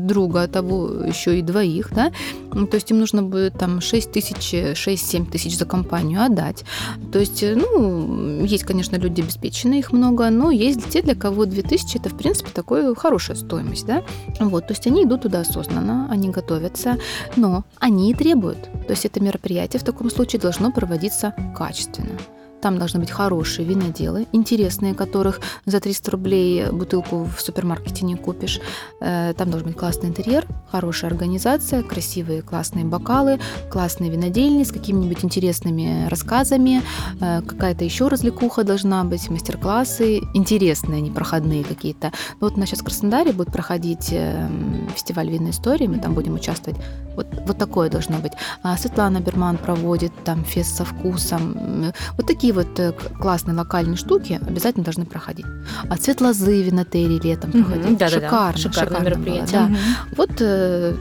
друга, 0.07 0.43
а 0.43 0.49
того 0.49 0.89
еще 1.07 1.39
и 1.39 1.43
двоих, 1.43 1.93
да, 1.95 2.13
то 2.51 2.75
есть 2.75 2.91
им 2.91 3.01
нужно 3.01 3.23
будет 3.23 3.59
там 3.59 3.81
6 3.81 4.13
тысяч, 4.13 4.55
6-7 4.55 5.31
тысяч 5.31 5.57
за 5.57 5.65
компанию 5.65 6.23
отдать. 6.23 6.65
То 7.13 7.19
есть, 7.19 7.43
ну, 7.43 8.45
есть, 8.45 8.65
конечно, 8.65 8.97
люди 8.97 9.21
обеспеченные, 9.21 9.81
их 9.81 9.93
много, 9.93 10.31
но 10.31 10.51
есть 10.51 10.89
те, 10.91 11.03
для 11.03 11.15
кого 11.15 11.47
2000 11.47 11.97
это, 11.97 12.09
в 12.09 12.17
принципе, 12.17 12.51
такая 12.53 12.95
хорошая 12.95 13.37
стоимость, 13.37 13.87
да. 13.87 14.03
Вот, 14.41 14.67
то 14.67 14.73
есть 14.73 14.87
они 14.87 15.05
идут 15.05 15.23
туда 15.23 15.41
осознанно, 15.41 16.09
они 16.11 16.31
готовятся, 16.31 16.99
но 17.37 17.65
они 17.79 18.11
и 18.11 18.15
требуют. 18.15 18.63
То 18.87 18.91
есть 18.91 19.05
это 19.05 19.21
мероприятие 19.21 19.81
в 19.81 19.85
таком 19.85 20.11
случае 20.11 20.41
должно 20.41 20.73
проводиться 20.73 21.35
качественно. 21.57 22.19
Там 22.63 22.79
должны 22.79 23.01
быть 23.01 23.11
хорошие 23.11 23.67
виноделы, 23.67 24.29
интересные, 24.33 24.95
которых 24.95 25.41
за 25.67 25.81
300 25.81 26.11
рублей 26.13 26.71
бутылку 26.71 27.25
в 27.25 27.41
супермаркете 27.41 28.05
не 28.05 28.15
купишь. 28.15 28.61
Э, 29.01 29.35
там 29.37 29.51
должен 29.51 29.69
быть 29.69 29.77
классный 29.77 30.09
интерьер, 30.09 30.47
хорошая 30.71 31.11
организация, 31.11 31.83
красивые 31.83 32.43
классные 32.43 32.85
бокалы, 32.85 33.41
классные 33.69 34.11
винодельни 34.11 34.63
с 34.63 34.71
какими-нибудь 34.71 35.25
интересными 35.25 36.07
рассказами, 36.09 36.83
э, 37.21 37.43
какая-то 37.43 37.85
еще 37.85 38.07
развлекуха 38.07 38.63
должна 38.63 39.03
быть, 39.03 39.29
мастер-классы, 39.29 40.21
интересные, 40.33 41.01
не 41.01 41.11
проходные 41.11 41.65
какие-то. 41.65 42.13
Ну, 42.41 42.49
вот 42.49 42.57
у 42.57 42.61
нас 42.61 42.69
сейчас 42.69 42.81
в 42.81 42.85
Краснодаре 42.85 43.33
будет 43.33 43.53
проходить 43.53 44.11
эм, 44.13 44.89
фестиваль 44.95 45.31
винной 45.31 45.51
истории, 45.51 45.89
мы 45.89 45.99
там 45.99 46.15
будем 46.15 46.35
участвовать. 46.35 46.81
Вот, 47.17 47.27
вот 47.47 47.59
такое 47.59 47.91
должно 47.91 48.19
быть. 48.19 48.33
А 48.63 48.77
Светлана 48.77 49.21
Берман 49.21 49.59
проводит 49.59 50.13
там 50.25 50.45
фест 50.45 50.77
со 50.77 50.85
вкусом. 50.85 51.93
Вот 52.17 52.27
такие 52.27 52.52
такие 52.53 52.55
вот 52.55 52.79
э, 52.79 52.93
классные 53.19 53.57
локальные 53.57 53.97
штуки 53.97 54.41
обязательно 54.47 54.85
должны 54.85 55.05
проходить. 55.05 55.47
А 55.89 55.97
цвет 55.97 56.21
лозы 56.21 56.63
винотерии 56.63 57.21
летом 57.23 57.51
угу, 57.51 57.65
проходить. 57.65 57.99
Да, 57.99 58.09
шикарно, 58.09 58.53
да, 58.53 58.59
шикарно, 58.59 58.91
шикарно 58.91 59.05
мероприятие. 59.05 59.61
Было, 59.61 59.69
да. 59.69 59.75
угу. 59.75 60.17
Вот 60.17 60.31
э, 60.41 60.95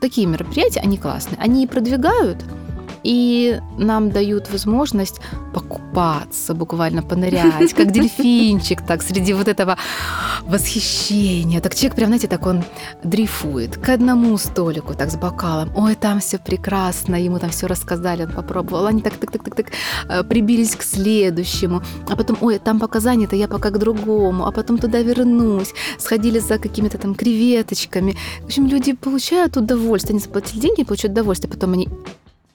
такие 0.00 0.26
мероприятия, 0.26 0.80
они 0.80 0.98
классные. 0.98 1.38
Они 1.40 1.66
продвигают 1.66 2.44
и 3.04 3.60
нам 3.78 4.10
дают 4.10 4.50
возможность 4.50 5.20
покупаться, 5.54 6.54
буквально 6.54 7.02
понырять, 7.02 7.72
как 7.72 7.92
дельфинчик, 7.92 8.84
так, 8.84 9.02
среди 9.02 9.32
вот 9.32 9.46
этого 9.46 9.76
восхищения. 10.46 11.60
Так 11.60 11.74
человек 11.74 11.96
прям, 11.96 12.08
знаете, 12.08 12.28
так 12.28 12.46
он 12.46 12.64
дрейфует 13.02 13.76
к 13.76 13.88
одному 13.88 14.36
столику, 14.38 14.94
так, 14.94 15.10
с 15.10 15.16
бокалом. 15.16 15.70
Ой, 15.76 15.94
там 15.94 16.20
все 16.20 16.38
прекрасно, 16.38 17.16
ему 17.16 17.38
там 17.38 17.50
все 17.50 17.66
рассказали, 17.66 18.24
он 18.24 18.32
попробовал. 18.32 18.86
Они 18.86 19.02
так, 19.02 19.14
так, 19.14 19.30
так, 19.30 19.44
так, 19.44 19.54
так 19.54 19.66
э, 20.08 20.24
прибились 20.24 20.76
к 20.76 20.82
следующему. 20.82 21.82
А 22.08 22.16
потом, 22.16 22.38
ой, 22.40 22.58
там 22.58 22.80
пока 22.80 23.00
занято, 23.00 23.36
я 23.36 23.48
пока 23.48 23.70
к 23.70 23.78
другому. 23.78 24.46
А 24.46 24.52
потом 24.52 24.78
туда 24.78 25.02
вернусь. 25.02 25.74
Сходили 25.98 26.38
за 26.38 26.58
какими-то 26.58 26.98
там 26.98 27.14
креветочками. 27.14 28.16
В 28.42 28.46
общем, 28.46 28.66
люди 28.66 28.92
получают 28.92 29.56
удовольствие. 29.56 30.14
Они 30.14 30.20
заплатили 30.20 30.60
деньги, 30.60 30.84
получают 30.84 31.12
удовольствие. 31.12 31.52
Потом 31.52 31.72
они 31.72 31.88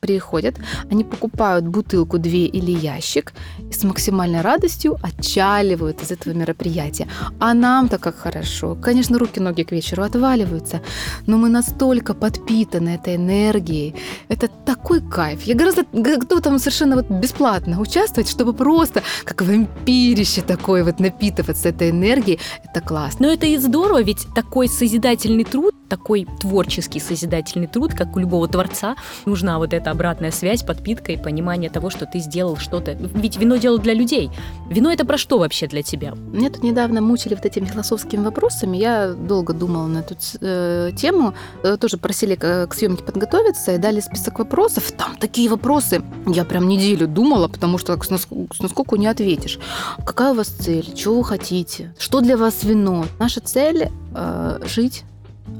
приходят, 0.01 0.55
они 0.91 1.03
покупают 1.03 1.67
бутылку, 1.67 2.17
две 2.17 2.47
или 2.47 2.71
ящик 2.71 3.33
и 3.69 3.73
с 3.73 3.83
максимальной 3.83 4.41
радостью 4.41 4.97
отчаливают 5.03 6.01
из 6.01 6.11
этого 6.11 6.33
мероприятия. 6.33 7.07
А 7.39 7.53
нам-то 7.53 7.99
как 7.99 8.15
хорошо. 8.17 8.75
Конечно, 8.75 9.19
руки-ноги 9.19 9.63
к 9.63 9.71
вечеру 9.71 10.03
отваливаются, 10.03 10.81
но 11.27 11.37
мы 11.37 11.49
настолько 11.49 12.15
подпитаны 12.15 12.89
этой 12.95 13.15
энергией. 13.15 13.95
Это 14.27 14.47
такой 14.65 15.01
кайф. 15.01 15.43
Я 15.43 15.53
гораздо 15.53 15.85
готова 15.93 16.41
там 16.41 16.57
совершенно 16.57 16.95
вот 16.95 17.09
бесплатно 17.09 17.79
участвовать, 17.79 18.29
чтобы 18.29 18.53
просто 18.53 19.03
как 19.23 19.43
вампирище 19.43 20.41
такое 20.41 20.83
вот 20.83 20.99
напитываться 20.99 21.69
этой 21.69 21.91
энергией. 21.91 22.39
Это 22.63 22.81
классно. 22.81 23.27
Но 23.27 23.33
это 23.33 23.45
и 23.45 23.57
здорово, 23.57 24.01
ведь 24.01 24.25
такой 24.33 24.67
созидательный 24.67 25.43
труд, 25.43 25.75
такой 25.91 26.25
творческий 26.39 27.01
созидательный 27.01 27.67
труд, 27.67 27.93
как 27.93 28.15
у 28.15 28.19
любого 28.19 28.47
творца, 28.47 28.95
нужна 29.25 29.57
вот 29.57 29.73
эта 29.73 29.91
обратная 29.91 30.31
связь, 30.31 30.63
подпитка 30.63 31.11
и 31.11 31.17
понимание 31.17 31.69
того, 31.69 31.89
что 31.89 32.05
ты 32.05 32.19
сделал 32.19 32.55
что-то. 32.55 32.93
Ведь 32.93 33.35
вино 33.35 33.57
делал 33.57 33.77
для 33.77 33.93
людей. 33.93 34.31
Вино 34.69 34.89
это 34.89 35.05
про 35.05 35.17
что 35.17 35.37
вообще 35.37 35.67
для 35.67 35.83
тебя? 35.83 36.13
Меня 36.31 36.49
тут 36.49 36.63
недавно 36.63 37.01
мучили 37.01 37.35
вот 37.35 37.45
этими 37.45 37.65
философскими 37.65 38.23
вопросами. 38.23 38.77
Я 38.77 39.11
долго 39.11 39.53
думала 39.53 39.87
на 39.87 39.97
эту 39.97 40.15
э, 40.39 40.91
тему. 40.95 41.33
Э, 41.61 41.75
тоже 41.75 41.97
просили 41.97 42.35
к, 42.35 42.67
к 42.67 42.73
съемке 42.73 43.03
подготовиться 43.03 43.73
и 43.73 43.77
дали 43.77 43.99
список 43.99 44.39
вопросов. 44.39 44.93
Там 44.93 45.17
такие 45.17 45.49
вопросы. 45.49 46.01
Я 46.25 46.45
прям 46.45 46.69
неделю 46.69 47.05
думала, 47.05 47.49
потому 47.49 47.77
что 47.77 48.01
с 48.01 48.61
насколько 48.61 48.95
не 48.95 49.07
ответишь. 49.07 49.59
Какая 50.05 50.31
у 50.31 50.35
вас 50.35 50.47
цель? 50.47 50.93
Чего 50.95 51.17
вы 51.17 51.25
хотите? 51.25 51.93
Что 51.99 52.21
для 52.21 52.37
вас 52.37 52.63
вино? 52.63 53.05
Наша 53.19 53.41
цель 53.41 53.89
э, 54.15 54.59
жить 54.63 55.03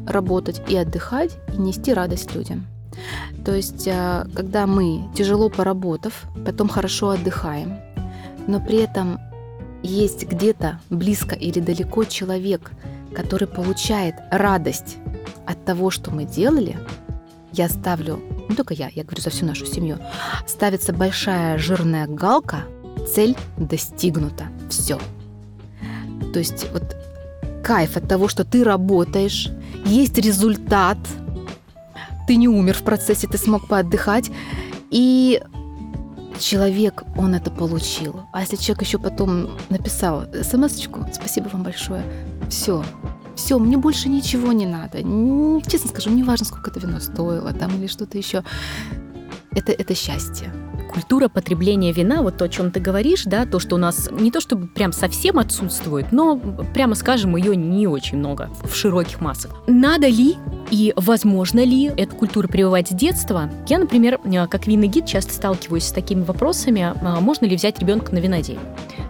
работать 0.07 0.61
и 0.67 0.75
отдыхать, 0.75 1.37
и 1.53 1.57
нести 1.57 1.93
радость 1.93 2.33
людям. 2.35 2.67
То 3.45 3.55
есть, 3.55 3.87
э, 3.87 4.25
когда 4.35 4.67
мы, 4.67 5.09
тяжело 5.15 5.49
поработав, 5.49 6.25
потом 6.45 6.67
хорошо 6.67 7.11
отдыхаем, 7.11 7.79
но 8.47 8.59
при 8.59 8.77
этом 8.77 9.19
есть 9.83 10.27
где-то 10.27 10.79
близко 10.89 11.35
или 11.35 11.59
далеко 11.59 12.03
человек, 12.03 12.71
который 13.15 13.47
получает 13.47 14.15
радость 14.31 14.97
от 15.45 15.63
того, 15.65 15.89
что 15.89 16.11
мы 16.11 16.25
делали, 16.25 16.77
я 17.51 17.67
ставлю, 17.67 18.21
не 18.47 18.55
только 18.55 18.73
я, 18.73 18.89
я 18.93 19.03
говорю 19.03 19.21
за 19.21 19.29
всю 19.29 19.45
нашу 19.45 19.65
семью, 19.65 19.97
ставится 20.47 20.93
большая 20.93 21.57
жирная 21.57 22.07
галка, 22.07 22.63
цель 23.13 23.35
достигнута, 23.57 24.45
все. 24.69 24.99
То 26.33 26.39
есть 26.39 26.67
вот 26.71 26.95
кайф 27.63 27.97
от 27.97 28.07
того, 28.07 28.27
что 28.27 28.43
ты 28.43 28.63
работаешь, 28.63 29.49
есть 29.85 30.17
результат, 30.17 30.97
ты 32.27 32.35
не 32.35 32.47
умер 32.47 32.75
в 32.75 32.83
процессе, 32.83 33.27
ты 33.27 33.37
смог 33.37 33.67
поотдыхать, 33.67 34.31
и 34.89 35.41
человек, 36.39 37.03
он 37.17 37.35
это 37.35 37.51
получил. 37.51 38.21
А 38.33 38.41
если 38.41 38.55
человек 38.55 38.83
еще 38.83 38.97
потом 38.97 39.49
написал 39.69 40.25
смс 40.43 40.87
спасибо 41.13 41.49
вам 41.49 41.63
большое, 41.63 42.03
все, 42.49 42.83
все, 43.35 43.57
мне 43.59 43.77
больше 43.77 44.09
ничего 44.09 44.51
не 44.51 44.65
надо. 44.65 44.99
Честно 45.69 45.89
скажу, 45.89 46.09
не 46.09 46.23
важно, 46.23 46.45
сколько 46.45 46.69
это 46.71 46.79
вино 46.79 46.99
стоило 46.99 47.53
там 47.53 47.75
или 47.77 47.87
что-то 47.87 48.17
еще. 48.17 48.43
Это, 49.53 49.71
это 49.73 49.93
счастье 49.95 50.51
культура 50.91 51.27
потребления 51.27 51.91
вина, 51.91 52.21
вот 52.21 52.37
то, 52.37 52.45
о 52.45 52.49
чем 52.49 52.71
ты 52.71 52.79
говоришь, 52.79 53.23
да, 53.25 53.45
то, 53.45 53.59
что 53.59 53.75
у 53.75 53.79
нас 53.79 54.09
не 54.11 54.31
то 54.31 54.41
чтобы 54.41 54.67
прям 54.67 54.91
совсем 54.91 55.39
отсутствует, 55.39 56.11
но, 56.11 56.37
прямо 56.73 56.95
скажем, 56.95 57.35
ее 57.35 57.55
не 57.55 57.87
очень 57.87 58.17
много 58.17 58.49
в 58.63 58.75
широких 58.75 59.21
массах. 59.21 59.51
Надо 59.67 60.07
ли 60.07 60.35
и 60.69 60.93
возможно 60.95 61.63
ли 61.63 61.85
эту 61.85 62.15
культуру 62.15 62.47
прививать 62.47 62.89
с 62.89 62.91
детства? 62.91 63.49
Я, 63.67 63.79
например, 63.79 64.19
э, 64.23 64.47
как 64.47 64.67
винный 64.67 64.87
гид 64.87 65.05
часто 65.05 65.33
сталкиваюсь 65.33 65.85
с 65.85 65.91
такими 65.91 66.23
вопросами, 66.23 66.93
а 67.01 67.19
можно 67.19 67.45
ли 67.45 67.55
взять 67.55 67.79
ребенка 67.79 68.13
на 68.13 68.19
винодей? 68.19 68.59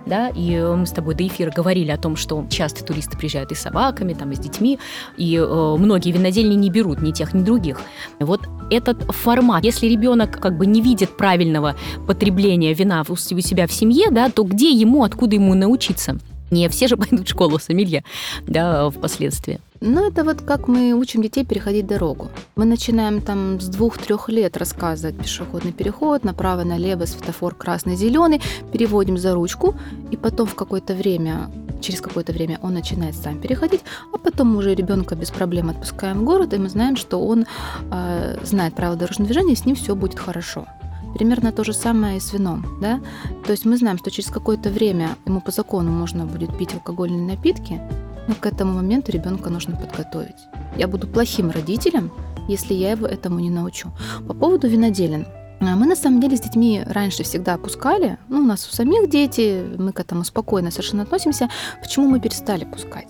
да, 0.06 0.30
и 0.30 0.60
мы 0.60 0.86
с 0.86 0.92
тобой 0.92 1.16
до 1.16 1.26
эфира 1.26 1.52
говорили 1.52 1.92
о 1.92 1.98
том, 1.98 2.16
что 2.16 2.46
часто 2.50 2.84
туристы 2.84 3.18
приезжают 3.18 3.52
и 3.52 3.56
с 3.56 3.60
собаками, 3.60 4.14
там, 4.14 4.32
и 4.32 4.36
с 4.36 4.40
детьми, 4.40 4.80
и 5.18 5.38
э, 5.38 5.76
многие 5.78 6.12
винодельни 6.12 6.56
не 6.56 6.70
берут 6.70 7.02
ни 7.02 7.12
тех, 7.12 7.34
ни 7.34 7.44
других. 7.44 7.80
Вот 8.20 8.42
этот 8.72 9.04
формат, 9.12 9.64
если 9.64 9.88
ребенок 9.88 10.40
как 10.40 10.58
бы 10.58 10.66
не 10.66 10.82
видит 10.82 11.16
правильного 11.18 11.76
потребления 12.08 12.74
вина 12.74 13.04
у 13.08 13.16
себя 13.16 13.68
в 13.68 13.72
семье, 13.72 14.10
да, 14.10 14.30
то 14.30 14.44
где 14.44 14.72
ему, 14.72 15.04
откуда 15.04 15.36
ему 15.36 15.54
научиться? 15.54 16.18
Не 16.52 16.70
все 16.70 16.88
же 16.88 16.98
пойдут 16.98 17.28
в 17.28 17.32
школу 17.32 17.58
сомелье, 17.58 18.04
да, 18.46 18.90
впоследствии. 18.90 19.60
Ну, 19.84 20.08
это 20.08 20.24
вот 20.24 20.42
как 20.44 20.68
мы 20.68 20.94
учим 20.94 21.24
детей 21.24 21.44
переходить 21.44 21.88
дорогу. 21.88 22.30
Мы 22.56 22.66
начинаем 22.66 23.20
там 23.20 23.60
с 23.60 23.66
двух-трех 23.66 24.30
лет 24.30 24.56
рассказывать 24.56 25.18
пешеходный 25.18 25.72
переход, 25.72 26.24
направо, 26.24 26.64
налево, 26.64 27.06
светофор 27.06 27.56
красный, 27.56 27.96
зеленый, 27.96 28.42
переводим 28.72 29.18
за 29.18 29.34
ручку, 29.34 29.74
и 30.12 30.18
потом 30.18 30.46
в 30.46 30.54
какое-то 30.54 30.94
время, 30.94 31.50
через 31.82 32.00
какое-то 32.00 32.32
время 32.32 32.60
он 32.62 32.76
начинает 32.76 33.16
сам 33.16 33.40
переходить, 33.40 33.82
а 34.14 34.20
потом 34.20 34.50
мы 34.50 34.58
уже 34.58 34.76
ребенка 34.76 35.16
без 35.16 35.32
проблем 35.32 35.72
отпускаем 35.72 36.20
в 36.20 36.24
город, 36.26 36.54
и 36.54 36.60
мы 36.60 36.70
знаем, 36.70 36.96
что 36.96 37.26
он 37.26 37.48
э, 37.90 38.38
знает 38.44 38.76
правила 38.76 38.96
дорожного 38.96 39.26
движения, 39.26 39.54
и 39.54 39.58
с 39.58 39.66
ним 39.66 39.76
все 39.76 39.96
будет 39.96 40.20
хорошо. 40.20 40.68
Примерно 41.14 41.52
то 41.52 41.64
же 41.64 41.74
самое 41.74 42.18
и 42.18 42.20
с 42.20 42.34
вином, 42.34 42.66
да? 42.82 43.02
То 43.46 43.52
есть 43.52 43.66
мы 43.66 43.78
знаем, 43.78 43.98
что 43.98 44.12
через 44.12 44.30
какое-то 44.30 44.70
время 44.70 45.16
ему 45.26 45.42
по 45.42 45.52
закону 45.52 45.92
можно 45.92 46.26
будет 46.26 46.58
пить 46.58 46.74
алкогольные 46.74 47.36
напитки, 47.36 47.82
но 48.28 48.36
к 48.36 48.46
этому 48.46 48.74
моменту 48.74 49.12
ребенка 49.12 49.50
нужно 49.50 49.76
подготовить. 49.76 50.48
Я 50.78 50.88
буду 50.88 51.08
плохим 51.08 51.52
родителем, 51.52 52.12
если 52.48 52.74
я 52.74 52.92
его 52.92 53.06
этому 53.06 53.40
не 53.40 53.50
научу. 53.50 53.92
По 54.28 54.34
поводу 54.34 54.68
виноделин. 54.68 55.26
А, 55.60 55.76
мы 55.76 55.86
на 55.86 55.96
самом 55.96 56.22
деле 56.22 56.38
с 56.38 56.42
детьми 56.42 56.84
раньше 56.86 57.24
всегда 57.24 57.58
пускали. 57.58 58.18
Ну, 58.30 58.40
у 58.40 58.46
нас 58.46 58.68
у 58.68 58.74
самих 58.74 59.10
дети, 59.10 59.64
мы 59.78 59.92
к 59.92 60.00
этому 60.00 60.24
спокойно 60.24 60.72
совершенно 60.72 61.04
относимся. 61.04 61.50
Почему 61.82 62.08
мы 62.08 62.20
перестали 62.20 62.66
пускать? 62.66 63.10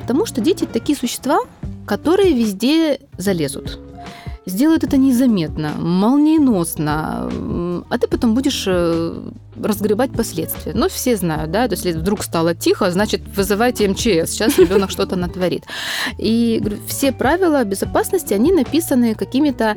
Потому 0.00 0.26
что 0.26 0.40
дети 0.40 0.66
такие 0.66 0.96
существа, 0.96 1.40
которые 1.86 2.32
везде 2.32 3.00
залезут 3.18 3.80
сделают 4.50 4.84
это 4.84 4.96
незаметно, 4.96 5.70
молниеносно, 5.78 7.30
а 7.88 7.98
ты 7.98 8.06
потом 8.08 8.34
будешь 8.34 8.64
э, 8.66 9.30
разгребать 9.62 10.12
последствия. 10.12 10.72
Ну, 10.74 10.88
все 10.88 11.16
знают, 11.16 11.50
да, 11.50 11.68
то 11.68 11.74
есть 11.74 11.84
если 11.84 12.00
вдруг 12.00 12.22
стало 12.22 12.54
тихо, 12.54 12.90
значит, 12.90 13.22
вызывайте 13.36 13.88
МЧС, 13.88 14.30
сейчас 14.30 14.58
ребенок 14.58 14.90
что-то 14.90 15.16
натворит. 15.16 15.64
И 16.18 16.62
все 16.86 17.12
правила 17.12 17.64
безопасности, 17.64 18.34
они 18.34 18.52
написаны 18.52 19.14
какими-то 19.14 19.76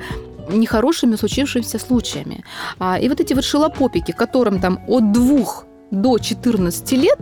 нехорошими 0.49 1.15
случившимися 1.15 1.79
случаями. 1.79 2.43
А, 2.79 2.99
и 2.99 3.07
вот 3.09 3.19
эти 3.19 3.33
вот 3.33 3.43
шелопопики, 3.43 4.11
которым 4.11 4.59
там 4.59 4.79
от 4.87 5.11
двух 5.11 5.65
до 5.91 6.17
14 6.17 6.91
лет, 6.93 7.19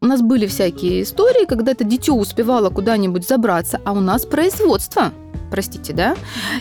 у 0.00 0.06
нас 0.06 0.20
были 0.22 0.46
всякие 0.46 1.02
истории, 1.02 1.44
когда 1.44 1.72
это 1.72 1.84
дитё 1.84 2.14
успевало 2.14 2.70
куда-нибудь 2.70 3.26
забраться, 3.26 3.80
а 3.84 3.92
у 3.92 4.00
нас 4.00 4.24
производство 4.24 5.12
простите, 5.50 5.92
да, 5.92 6.16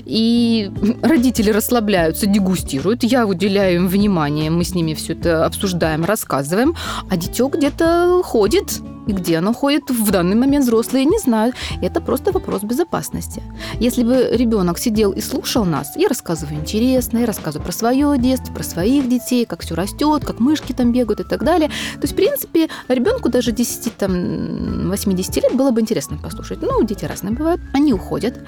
и 0.05 0.71
родители 1.01 1.51
расслабляются, 1.51 2.25
дегустируют, 2.25 3.03
я 3.03 3.25
уделяю 3.25 3.75
им 3.77 3.87
внимание, 3.87 4.49
мы 4.49 4.63
с 4.63 4.73
ними 4.73 4.93
все 4.93 5.13
это 5.13 5.45
обсуждаем, 5.45 6.05
рассказываем, 6.05 6.75
а 7.09 7.17
дитё 7.17 7.47
где-то 7.47 8.21
ходит, 8.23 8.81
и 9.07 9.13
где 9.13 9.37
оно 9.37 9.53
ходит, 9.53 9.89
в 9.89 10.11
данный 10.11 10.35
момент 10.35 10.65
взрослые 10.65 11.05
не 11.05 11.17
знают. 11.17 11.55
Это 11.81 12.01
просто 12.01 12.31
вопрос 12.31 12.63
безопасности. 12.63 13.41
Если 13.79 14.03
бы 14.03 14.29
ребенок 14.33 14.77
сидел 14.77 15.11
и 15.13 15.21
слушал 15.21 15.63
нас, 15.65 15.95
я 15.95 16.09
рассказываю 16.09 16.59
интересно, 16.59 17.19
я 17.19 17.25
рассказываю 17.25 17.63
про 17.63 17.71
свое 17.71 18.17
детство, 18.17 18.53
про 18.53 18.63
своих 18.63 19.07
детей, 19.07 19.45
как 19.45 19.61
все 19.61 19.75
растет, 19.75 20.25
как 20.25 20.39
мышки 20.39 20.73
там 20.73 20.91
бегают 20.91 21.21
и 21.21 21.23
так 21.23 21.43
далее. 21.43 21.69
То 21.69 22.01
есть, 22.01 22.13
в 22.13 22.17
принципе, 22.17 22.67
ребенку 22.89 23.29
даже 23.29 23.51
10, 23.51 23.95
там, 23.95 24.89
80 24.89 25.35
лет 25.37 25.55
было 25.55 25.71
бы 25.71 25.79
интересно 25.79 26.17
послушать. 26.17 26.61
Ну, 26.61 26.83
дети 26.83 27.05
разные 27.05 27.33
бывают. 27.33 27.61
Они 27.73 27.93
уходят, 27.93 28.45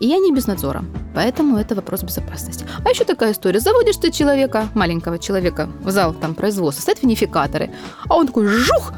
и 0.00 0.12
они 0.12 0.32
без 0.32 0.46
надзора. 0.46 0.84
Поэтому 1.14 1.56
это 1.56 1.74
вопрос 1.74 2.02
безопасности. 2.02 2.64
А 2.84 2.90
еще 2.90 3.04
такая 3.04 3.32
история. 3.32 3.60
Заводишь 3.60 3.96
ты 3.96 4.10
человека, 4.10 4.68
маленького 4.74 5.18
человека, 5.18 5.68
в 5.82 5.90
зал 5.90 6.14
там 6.14 6.34
производства, 6.34 6.82
стоят 6.82 7.02
винификаторы, 7.02 7.70
а 8.08 8.16
он 8.16 8.26
такой 8.26 8.46
жух, 8.46 8.92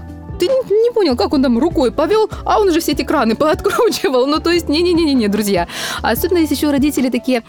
ты 0.49 0.75
не 0.75 0.91
понял, 0.93 1.17
как 1.17 1.33
он 1.33 1.43
там 1.43 1.59
рукой 1.59 1.93
повел, 1.93 2.31
а 2.45 2.61
он 2.61 2.69
уже 2.69 2.81
все 2.81 2.93
эти 2.93 3.03
краны 3.03 3.35
пооткручивал. 3.37 4.27
Ну, 4.27 4.41
то 4.41 4.51
есть, 4.51 4.69
не-не-не-не, 4.69 5.29
друзья. 5.29 5.69
Особенно 6.03 6.39
если 6.39 6.55
еще 6.55 6.71
родители 6.71 7.11
такие, 7.11 7.43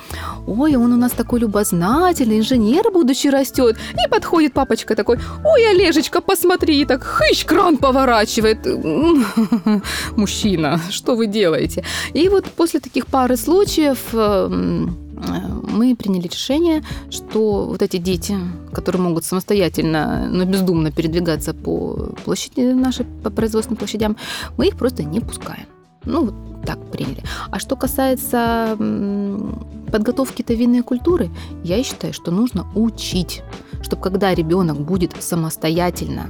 ой, 0.48 0.76
он 0.76 0.94
у 0.94 0.98
нас 0.98 1.12
такой 1.12 1.40
любознательный, 1.40 2.40
инженер 2.40 2.92
будущий 2.92 3.30
растет. 3.30 3.78
И 3.94 4.10
подходит 4.10 4.54
папочка 4.54 4.96
такой, 4.96 5.18
ой, 5.46 5.70
Олежечка, 5.72 6.22
посмотри, 6.22 6.82
и 6.82 6.86
так 6.86 7.04
хыщ, 7.04 7.46
кран 7.46 7.78
поворачивает. 7.78 8.60
Мужчина, 10.16 10.80
что 10.90 11.16
вы 11.16 11.28
делаете? 11.28 11.84
И 12.14 12.30
вот 12.30 12.46
после 12.46 12.80
таких 12.80 13.08
пары 13.08 13.38
случаев 13.38 14.00
эм, 14.14 15.01
мы 15.28 15.96
приняли 15.96 16.28
решение, 16.28 16.84
что 17.10 17.66
вот 17.66 17.82
эти 17.82 17.98
дети, 17.98 18.38
которые 18.74 19.02
могут 19.02 19.26
самостоятельно, 19.26 20.28
но 20.30 20.46
бездумно 20.46 20.92
передвигаться 20.92 21.54
по 21.54 22.14
площади 22.26 22.74
нашей, 22.74 23.06
по 23.06 23.30
производственным 23.30 23.78
площадям, 23.78 24.18
мы 24.58 24.68
их 24.68 24.78
просто 24.78 25.04
не 25.04 25.20
пускаем. 25.20 25.66
Ну, 26.04 26.26
вот 26.26 26.66
так 26.66 26.80
приняли. 26.92 27.24
А 27.52 27.60
что 27.60 27.76
касается 27.76 28.76
подготовки-то 29.92 30.54
винной 30.54 30.82
культуры, 30.82 31.30
я 31.64 31.84
считаю, 31.84 32.14
что 32.14 32.32
нужно 32.32 32.66
учить, 32.76 33.44
чтобы 33.82 34.02
когда 34.02 34.34
ребенок 34.34 34.80
будет 34.80 35.14
самостоятельно 35.22 36.28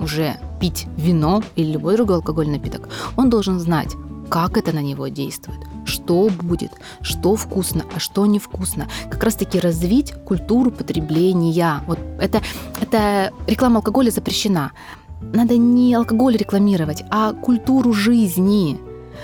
уже 0.00 0.36
пить 0.60 0.86
вино 0.96 1.42
или 1.56 1.72
любой 1.72 1.96
другой 1.96 2.16
алкогольный 2.16 2.58
напиток, 2.58 2.88
он 3.16 3.30
должен 3.30 3.58
знать, 3.58 3.94
как 4.28 4.56
это 4.56 4.72
на 4.72 4.80
него 4.82 5.08
действует, 5.08 5.60
что 5.84 6.28
будет, 6.42 6.72
что 7.02 7.36
вкусно, 7.36 7.84
а 7.94 7.98
что 7.98 8.26
невкусно. 8.26 8.88
Как 9.10 9.22
раз-таки 9.22 9.60
развить 9.60 10.12
культуру 10.24 10.70
потребления. 10.70 11.80
Вот 11.86 11.98
это, 12.18 12.42
это 12.80 13.32
реклама 13.46 13.76
алкоголя 13.76 14.10
запрещена. 14.10 14.72
Надо 15.20 15.56
не 15.56 15.94
алкоголь 15.94 16.36
рекламировать, 16.36 17.04
а 17.10 17.32
культуру 17.32 17.92
жизни, 17.92 18.78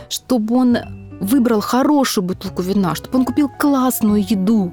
чтобы 0.09 0.57
он 0.57 0.79
выбрал 1.21 1.61
хорошую 1.61 2.25
бутылку 2.25 2.63
вина, 2.63 2.95
чтобы 2.95 3.19
он 3.19 3.25
купил 3.25 3.49
классную 3.49 4.23
еду, 4.23 4.73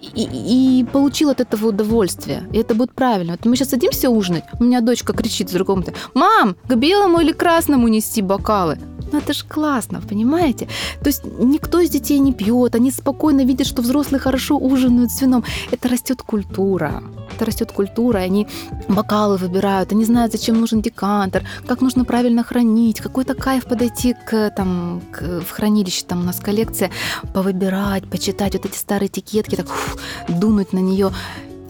и, 0.00 0.80
и 0.80 0.84
получил 0.84 1.30
от 1.30 1.40
этого 1.40 1.68
удовольствие. 1.68 2.44
И 2.52 2.58
это 2.58 2.74
будет 2.74 2.92
правильно. 2.92 3.32
Вот 3.32 3.44
мы 3.44 3.56
сейчас 3.56 3.70
садимся 3.70 4.10
ужинать, 4.10 4.44
у 4.58 4.64
меня 4.64 4.80
дочка 4.80 5.12
кричит 5.12 5.50
за 5.50 5.64
комнаты, 5.64 5.94
«Мам, 6.14 6.56
к 6.68 6.74
белому 6.74 7.20
или 7.20 7.32
красному 7.32 7.88
нести 7.88 8.22
бокалы?» 8.22 8.78
Ну 9.12 9.18
это 9.18 9.32
же 9.32 9.44
классно, 9.44 10.00
понимаете? 10.00 10.68
То 11.00 11.08
есть 11.08 11.24
никто 11.24 11.80
из 11.80 11.90
детей 11.90 12.18
не 12.18 12.32
пьет, 12.32 12.74
они 12.74 12.90
спокойно 12.90 13.44
видят, 13.44 13.66
что 13.66 13.82
взрослые 13.82 14.20
хорошо 14.20 14.56
ужинают 14.58 15.10
с 15.10 15.22
вином. 15.22 15.44
Это 15.70 15.88
растет 15.88 16.22
культура. 16.22 17.02
Это 17.34 17.44
растет 17.44 17.72
культура, 17.72 18.18
они 18.18 18.46
бокалы 18.88 19.36
выбирают, 19.36 19.92
они 19.92 20.04
знают, 20.04 20.32
зачем 20.32 20.60
нужен 20.60 20.82
декантер, 20.82 21.44
как 21.66 21.80
нужно 21.80 22.04
правильно 22.04 22.42
хранить, 22.42 23.00
какой-то 23.00 23.34
кайф 23.34 23.64
подойти 23.66 24.14
к, 24.26 24.50
там, 24.50 25.02
к, 25.12 25.40
в 25.40 25.50
хранилище, 25.50 26.04
там 26.06 26.20
у 26.20 26.24
нас 26.24 26.40
коллекция, 26.40 26.90
повыбирать, 27.32 28.08
почитать 28.10 28.54
вот 28.54 28.66
эти 28.66 28.76
старые 28.76 29.08
этикетки, 29.08 29.54
так 29.54 29.68
фу, 29.68 29.98
дунуть 30.28 30.72
на 30.72 30.80
нее. 30.80 31.12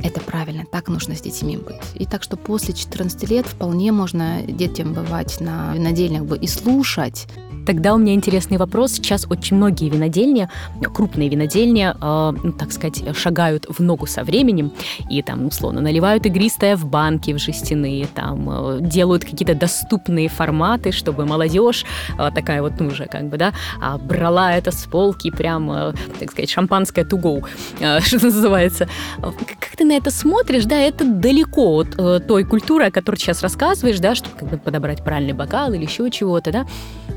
Это 0.02 0.20
правильно, 0.20 0.64
так 0.70 0.88
нужно 0.88 1.16
с 1.16 1.20
детьми 1.20 1.56
быть. 1.56 1.76
И 1.94 2.06
так 2.06 2.22
что 2.22 2.36
после 2.36 2.74
14 2.74 3.28
лет 3.30 3.46
вполне 3.46 3.92
можно 3.92 4.42
детям 4.42 4.92
бывать 4.92 5.40
на 5.40 5.74
винодельнях 5.74 6.24
бы 6.24 6.38
и 6.38 6.46
слушать 6.46 7.26
Тогда 7.68 7.94
у 7.94 7.98
меня 7.98 8.14
интересный 8.14 8.56
вопрос. 8.56 8.92
Сейчас 8.92 9.26
очень 9.28 9.56
многие 9.58 9.90
винодельни, 9.90 10.48
крупные 10.94 11.28
винодельни, 11.28 11.92
э, 11.94 12.36
ну, 12.42 12.52
так 12.52 12.72
сказать, 12.72 13.14
шагают 13.14 13.66
в 13.68 13.82
ногу 13.82 14.06
со 14.06 14.24
временем 14.24 14.72
и 15.10 15.20
там, 15.20 15.44
условно, 15.44 15.82
наливают 15.82 16.24
игристое 16.24 16.76
в 16.76 16.86
банки 16.86 17.34
в 17.34 17.38
жестяные, 17.38 18.06
там, 18.06 18.48
э, 18.48 18.78
делают 18.80 19.26
какие-то 19.26 19.54
доступные 19.54 20.30
форматы, 20.30 20.92
чтобы 20.92 21.26
молодежь 21.26 21.84
э, 22.18 22.30
такая 22.34 22.62
вот, 22.62 22.80
ну, 22.80 22.86
уже 22.86 23.04
как 23.04 23.28
бы, 23.28 23.36
да, 23.36 23.52
а, 23.82 23.98
брала 23.98 24.54
это 24.54 24.70
с 24.70 24.86
полки 24.86 25.30
прям, 25.30 25.70
э, 25.70 25.92
так 26.18 26.30
сказать, 26.30 26.48
шампанское 26.48 27.04
to 27.04 27.20
go, 27.20 27.44
э, 27.80 28.00
что 28.06 28.24
называется. 28.24 28.88
Как 29.20 29.76
ты 29.76 29.84
на 29.84 29.92
это 29.92 30.10
смотришь, 30.10 30.64
да, 30.64 30.76
это 30.76 31.04
далеко 31.04 31.76
от 31.76 31.98
э, 31.98 32.20
той 32.26 32.44
культуры, 32.44 32.86
о 32.86 32.90
которой 32.90 33.16
сейчас 33.16 33.42
рассказываешь, 33.42 33.98
да, 33.98 34.14
чтобы 34.14 34.38
как 34.38 34.48
бы 34.48 34.56
подобрать 34.56 35.04
правильный 35.04 35.34
бокал 35.34 35.74
или 35.74 35.82
еще 35.82 36.10
чего-то, 36.10 36.50
да, 36.50 36.66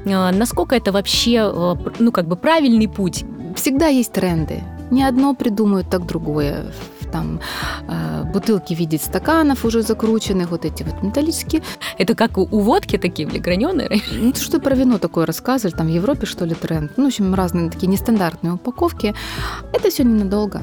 э, 0.04 0.41
насколько 0.42 0.76
это 0.76 0.92
вообще, 0.92 1.52
э, 1.54 1.76
ну, 2.00 2.12
как 2.12 2.28
бы 2.28 2.36
правильный 2.36 2.88
путь? 2.88 3.26
Всегда 3.56 3.88
есть 3.88 4.12
тренды. 4.12 4.64
Ни 4.92 5.04
одно 5.04 5.36
придумают, 5.36 5.90
так 5.90 6.06
другое 6.06 6.66
там 7.12 7.40
э, 7.90 8.24
бутылки 8.34 8.74
в 8.74 8.80
виде 8.80 8.98
стаканов 8.98 9.66
уже 9.66 9.82
закрученных, 9.82 10.50
вот 10.52 10.66
эти 10.66 10.84
вот 10.84 11.04
металлические. 11.04 11.62
Это 11.98 12.16
как 12.16 12.38
у, 12.38 12.46
водки 12.46 12.98
такие 12.98 13.28
были 13.28 13.40
граненые? 13.40 14.02
Ну, 14.14 14.34
что 14.34 14.60
про 14.60 14.76
вино 14.76 14.98
такое 14.98 15.26
рассказывали, 15.26 15.76
там 15.76 15.88
в 15.88 15.90
Европе 15.90 16.26
что 16.26 16.46
ли 16.46 16.56
тренд. 16.56 16.92
Ну, 16.98 17.04
в 17.04 17.08
общем, 17.08 17.36
разные 17.36 17.70
такие 17.70 17.88
нестандартные 17.88 18.54
упаковки. 18.54 19.14
Это 19.74 19.90
все 19.90 20.04
ненадолго. 20.04 20.62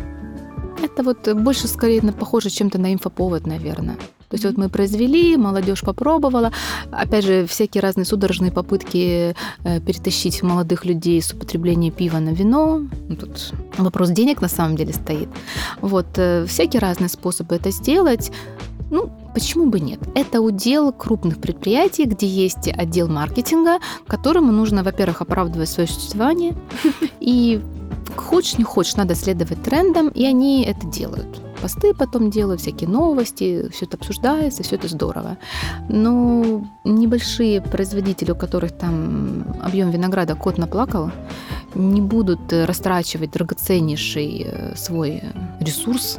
Это 0.83 1.03
вот 1.03 1.29
больше 1.35 1.69
скорее 1.69 2.01
похоже 2.13 2.51
чем-то 2.51 2.79
на 2.79 2.93
инфоповод, 2.93 3.47
наверное. 3.47 3.97
То 4.29 4.35
есть 4.35 4.45
вот 4.45 4.57
мы 4.59 4.69
произвели, 4.69 5.37
молодежь 5.37 5.81
попробовала. 5.81 6.53
Опять 6.91 7.25
же, 7.25 7.47
всякие 7.47 7.81
разные 7.81 8.05
судорожные 8.05 8.53
попытки 8.53 9.35
э, 9.65 9.81
перетащить 9.81 10.43
молодых 10.43 10.85
людей 10.85 11.21
с 11.21 11.33
употребления 11.33 11.91
пива 11.91 12.19
на 12.19 12.31
вино. 12.31 12.83
Ну, 13.09 13.17
тут 13.17 13.55
вопрос 13.79 14.11
денег 14.11 14.43
на 14.43 14.49
самом 14.49 14.77
деле 14.77 14.93
стоит. 14.93 15.29
Вот, 15.81 16.07
э, 16.17 16.45
всякие 16.47 16.81
разные 16.81 17.09
способы 17.09 17.55
это 17.55 17.71
сделать. 17.71 18.31
Ну, 18.91 19.11
почему 19.35 19.67
бы 19.67 19.81
нет? 19.81 20.01
Это 20.15 20.41
удел 20.41 20.93
крупных 20.93 21.39
предприятий, 21.39 22.05
где 22.05 22.27
есть 22.27 22.69
отдел 22.69 23.09
маркетинга, 23.09 23.79
которому 24.07 24.53
нужно, 24.53 24.83
во-первых, 24.83 25.23
оправдывать 25.23 25.69
свое 25.69 25.89
существование, 25.89 26.55
и 27.21 27.61
хочешь 28.17 28.59
не 28.59 28.65
хочешь, 28.65 28.97
надо 28.97 29.15
следовать 29.15 29.63
трендам, 29.63 30.09
и 30.09 30.25
они 30.25 30.65
это 30.65 30.87
делают 30.87 31.41
посты 31.61 31.95
потом 31.95 32.31
делаю, 32.31 32.59
всякие 32.59 32.89
новости, 32.89 33.69
все 33.71 33.85
это 33.85 33.97
обсуждается, 33.97 34.63
все 34.63 34.77
это 34.77 34.89
здорово. 34.89 35.37
Но 35.89 36.65
небольшие 36.85 37.61
производители, 37.61 38.31
у 38.31 38.37
которых 38.37 38.73
там 38.73 39.45
объем 39.63 39.91
винограда 39.91 40.35
кот 40.35 40.59
наплакал, 40.59 41.11
не 41.75 42.01
будут 42.01 42.53
растрачивать 42.53 43.33
драгоценнейший 43.33 44.47
э, 44.47 44.77
свой 44.77 45.23
ресурс, 45.61 46.19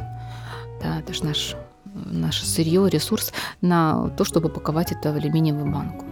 да, 0.82 1.00
это 1.00 1.12
же 1.12 1.24
наш, 1.24 1.56
наше 1.94 2.46
сырье, 2.46 2.88
ресурс, 2.88 3.32
на 3.60 4.08
то, 4.16 4.24
чтобы 4.24 4.48
паковать 4.48 4.92
это 4.92 5.12
в 5.12 5.16
алюминиевую 5.16 5.72
банку. 5.72 6.04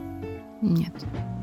Нет, 0.61 0.93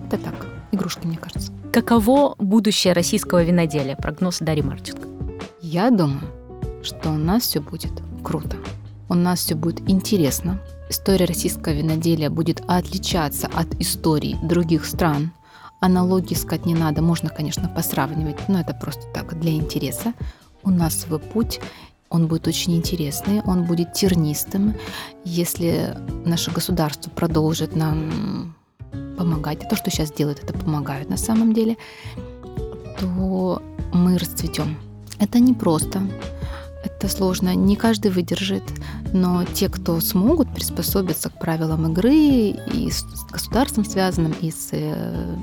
это 0.07 0.17
так, 0.17 0.54
игрушки, 0.71 1.05
мне 1.05 1.17
кажется. 1.17 1.51
Каково 1.71 2.35
будущее 2.37 2.93
российского 2.93 3.43
виноделия? 3.43 3.95
Прогноз 3.95 4.39
Дарьи 4.39 4.63
Марченко. 4.63 5.07
Я 5.61 5.89
думаю, 5.91 6.21
что 6.83 7.09
у 7.09 7.17
нас 7.17 7.43
все 7.43 7.59
будет 7.59 7.91
круто. 8.23 8.57
У 9.09 9.13
нас 9.13 9.39
все 9.39 9.55
будет 9.55 9.89
интересно. 9.89 10.61
История 10.89 11.25
российского 11.25 11.73
виноделия 11.73 12.29
будет 12.29 12.61
отличаться 12.67 13.47
от 13.53 13.73
историй 13.79 14.37
других 14.43 14.85
стран. 14.85 15.31
Аналогии 15.81 16.33
искать 16.33 16.65
не 16.65 16.73
надо, 16.73 17.01
можно, 17.01 17.29
конечно, 17.29 17.67
посравнивать, 17.67 18.47
но 18.47 18.59
это 18.59 18.73
просто 18.73 19.03
так, 19.13 19.37
для 19.39 19.51
интереса. 19.51 20.13
У 20.63 20.69
нас 20.69 20.97
свой 20.97 21.19
путь, 21.19 21.59
он 22.09 22.27
будет 22.27 22.47
очень 22.47 22.75
интересный, 22.75 23.41
он 23.41 23.65
будет 23.65 23.93
тернистым. 23.93 24.75
Если 25.23 25.95
наше 26.25 26.51
государство 26.51 27.09
продолжит 27.09 27.75
нам 27.75 28.54
помогать, 29.17 29.67
то, 29.69 29.75
что 29.75 29.89
сейчас 29.89 30.11
делают, 30.11 30.43
это 30.43 30.53
помогают 30.53 31.09
на 31.09 31.17
самом 31.17 31.53
деле, 31.53 31.77
то 32.99 33.61
мы 33.93 34.17
расцветем. 34.17 34.77
Это 35.19 35.39
не 35.39 35.53
просто, 35.53 36.01
это 36.83 37.07
сложно, 37.07 37.55
не 37.55 37.75
каждый 37.75 38.11
выдержит, 38.11 38.63
но 39.13 39.43
те, 39.43 39.69
кто 39.69 39.99
смогут 40.01 40.53
приспособиться 40.53 41.29
к 41.29 41.39
правилам 41.39 41.91
игры 41.91 42.13
и 42.13 42.89
с 42.91 43.03
государством 43.31 43.85
связанным, 43.85 44.33
и 44.41 44.51
с, 44.51 44.69
э, 44.71 45.35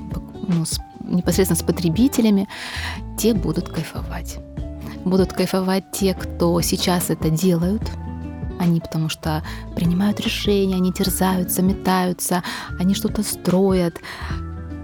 ну, 0.49 0.65
с, 0.65 0.79
непосредственно 1.01 1.59
с 1.59 1.63
потребителями, 1.63 2.49
те 3.19 3.35
будут 3.35 3.69
кайфовать. 3.69 4.39
Будут 5.05 5.33
кайфовать 5.33 5.85
те, 5.93 6.15
кто 6.15 6.61
сейчас 6.61 7.11
это 7.11 7.29
делают, 7.31 7.83
они 8.63 8.81
потому 8.81 9.09
что 9.09 9.43
принимают 9.75 10.21
решения, 10.21 10.77
они 10.77 10.93
терзаются, 10.93 11.63
метаются, 11.63 12.43
они 12.79 12.95
что-то 12.95 13.23
строят. 13.23 13.97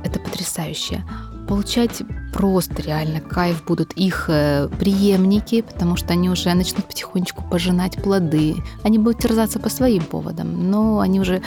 Это 0.04 0.20
потрясающе 0.20 1.04
получать 1.48 2.02
просто 2.32 2.82
реально 2.82 3.20
кайф 3.20 3.64
будут 3.64 3.92
их 3.94 4.26
э, 4.28 4.68
преемники, 4.78 5.62
потому 5.62 5.96
что 5.96 6.12
они 6.12 6.28
уже 6.28 6.52
начнут 6.52 6.84
потихонечку 6.84 7.42
пожинать 7.42 8.00
плоды. 8.02 8.56
Они 8.84 8.98
будут 8.98 9.22
терзаться 9.22 9.58
по 9.58 9.70
своим 9.70 10.04
поводам, 10.04 10.70
но 10.70 11.00
они 11.00 11.20
уже 11.20 11.42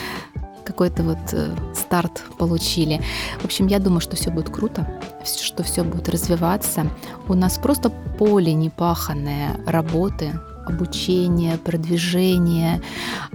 какой-то 0.65 1.03
вот 1.03 1.19
э, 1.33 1.55
старт 1.75 2.23
получили. 2.37 3.01
В 3.41 3.45
общем, 3.45 3.67
я 3.67 3.79
думаю, 3.79 4.01
что 4.01 4.15
все 4.15 4.31
будет 4.31 4.49
круто, 4.49 4.87
что 5.23 5.63
все 5.63 5.83
будет 5.83 6.09
развиваться. 6.09 6.87
У 7.27 7.35
нас 7.35 7.57
просто 7.59 7.91
поле 8.17 8.53
непаханное 8.53 9.59
работы, 9.67 10.33
обучение, 10.65 11.57
продвижение, 11.57 12.81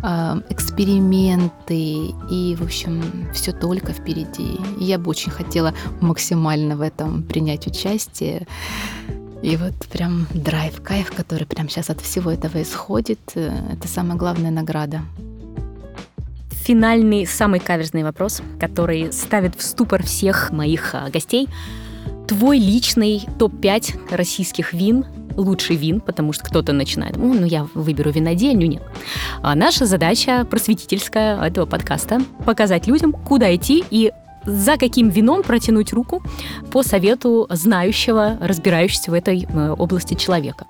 а, 0.03 0.39
эксперименты 0.49 2.15
и, 2.31 2.57
в 2.59 2.63
общем, 2.63 3.03
все 3.33 3.53
только 3.53 3.93
впереди. 3.93 4.59
я 4.79 4.99
бы 4.99 5.11
очень 5.11 5.31
хотела 5.31 5.75
максимально 6.01 6.77
в 6.77 6.81
этом 6.81 7.23
принять 7.23 7.67
участие. 7.67 8.47
И 9.43 9.57
вот 9.57 9.75
прям 9.93 10.27
драйв, 10.35 10.83
кайф, 10.83 11.13
который 11.13 11.47
прямо 11.47 11.69
сейчас 11.69 11.91
от 11.91 12.01
всего 12.01 12.31
этого 12.31 12.63
исходит, 12.63 13.21
э, 13.35 13.51
это 13.73 13.87
самая 13.87 14.17
главная 14.17 14.51
награда. 14.51 15.03
Финальный, 16.51 17.27
самый 17.27 17.61
каверзный 17.61 18.03
вопрос, 18.03 18.43
который 18.59 19.13
ставит 19.13 19.55
в 19.55 19.63
ступор 19.63 20.03
всех 20.03 20.51
моих 20.51 20.95
а, 20.95 21.11
гостей. 21.11 21.49
Твой 22.27 22.59
личный 22.59 23.25
топ-5 23.39 24.15
российских 24.17 24.73
вин 24.73 25.05
лучший 25.37 25.77
вин, 25.77 26.01
потому 26.01 26.33
что 26.33 26.45
кто-то 26.45 26.73
начинает, 26.73 27.17
ну, 27.17 27.45
я 27.45 27.69
выберу 27.75 28.11
винодельню, 28.11 28.67
нет. 28.67 28.83
А 29.43 29.55
наша 29.55 29.87
задача 29.87 30.47
просветительская 30.49 31.41
этого 31.41 31.67
подкаста– 31.67 32.23
показать 32.47 32.87
людям, 32.87 33.13
куда 33.13 33.55
идти 33.55 33.85
и 33.91 34.13
за 34.45 34.77
каким 34.77 35.09
вином 35.09 35.43
протянуть 35.43 35.93
руку 35.93 36.23
по 36.71 36.83
совету 36.83 37.47
знающего, 37.51 38.39
разбирающегося 38.41 39.11
в 39.11 39.15
этой 39.15 39.43
э, 39.43 39.75
области 39.77 40.15
человека. 40.15 40.67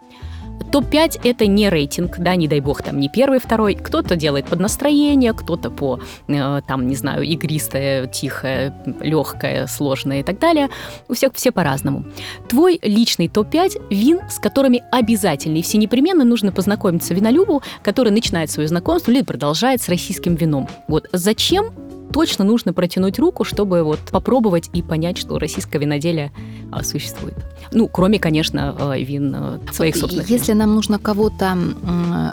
Топ-5— 0.73 1.21
это 1.25 1.47
не 1.47 1.69
рейтинг, 1.69 2.19
да, 2.19 2.37
не 2.37 2.49
дай 2.49 2.61
бог, 2.61 2.83
там 2.83 2.99
не 3.01 3.09
первый, 3.09 3.39
второй. 3.39 3.75
Кто-то 3.75 4.17
делает 4.17 4.47
под 4.47 4.61
настроение, 4.61 5.33
кто-то 5.33 5.71
по, 5.71 6.01
э, 6.29 6.61
там, 6.67 6.87
не 6.87 6.95
знаю, 6.97 7.23
игристое, 7.23 8.07
тихое, 8.07 8.75
легкое, 9.01 9.67
сложное 9.67 10.21
и 10.21 10.23
так 10.23 10.39
далее. 10.39 10.69
У 11.09 11.15
всех 11.15 11.35
все 11.35 11.53
по-разному. 11.53 12.05
Твой 12.49 12.79
личный 12.83 13.29
топ-5 13.29 13.89
вин, 13.91 14.21
с 14.29 14.39
которыми 14.39 14.83
обязательно 14.91 15.57
и 15.57 15.63
все 15.63 15.79
непременно 15.79 16.25
нужно 16.25 16.53
познакомиться 16.53 17.15
винолюбу, 17.15 17.63
который 17.83 18.13
начинает 18.13 18.51
свое 18.51 18.69
знакомство 18.69 19.11
или 19.11 19.23
продолжает 19.23 19.81
с 19.83 19.89
российским 19.89 20.35
вином. 20.35 20.69
Вот 20.89 21.09
зачем 21.13 21.73
точно 22.17 22.47
нужно 22.47 22.73
протянуть 22.73 23.19
руку, 23.19 23.45
чтобы 23.45 23.83
вот 23.83 24.01
попробовать 24.11 24.71
и 24.73 24.81
понять, 24.81 25.19
что 25.19 25.39
российское 25.39 25.79
виноделие 25.79 26.33
а, 26.73 26.83
существует. 26.83 27.35
Ну, 27.73 27.89
кроме, 27.89 28.19
конечно, 28.19 28.75
а, 28.79 28.97
вин 28.97 29.35
а, 29.35 29.61
своих 29.71 29.97
собственных. 29.97 30.31
Если 30.31 30.55
нам 30.55 30.75
нужно 30.75 30.99
кого-то 30.99 31.59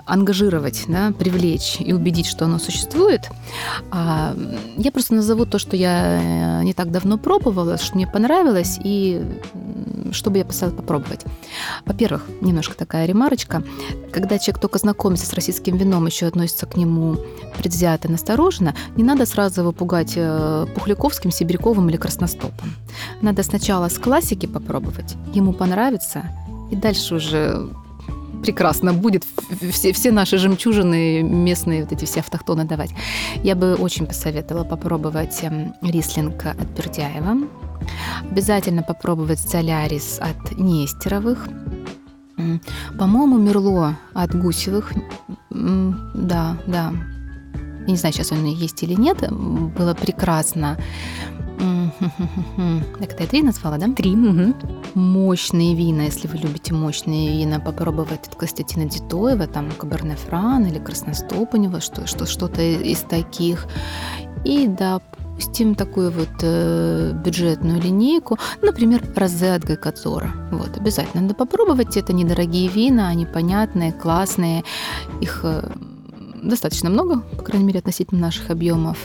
ангажировать, 0.05 0.85
да, 0.87 1.11
привлечь 1.11 1.81
и 1.81 1.91
убедить, 1.91 2.27
что 2.27 2.45
оно 2.45 2.59
существует, 2.59 3.29
а, 3.91 4.33
я 4.77 4.89
просто 4.89 5.15
назову 5.15 5.45
то, 5.45 5.59
что 5.59 5.75
я 5.75 6.61
э, 6.61 6.63
не 6.63 6.73
так 6.73 6.89
давно 6.89 7.17
пробовала, 7.17 7.77
что 7.77 7.95
мне 7.95 8.07
понравилось, 8.07 8.79
и 8.81 9.21
что 10.13 10.29
бы 10.29 10.37
я 10.37 10.45
посоветовала 10.45 10.81
попробовать. 10.81 11.21
Во-первых, 11.85 12.25
немножко 12.39 12.77
такая 12.77 13.05
ремарочка. 13.05 13.63
Когда 14.13 14.39
человек 14.39 14.61
только 14.61 14.79
знакомится 14.79 15.25
с 15.25 15.33
российским 15.33 15.75
вином, 15.75 16.05
еще 16.05 16.27
относится 16.27 16.67
к 16.67 16.77
нему 16.77 17.17
предвзято, 17.57 18.09
настороженно, 18.09 18.75
не 18.95 19.03
надо 19.03 19.25
сразу 19.25 19.61
его 19.61 19.72
пугать 19.73 20.13
э, 20.15 20.65
Пухляковским, 20.75 21.31
Сибиряковым 21.31 21.89
или 21.89 21.97
Красностопом. 21.97 22.73
Надо 23.21 23.43
сначала 23.43 23.89
с 23.89 23.97
классики 23.97 24.45
попробовать, 24.45 25.15
ему 25.33 25.53
понравится, 25.53 26.23
и 26.71 26.75
дальше 26.75 27.15
уже 27.15 27.69
прекрасно 28.43 28.93
будет 28.93 29.25
все, 29.71 29.93
все 29.93 30.11
наши 30.11 30.37
жемчужины 30.37 31.23
местные, 31.23 31.83
вот 31.83 31.91
эти 31.91 32.05
все 32.05 32.19
автохтоны 32.19 32.65
давать. 32.65 32.91
Я 33.43 33.55
бы 33.55 33.75
очень 33.75 34.05
посоветовала 34.05 34.65
попробовать 34.65 35.39
эм, 35.43 35.73
рислинг 35.81 36.45
от 36.45 36.67
Бердяева. 36.77 37.47
Обязательно 38.29 38.83
попробовать 38.83 39.39
солярис 39.39 40.19
от 40.19 40.57
Нестеровых. 40.57 41.47
По-моему, 42.97 43.37
Мерло 43.37 43.97
от 44.13 44.35
Гусевых. 44.35 44.91
Да, 45.49 46.57
да. 46.67 46.93
Я 47.85 47.91
не 47.91 47.97
знаю, 47.97 48.13
сейчас 48.13 48.31
он 48.31 48.45
есть 48.45 48.83
или 48.83 48.93
нет. 48.93 49.17
Было 49.31 49.93
прекрасно. 49.93 50.77
Это 52.99 53.23
я 53.23 53.27
три 53.27 53.43
назвала, 53.43 53.77
да? 53.77 53.87
Три. 53.93 54.15
Угу. 54.15 54.53
Мощные 54.95 55.75
вина, 55.75 56.03
если 56.03 56.27
вы 56.27 56.37
любите 56.37 56.73
мощные 56.73 57.37
вина, 57.37 57.59
попробовать 57.59 58.27
от 58.27 58.35
Костянтина 58.35 58.85
Дитоева, 58.85 59.47
там 59.47 59.71
Каберне 59.71 60.15
Фран 60.15 60.65
или 60.65 60.79
Красностоп 60.79 61.53
у 61.53 61.57
него, 61.57 61.79
что, 61.79 62.07
что, 62.07 62.25
что-то 62.25 62.61
из 62.61 62.99
таких. 62.99 63.67
И 64.45 64.67
да, 64.67 64.99
допустим, 65.33 65.75
такую 65.75 66.11
вот 66.11 66.29
э, 66.41 67.11
бюджетную 67.13 67.81
линейку, 67.81 68.37
например, 68.61 69.01
розе 69.15 69.53
от 69.53 69.63
Гайкадзора. 69.63 70.31
Вот, 70.51 70.77
обязательно 70.77 71.23
надо 71.23 71.33
попробовать. 71.33 71.97
Это 71.97 72.13
недорогие 72.13 72.67
вина, 72.67 73.07
они 73.07 73.25
понятные, 73.25 73.93
классные. 73.93 74.63
Их 75.21 75.41
э, 75.43 75.71
достаточно 76.43 76.89
много, 76.89 77.19
по 77.19 77.43
крайней 77.43 77.65
мере, 77.65 77.79
относительно 77.79 78.21
наших 78.21 78.49
объемов. 78.49 78.97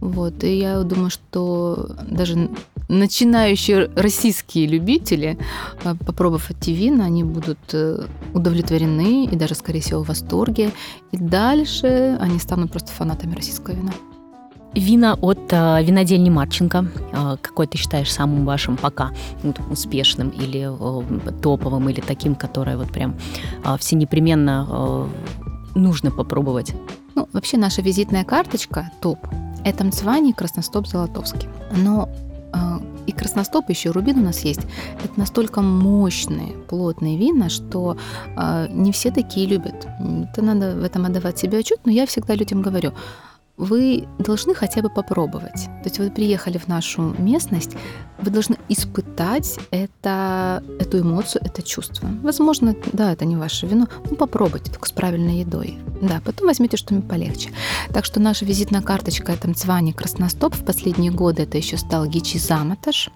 Вот, 0.00 0.44
и 0.44 0.58
я 0.58 0.82
думаю, 0.82 1.10
что 1.10 1.90
даже 2.08 2.48
начинающие 2.88 3.90
российские 3.94 4.66
любители, 4.66 5.38
э, 5.84 5.94
попробовав 6.06 6.50
эти 6.50 6.70
вина, 6.70 7.04
они 7.04 7.22
будут 7.22 7.58
э, 7.72 8.06
удовлетворены 8.34 9.26
и 9.26 9.36
даже, 9.36 9.54
скорее 9.54 9.80
всего, 9.80 10.02
в 10.02 10.08
восторге. 10.08 10.70
И 11.12 11.18
дальше 11.18 12.18
они 12.20 12.38
станут 12.38 12.72
просто 12.72 12.90
фанатами 12.92 13.34
российского 13.34 13.74
вина. 13.74 13.92
Вина 14.74 15.14
от 15.14 15.52
э, 15.52 15.84
винодельни 15.84 16.30
Марченко. 16.30 16.86
Э, 17.12 17.36
какой 17.40 17.66
ты 17.66 17.76
считаешь 17.76 18.12
самым 18.12 18.44
вашим 18.44 18.76
пока 18.76 19.10
вот, 19.42 19.60
успешным 19.70 20.30
или 20.30 20.68
э, 20.68 21.30
топовым, 21.42 21.88
или 21.88 22.00
таким, 22.00 22.34
которое 22.34 22.76
вот 22.76 22.90
прям 22.90 23.16
э, 23.64 23.76
все 23.78 23.96
непременно 23.96 24.66
э, 24.68 25.06
нужно 25.74 26.10
попробовать? 26.10 26.74
Ну, 27.14 27.28
вообще 27.32 27.56
наша 27.56 27.82
визитная 27.82 28.24
карточка 28.24 28.90
топ. 29.00 29.18
Это 29.64 29.84
Мцвани 29.84 30.32
Красностоп 30.32 30.86
Золотовский. 30.86 31.48
Но 31.76 32.08
э, 32.54 32.58
и 33.06 33.12
Красностоп, 33.12 33.68
еще 33.70 33.90
Рубин 33.90 34.18
у 34.18 34.22
нас 34.22 34.40
есть. 34.40 34.60
Это 35.04 35.18
настолько 35.18 35.60
мощные, 35.60 36.52
плотные 36.68 37.18
вина, 37.18 37.48
что 37.48 37.96
э, 38.36 38.68
не 38.70 38.92
все 38.92 39.10
такие 39.10 39.46
любят. 39.46 39.86
Это 40.32 40.42
надо 40.42 40.76
в 40.76 40.84
этом 40.84 41.04
отдавать 41.04 41.38
себе 41.38 41.58
отчет, 41.58 41.80
но 41.84 41.92
я 41.92 42.06
всегда 42.06 42.34
людям 42.34 42.62
говорю, 42.62 42.92
вы 43.56 44.08
должны 44.18 44.54
хотя 44.54 44.82
бы 44.82 44.88
попробовать. 44.88 45.66
То 45.82 45.84
есть 45.84 45.98
вы 45.98 46.10
приехали 46.10 46.58
в 46.58 46.68
нашу 46.68 47.14
местность, 47.18 47.72
вы 48.18 48.30
должны 48.30 48.56
испытать 48.68 49.58
это, 49.70 50.62
эту 50.78 51.00
эмоцию, 51.00 51.42
это 51.44 51.62
чувство. 51.62 52.08
Возможно, 52.22 52.74
да, 52.92 53.12
это 53.12 53.24
не 53.24 53.36
ваше 53.36 53.66
вино, 53.66 53.88
но 54.08 54.16
попробуйте 54.16 54.70
только 54.70 54.88
с 54.88 54.92
правильной 54.92 55.40
едой. 55.40 55.78
Да, 56.00 56.20
потом 56.24 56.46
возьмите 56.46 56.76
что-нибудь 56.76 57.08
полегче. 57.08 57.50
Так 57.92 58.04
что 58.04 58.20
наша 58.20 58.44
визитная 58.44 58.82
карточка 58.82 59.32
это 59.32 59.48
Мцвани 59.48 59.92
Красностоп. 59.92 60.54
В 60.54 60.64
последние 60.64 61.12
годы 61.12 61.42
это 61.42 61.58
еще 61.58 61.76
стал 61.76 62.06
Гичи 62.06 62.38
Заматаш. 62.38 63.10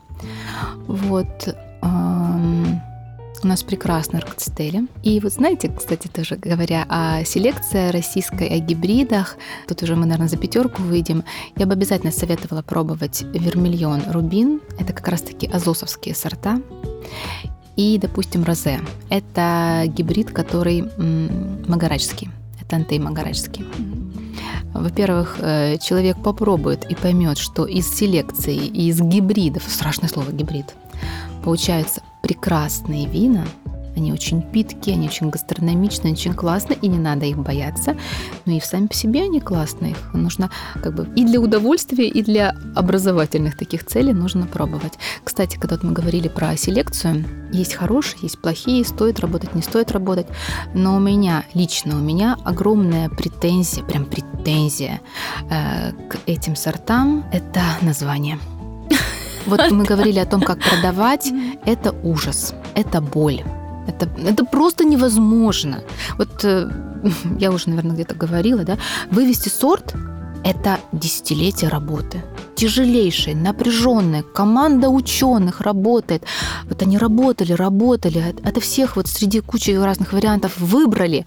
Вот. 0.87 1.55
Эм 1.83 2.81
у 3.45 3.49
нас 3.49 3.63
прекрасные 3.63 4.23
арктстели. 4.23 4.87
И 5.03 5.21
вот 5.21 5.33
знаете, 5.33 5.71
кстати, 5.71 6.09
тоже 6.09 6.37
говоря 6.37 6.87
о 6.89 7.25
селекции 7.25 7.91
российской, 7.91 8.49
о 8.49 8.59
гибридах, 8.59 9.37
тут 9.69 9.83
уже 9.83 9.95
мы, 9.97 10.07
наверное, 10.07 10.29
за 10.29 10.37
пятерку 10.37 10.83
выйдем, 10.83 11.25
я 11.57 11.67
бы 11.67 11.75
обязательно 11.75 12.13
советовала 12.13 12.63
пробовать 12.63 13.23
вермильон 13.23 14.03
рубин. 14.11 14.61
Это 14.79 14.93
как 14.93 15.09
раз-таки 15.09 15.47
азосовские 15.47 16.15
сорта. 16.15 16.61
и, 17.77 17.99
допустим, 17.99 18.45
розе. 18.45 18.81
Это 19.11 19.85
гибрид, 19.87 20.31
который 20.31 20.85
магарачский. 21.69 22.31
Это 22.61 22.77
антей 22.77 22.99
магарачский. 22.99 23.67
Во-первых, 24.73 25.37
э, 25.41 25.79
человек 25.79 26.21
попробует 26.23 26.91
и 26.91 26.95
поймет, 26.95 27.39
что 27.39 27.65
из 27.65 27.89
селекции, 27.89 28.57
из 28.57 29.01
гибридов, 29.01 29.63
страшное 29.69 30.09
слово 30.09 30.33
гибрид, 30.33 30.75
получаются 31.45 32.03
прекрасные 32.25 33.07
вина– 33.07 33.45
они 33.97 34.13
очень 34.13 34.43
питкие, 34.43 34.97
они 34.97 35.09
очень 35.09 35.31
гастрономичные, 35.31 36.15
очень 36.15 36.35
классные, 36.35 36.79
и 36.81 36.89
не 36.89 36.99
надо 36.99 37.27
их 37.27 37.39
бояться. 37.39 37.97
Но 38.45 38.53
и 38.53 38.61
сами 38.61 38.87
по 38.87 38.95
себе 38.95 39.23
они 39.23 39.41
классные. 39.41 39.93
Их 39.93 40.15
нужно 40.15 40.51
как 40.83 40.95
бы 40.95 41.09
и 41.15 41.25
для 41.25 41.41
удовольствия, 41.41 42.09
и 42.09 42.23
для 42.23 42.57
образовательных 42.75 43.57
таких 43.57 43.85
целей 43.85 44.13
нужно 44.13 44.47
пробовать. 44.47 44.95
Кстати, 45.23 45.57
когда 45.57 45.79
мы 45.83 45.93
говорили 45.93 46.29
про 46.29 46.57
селекцию, 46.57 47.25
есть 47.53 47.75
хорошие, 47.75 48.23
есть 48.23 48.41
плохие, 48.41 48.85
стоит 48.85 49.21
работать, 49.21 49.55
не 49.55 49.63
стоит 49.63 49.93
работать. 49.93 50.27
Но 50.75 50.97
у 50.97 51.01
меня, 51.01 51.45
лично 51.55 51.97
у 51.97 52.01
меня 52.01 52.37
огромная 52.45 53.09
претензия, 53.09 53.85
прям 53.85 54.07
претензия 54.07 55.01
э, 55.51 55.93
к 56.09 56.19
этим 56.27 56.57
сортам– 56.57 57.25
это 57.33 57.63
название. 57.83 58.39
Вот 59.47 59.71
мы 59.71 59.85
говорили 59.85 60.19
о 60.19 60.27
том, 60.27 60.41
как 60.41 60.59
продавать. 60.59 61.33
Это 61.65 61.95
ужас, 62.03 62.55
это 62.75 63.01
боль. 63.01 63.43
Это, 63.87 64.09
это 64.19 64.45
просто 64.45 64.85
невозможно. 64.85 65.83
Вот 66.19 66.45
э, 66.45 66.71
я 67.39 67.51
уже, 67.51 67.69
наверное, 67.69 67.95
где-то 67.95 68.15
говорила, 68.15 68.65
да, 68.65 68.79
вывести 69.11 69.49
сорт– 69.49 69.95
это 70.45 70.79
десятилетие 70.93 71.71
работы. 71.71 72.23
Тяжелейшая, 72.55 73.35
напряженная 73.35 74.23
команда 74.23 74.91
ученых 74.91 75.63
работает. 75.63 76.23
Вот 76.69 76.83
они 76.83 76.99
работали, 76.99 77.53
работали, 77.53 78.37
это 78.45 78.61
всех 78.61 78.97
вот 78.97 79.09
среди 79.09 79.41
кучи 79.41 79.71
разных 79.71 80.13
вариантов 80.13 80.53
выбрали. 80.59 81.27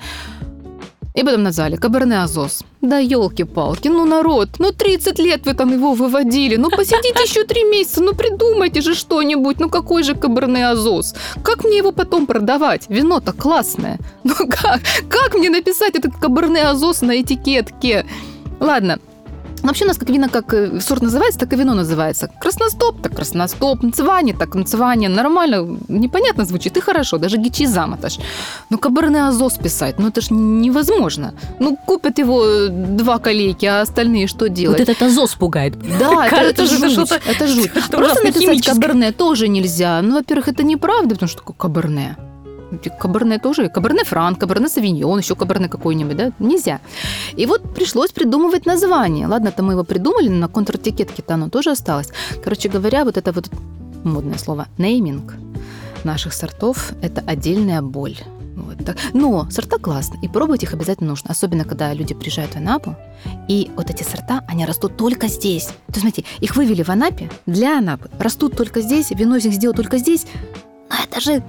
И 1.18 1.24
потом 1.24 1.42
назвали 1.42 1.78
Каберне 1.78 2.22
Азос. 2.22 2.64
Да 2.82 3.00
елки-палки, 3.00 3.88
ну 3.88 4.06
народ, 4.06 4.50
ну 4.60 4.72
30 4.72 5.18
лет 5.18 5.48
вы 5.48 5.56
там 5.56 5.74
его 5.74 5.94
выводили, 5.94 6.58
ну 6.58 6.70
посидите 6.70 7.24
еще 7.24 7.44
3 7.44 7.64
месяца, 7.64 8.04
ну 8.04 8.14
придумайте 8.14 8.82
же 8.82 8.94
что-нибудь, 8.94 9.60
ну 9.60 9.68
какой 9.70 10.04
же 10.04 10.14
Каберне 10.14 10.70
Азос? 10.70 11.16
Как 11.44 11.64
мне 11.64 11.78
его 11.78 11.92
потом 11.92 12.28
продавать? 12.28 12.86
Вино-то 12.88 13.34
классное. 13.34 13.98
Ну 14.24 14.36
как? 14.36 14.82
Как 15.10 15.34
мне 15.34 15.50
написать 15.50 15.96
этот 15.96 16.16
Каберне 16.18 16.62
Азос 16.62 17.02
на 17.02 17.20
этикетке? 17.20 18.06
Ладно, 18.60 19.00
но 19.00 19.07
вообще 19.64 19.86
у 19.86 19.88
нас 19.88 19.98
как 19.98 20.10
вино, 20.10 20.28
как 20.30 20.54
э, 20.54 20.80
сорт 20.80 21.02
называется, 21.02 21.40
так 21.40 21.54
и 21.54 21.56
вино 21.56 21.74
называется. 21.74 22.30
Красностоп, 22.40 23.02
так 23.02 23.16
красностоп, 23.16 23.84
нцвани, 23.84 24.34
так 24.34 24.56
нцвани. 24.56 25.08
Нормально, 25.08 25.78
непонятно 25.88 26.46
звучит 26.46 26.78
и 26.78 26.82
хорошо, 26.82 27.18
даже 27.18 27.38
гичи 27.38 27.66
замоташ. 27.66 28.20
Но 28.70 28.78
каберне 28.78 29.28
азос 29.28 29.58
писать, 29.58 30.00
ну 30.00 30.08
это 30.08 30.22
ж 30.22 30.28
невозможно. 30.32 31.34
Ну 31.60 31.78
купят 31.86 32.20
его 32.20 32.46
э, 32.46 32.68
два 32.70 33.20
коллеги, 33.20 33.66
а 33.66 33.82
остальные 33.82 34.28
что 34.28 34.50
делать? 34.50 34.80
Вот 34.80 34.90
этот 34.90 35.02
азос 35.02 35.36
пугает. 35.36 35.78
Да, 36.00 36.28
это, 36.28 36.36
это, 36.36 36.66
жуть, 36.66 37.12
это 37.12 37.48
жуть. 37.48 37.72
Просто 37.92 38.24
написать 38.24 38.66
каберне 38.66 39.12
тоже 39.12 39.48
нельзя. 39.48 40.02
Ну, 40.02 40.16
во-первых, 40.16 40.48
это 40.48 40.64
неправда, 40.64 41.16
потому 41.16 41.30
что 41.30 41.40
такое 41.40 41.56
каберне. 41.56 42.16
Каберне 43.00 43.40
тоже, 43.40 43.70
каберне 43.70 44.04
франк, 44.04 44.40
каберне 44.40 44.68
савиньон, 44.68 45.20
еще 45.20 45.36
каберне 45.36 45.70
какой-нибудь, 45.70 46.18
да, 46.18 46.32
нельзя. 46.40 46.80
И 47.38 47.46
вот 47.46 47.74
пришлось 47.74 48.12
придумывать 48.12 48.66
название. 48.66 49.28
Ладно, 49.28 49.52
то 49.52 49.64
мы 49.64 49.74
его 49.74 49.84
придумали, 49.84 50.30
но 50.30 50.36
на 50.36 50.48
контрэтикетке-то 50.48 51.36
оно 51.36 51.50
тоже 51.50 51.72
осталось. 51.72 52.10
Короче 52.44 52.70
говоря, 52.70 53.06
вот 53.06 53.18
это 53.18 53.32
вот 53.32 53.50
модное 54.04 54.38
слово 54.38 54.68
нейминг 54.78 55.36
наших 56.04 56.34
сортов– 56.34 56.92
это 57.02 57.24
отдельная 57.26 57.82
боль. 57.82 58.18
Вот 58.56 58.84
так. 58.84 58.98
Но 59.14 59.48
сорта 59.52 59.78
классные, 59.78 60.20
и 60.24 60.28
пробовать 60.28 60.64
их 60.64 60.74
обязательно 60.74 61.10
нужно, 61.10 61.30
особенно 61.30 61.64
когда 61.64 61.94
люди 61.94 62.16
приезжают 62.16 62.54
в 62.54 62.58
Анапу, 62.58 62.96
и 63.48 63.70
вот 63.76 63.90
эти 63.92 64.04
сорта, 64.04 64.44
они 64.48 64.66
растут 64.66 64.98
только 64.98 65.28
здесь. 65.28 65.68
То 65.68 65.74
есть, 65.94 66.02
смотрите, 66.02 66.28
их 66.40 66.56
вывели 66.56 66.82
в 66.82 66.90
Анапе 66.90 67.30
для 67.46 67.78
Анапы, 67.78 68.10
растут 68.20 68.58
только 68.58 68.82
здесь, 68.82 69.12
вино 69.12 69.36
из 69.36 69.46
них 69.46 69.54
сделают 69.54 69.78
только 69.78 70.00
здесь, 70.00 70.26
но 70.90 70.96
это 71.04 71.22
же 71.22 71.44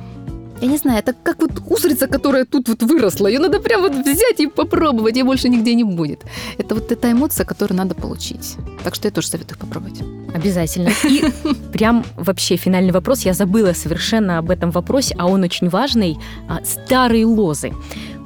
я 0.61 0.69
не 0.69 0.77
знаю, 0.77 0.99
это 0.99 1.13
как 1.13 1.41
вот 1.41 1.63
устрица, 1.67 2.07
которая 2.07 2.45
тут 2.45 2.69
вот 2.69 2.83
выросла. 2.83 3.29
Ее 3.29 3.39
надо 3.39 3.61
прям 3.61 3.83
вот 3.83 3.93
взять 3.95 4.41
и 4.41 4.47
попробовать, 4.47 5.17
и 5.17 5.23
больше 5.23 5.49
нигде 5.49 5.75
не 5.75 5.85
будет. 5.85 6.25
Это 6.59 6.75
вот 6.75 6.93
эта 6.93 7.13
эмоция, 7.13 7.47
которую 7.47 7.79
надо 7.79 7.95
получить. 7.95 8.57
Так 8.85 8.95
что 8.95 9.09
я 9.09 9.13
тоже 9.13 9.29
советую 9.29 9.59
попробовать. 9.59 10.01
Обязательно. 10.35 10.91
И 11.05 11.25
прям 11.73 12.05
вообще 12.17 12.57
финальный 12.57 12.93
вопрос. 12.93 13.25
Я 13.25 13.35
забыла 13.35 13.73
совершенно 13.73 14.39
об 14.39 14.51
этом 14.51 14.71
вопросе, 14.71 15.15
а 15.19 15.27
он 15.27 15.43
очень 15.43 15.69
важный. 15.69 16.19
А, 16.49 16.61
старые 16.65 17.27
лозы 17.27 17.73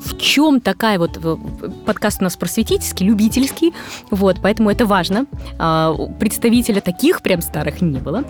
в 0.05 0.19
чем 0.19 0.61
такая 0.61 0.99
вот 0.99 1.21
подкаст 1.87 2.21
у 2.21 2.25
нас 2.25 2.37
просветительский, 2.37 3.07
любительский, 3.07 3.73
вот, 4.11 4.39
поэтому 4.43 4.69
это 4.69 4.85
важно. 4.85 5.27
А, 5.59 5.95
представителя 6.19 6.81
таких 6.81 7.23
прям 7.23 7.41
старых 7.41 7.81
не 7.81 8.01
было. 8.01 8.25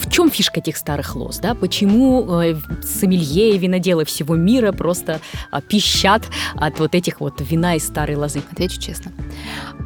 В 0.00 0.10
чем 0.10 0.30
фишка 0.30 0.60
этих 0.60 0.76
старых 0.76 1.14
лоз? 1.14 1.38
Да? 1.38 1.54
Почему 1.54 2.40
э, 2.40 2.56
сомелье 2.82 3.54
и 3.54 3.58
виноделы 3.58 4.04
всего 4.06 4.34
мира 4.34 4.72
просто 4.72 5.20
э, 5.52 5.60
пищат 5.60 6.22
от 6.54 6.78
вот 6.80 6.94
этих 6.94 7.20
вот 7.20 7.40
вина 7.40 7.74
из 7.76 7.86
старой 7.86 8.16
лозы? 8.16 8.42
Отвечу 8.50 8.80
честно. 8.80 9.12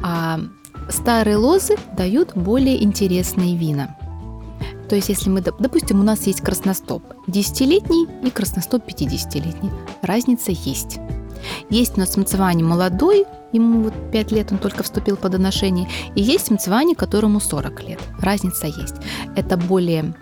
А, 0.01 0.39
старые 0.89 1.35
лозы 1.35 1.75
дают 1.97 2.33
более 2.33 2.81
интересные 2.81 3.57
вина. 3.57 3.97
То 4.89 4.95
есть, 4.95 5.09
если 5.09 5.29
мы, 5.29 5.41
допустим, 5.41 5.99
у 5.99 6.03
нас 6.03 6.27
есть 6.27 6.41
красностоп 6.41 7.03
10-летний 7.27 8.07
и 8.23 8.29
красностоп 8.29 8.83
50-летний, 8.87 9.71
разница 10.01 10.51
есть. 10.51 10.99
Есть 11.69 11.97
у 11.97 11.99
нас 11.99 12.15
мцевани 12.15 12.63
молодой, 12.63 13.25
ему 13.55 13.81
вот 13.81 13.93
5 14.11 14.31
лет 14.31 14.51
он 14.51 14.57
только 14.57 14.83
вступил 14.83 15.17
по 15.17 15.29
доношение, 15.29 15.89
и 16.15 16.21
есть 16.21 16.51
мцевани, 16.51 16.93
которому 16.93 17.39
40 17.39 17.83
лет. 17.83 17.99
Разница 18.19 18.67
есть. 18.67 18.95
Это 19.35 19.57
более 19.57 20.13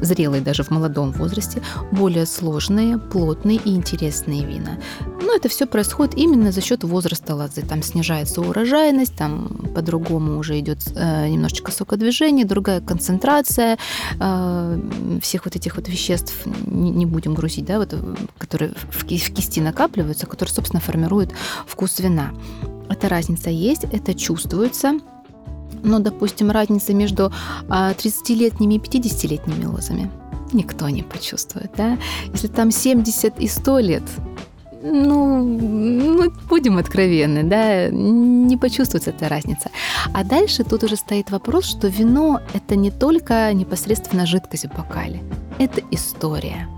зрелые 0.00 0.42
даже 0.42 0.62
в 0.62 0.70
молодом 0.70 1.12
возрасте, 1.12 1.62
более 1.92 2.26
сложные, 2.26 2.98
плотные 2.98 3.58
и 3.64 3.74
интересные 3.74 4.44
вина. 4.44 4.78
Но 5.22 5.34
это 5.34 5.48
все 5.48 5.66
происходит 5.66 6.16
именно 6.16 6.52
за 6.52 6.60
счет 6.60 6.84
возраста 6.84 7.34
лозы. 7.34 7.62
Там 7.62 7.82
снижается 7.82 8.40
урожайность, 8.40 9.16
там 9.16 9.48
по-другому 9.74 10.38
уже 10.38 10.58
идет 10.60 10.78
э, 10.94 11.28
немножечко 11.28 11.72
сокодвижение, 11.72 12.44
другая 12.44 12.80
концентрация 12.80 13.78
э, 14.20 14.80
всех 15.22 15.44
вот 15.44 15.56
этих 15.56 15.76
вот 15.76 15.88
веществ, 15.88 16.34
не, 16.66 16.90
не 16.90 17.06
будем 17.06 17.34
грузить, 17.34 17.64
да, 17.64 17.78
вот, 17.78 17.94
которые 18.38 18.72
в, 18.90 19.02
в 19.02 19.06
кисти 19.06 19.60
накапливаются, 19.60 20.26
которые, 20.26 20.54
собственно, 20.54 20.80
формируют 20.80 21.32
вкус 21.66 21.98
вина. 21.98 22.32
Эта 22.88 23.08
разница 23.08 23.50
есть, 23.50 23.84
это 23.84 24.14
чувствуется 24.14 25.00
но, 25.82 25.98
допустим, 25.98 26.50
разница 26.50 26.94
между 26.94 27.32
30-летними 27.68 28.74
а, 28.74 28.76
и 28.76 28.78
50-летними 28.78 29.64
лозами 29.66 30.10
никто 30.52 30.88
не 30.88 31.02
почувствует, 31.02 31.72
да? 31.76 31.98
Если 32.32 32.48
там 32.48 32.70
70 32.70 33.40
и 33.40 33.48
100 33.48 33.78
лет, 33.80 34.02
ну, 34.82 35.42
ну, 35.42 36.30
будем 36.48 36.78
откровенны, 36.78 37.42
да, 37.42 37.88
не 37.88 38.56
почувствуется 38.56 39.10
эта 39.10 39.28
разница. 39.28 39.70
А 40.12 40.24
дальше 40.24 40.64
тут 40.64 40.84
уже 40.84 40.96
стоит 40.96 41.30
вопрос, 41.30 41.64
что 41.64 41.88
вино– 41.88 42.40
это 42.54 42.76
не 42.76 42.90
только 42.90 43.52
непосредственно 43.52 44.26
жидкость 44.26 44.66
в 44.66 44.76
бокале, 44.76 45.22
это 45.58 45.82
история. 45.90 46.68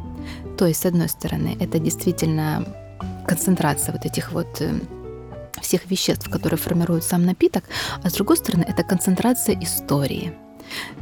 То 0.57 0.66
есть, 0.66 0.81
с 0.81 0.87
одной 0.87 1.09
стороны, 1.09 1.57
это 1.61 1.79
действительно 1.79 2.65
концентрация 3.27 3.93
вот 3.93 4.07
этих 4.07 4.33
вот 4.33 4.61
э, 4.61 4.73
всех 5.60 5.90
веществ, 5.90 6.28
которые 6.28 6.59
формируют 6.59 7.05
сам 7.05 7.24
напиток, 7.24 7.64
а 8.02 8.10
с 8.10 8.14
другой 8.14 8.36
стороны 8.36 8.64
это 8.66 8.82
концентрация 8.82 9.59
истории. 9.60 10.32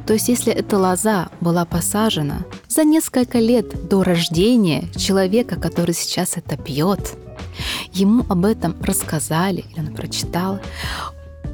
То 0.06 0.12
есть 0.12 0.28
если 0.28 0.52
эта 0.52 0.78
лоза 0.78 1.28
была 1.40 1.64
посажена 1.64 2.44
за 2.68 2.84
несколько 2.84 3.38
лет 3.38 3.88
до 3.88 4.04
рождения 4.04 4.88
человека, 4.96 5.56
который 5.56 5.94
сейчас 5.94 6.36
это 6.36 6.56
пьет, 6.56 7.16
ему 7.92 8.24
об 8.28 8.44
этом 8.44 8.76
рассказали 8.82 9.64
или 9.72 9.80
он 9.80 9.94
прочитал, 9.94 10.60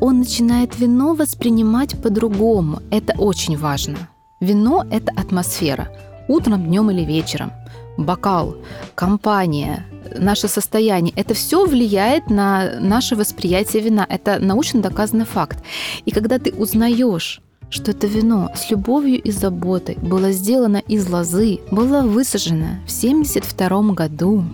он 0.01 0.19
начинает 0.19 0.79
вино 0.79 1.15
воспринимать 1.15 2.01
по-другому. 2.03 2.83
Это 2.91 3.15
очень 3.19 3.57
важно. 3.57 4.09
Вино– 4.41 4.85
это 4.91 5.13
атмосфера. 5.13 5.97
Утром, 6.29 6.65
днем 6.67 6.91
или 6.91 7.03
вечером. 7.05 7.53
Бокал, 7.99 8.57
компания, 8.95 9.87
наше 10.19 10.49
состояние, 10.49 11.13
это 11.17 11.35
все 11.35 11.67
влияет 11.67 12.31
на 12.31 12.81
наше 12.81 13.17
восприятие 13.17 13.83
вина. 13.83 14.07
Это 14.09 14.39
научно 14.39 14.81
доказанный 14.81 15.25
факт. 15.25 15.63
И 16.05 16.11
когда 16.11 16.39
ты 16.39 16.53
узнаешь, 16.53 17.41
что 17.71 17.91
это 17.91 18.07
вино 18.07 18.51
с 18.55 18.71
любовью 18.71 19.21
и 19.21 19.31
заботой 19.31 19.97
было 19.97 20.33
сделано 20.33 20.83
из 20.89 21.09
лозы, 21.09 21.61
было 21.71 22.03
высажено 22.03 22.81
в 22.87 22.91
72 22.91 23.95
году. 23.95 24.45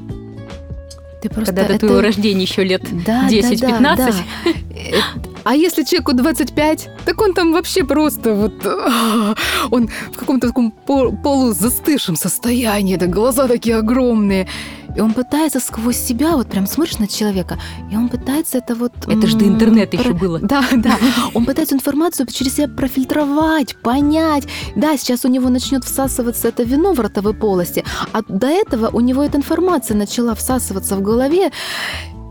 Ты 1.22 1.28
просто 1.28 1.52
Когда 1.52 1.62
это... 1.64 1.72
до 1.74 1.78
твоего 1.80 2.00
рождения 2.00 2.42
еще 2.42 2.62
лет 2.62 2.82
да, 3.04 3.28
10-15. 3.28 3.58
Да, 3.80 3.96
да, 3.96 3.96
да. 3.96 4.14
А 5.44 5.54
если 5.54 5.82
человеку 5.82 6.12
25, 6.12 6.90
так 7.04 7.20
он 7.20 7.34
там 7.34 7.52
вообще 7.52 7.84
просто 7.84 8.34
вот... 8.34 8.64
Он 9.70 9.88
в 10.12 10.16
каком-то 10.16 10.48
таком 10.48 10.70
полузастывшем 10.70 12.16
состоянии, 12.16 12.96
да 12.96 13.06
глаза 13.06 13.48
такие 13.48 13.76
огромные. 13.76 14.46
И 14.98 15.00
он 15.00 15.14
пытается 15.14 15.60
сквозь 15.60 15.96
себя, 15.96 16.36
вот 16.36 16.48
прям 16.48 16.66
смотришь 16.66 16.98
на 16.98 17.06
человека, 17.06 17.56
и 17.88 17.96
он 17.96 18.08
пытается 18.08 18.58
это 18.58 18.74
вот... 18.74 18.92
Это 19.06 19.28
же 19.28 19.36
до 19.36 19.46
интернета 19.46 19.96
еще 19.96 20.12
было. 20.12 20.40
Да, 20.40 20.64
да. 20.72 20.98
Он 21.34 21.44
пытается 21.44 21.76
информацию 21.76 22.26
через 22.26 22.56
себя 22.56 22.66
профильтровать, 22.66 23.76
понять. 23.76 24.48
Да, 24.74 24.96
сейчас 24.96 25.24
у 25.24 25.28
него 25.28 25.50
начнет 25.50 25.84
всасываться 25.84 26.48
это 26.48 26.64
вино 26.64 26.94
в 26.94 27.00
ротовой 27.00 27.34
полости, 27.34 27.84
а 28.12 28.22
до 28.26 28.48
этого 28.48 28.88
у 28.88 28.98
него 28.98 29.22
эта 29.22 29.36
информация 29.36 29.96
начала 29.96 30.34
всасываться 30.34 30.96
в 30.96 31.00
голове, 31.00 31.52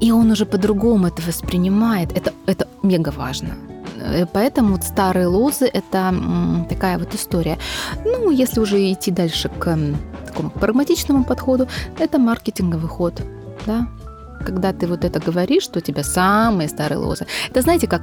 и 0.02 0.12
он 0.12 0.30
уже 0.30 0.46
по-другому 0.46 1.08
это 1.08 1.22
воспринимает. 1.22 2.12
Это, 2.12 2.34
это 2.48 2.68
мега 2.84 3.14
важно. 3.16 3.56
Э, 4.02 4.26
поэтому 4.26 4.74
вот 4.74 4.84
старые 4.84 5.28
лозы– 5.28 5.66
это 5.74 6.14
такая 6.70 6.98
вот 7.00 7.16
история. 7.16 7.58
Ну, 8.04 8.30
если 8.30 8.60
уже 8.60 8.92
идти 8.92 9.12
дальше 9.12 9.48
к 9.48 9.78
такому 10.38 10.50
прагматичному 10.50 11.24
подходу, 11.24 11.68
это 12.00 12.20
маркетинговый 12.20 12.88
ход. 12.88 13.14
Да? 13.66 13.88
Когда 14.46 14.72
ты 14.72 14.88
вот 14.88 15.04
это 15.04 15.20
говоришь, 15.20 15.64
что 15.64 15.80
у 15.80 15.82
тебя 15.82 16.04
самые 16.04 16.70
старые 16.70 17.00
лозы. 17.00 17.26
Это 17.50 17.62
знаете 17.62 17.88
как? 17.88 18.02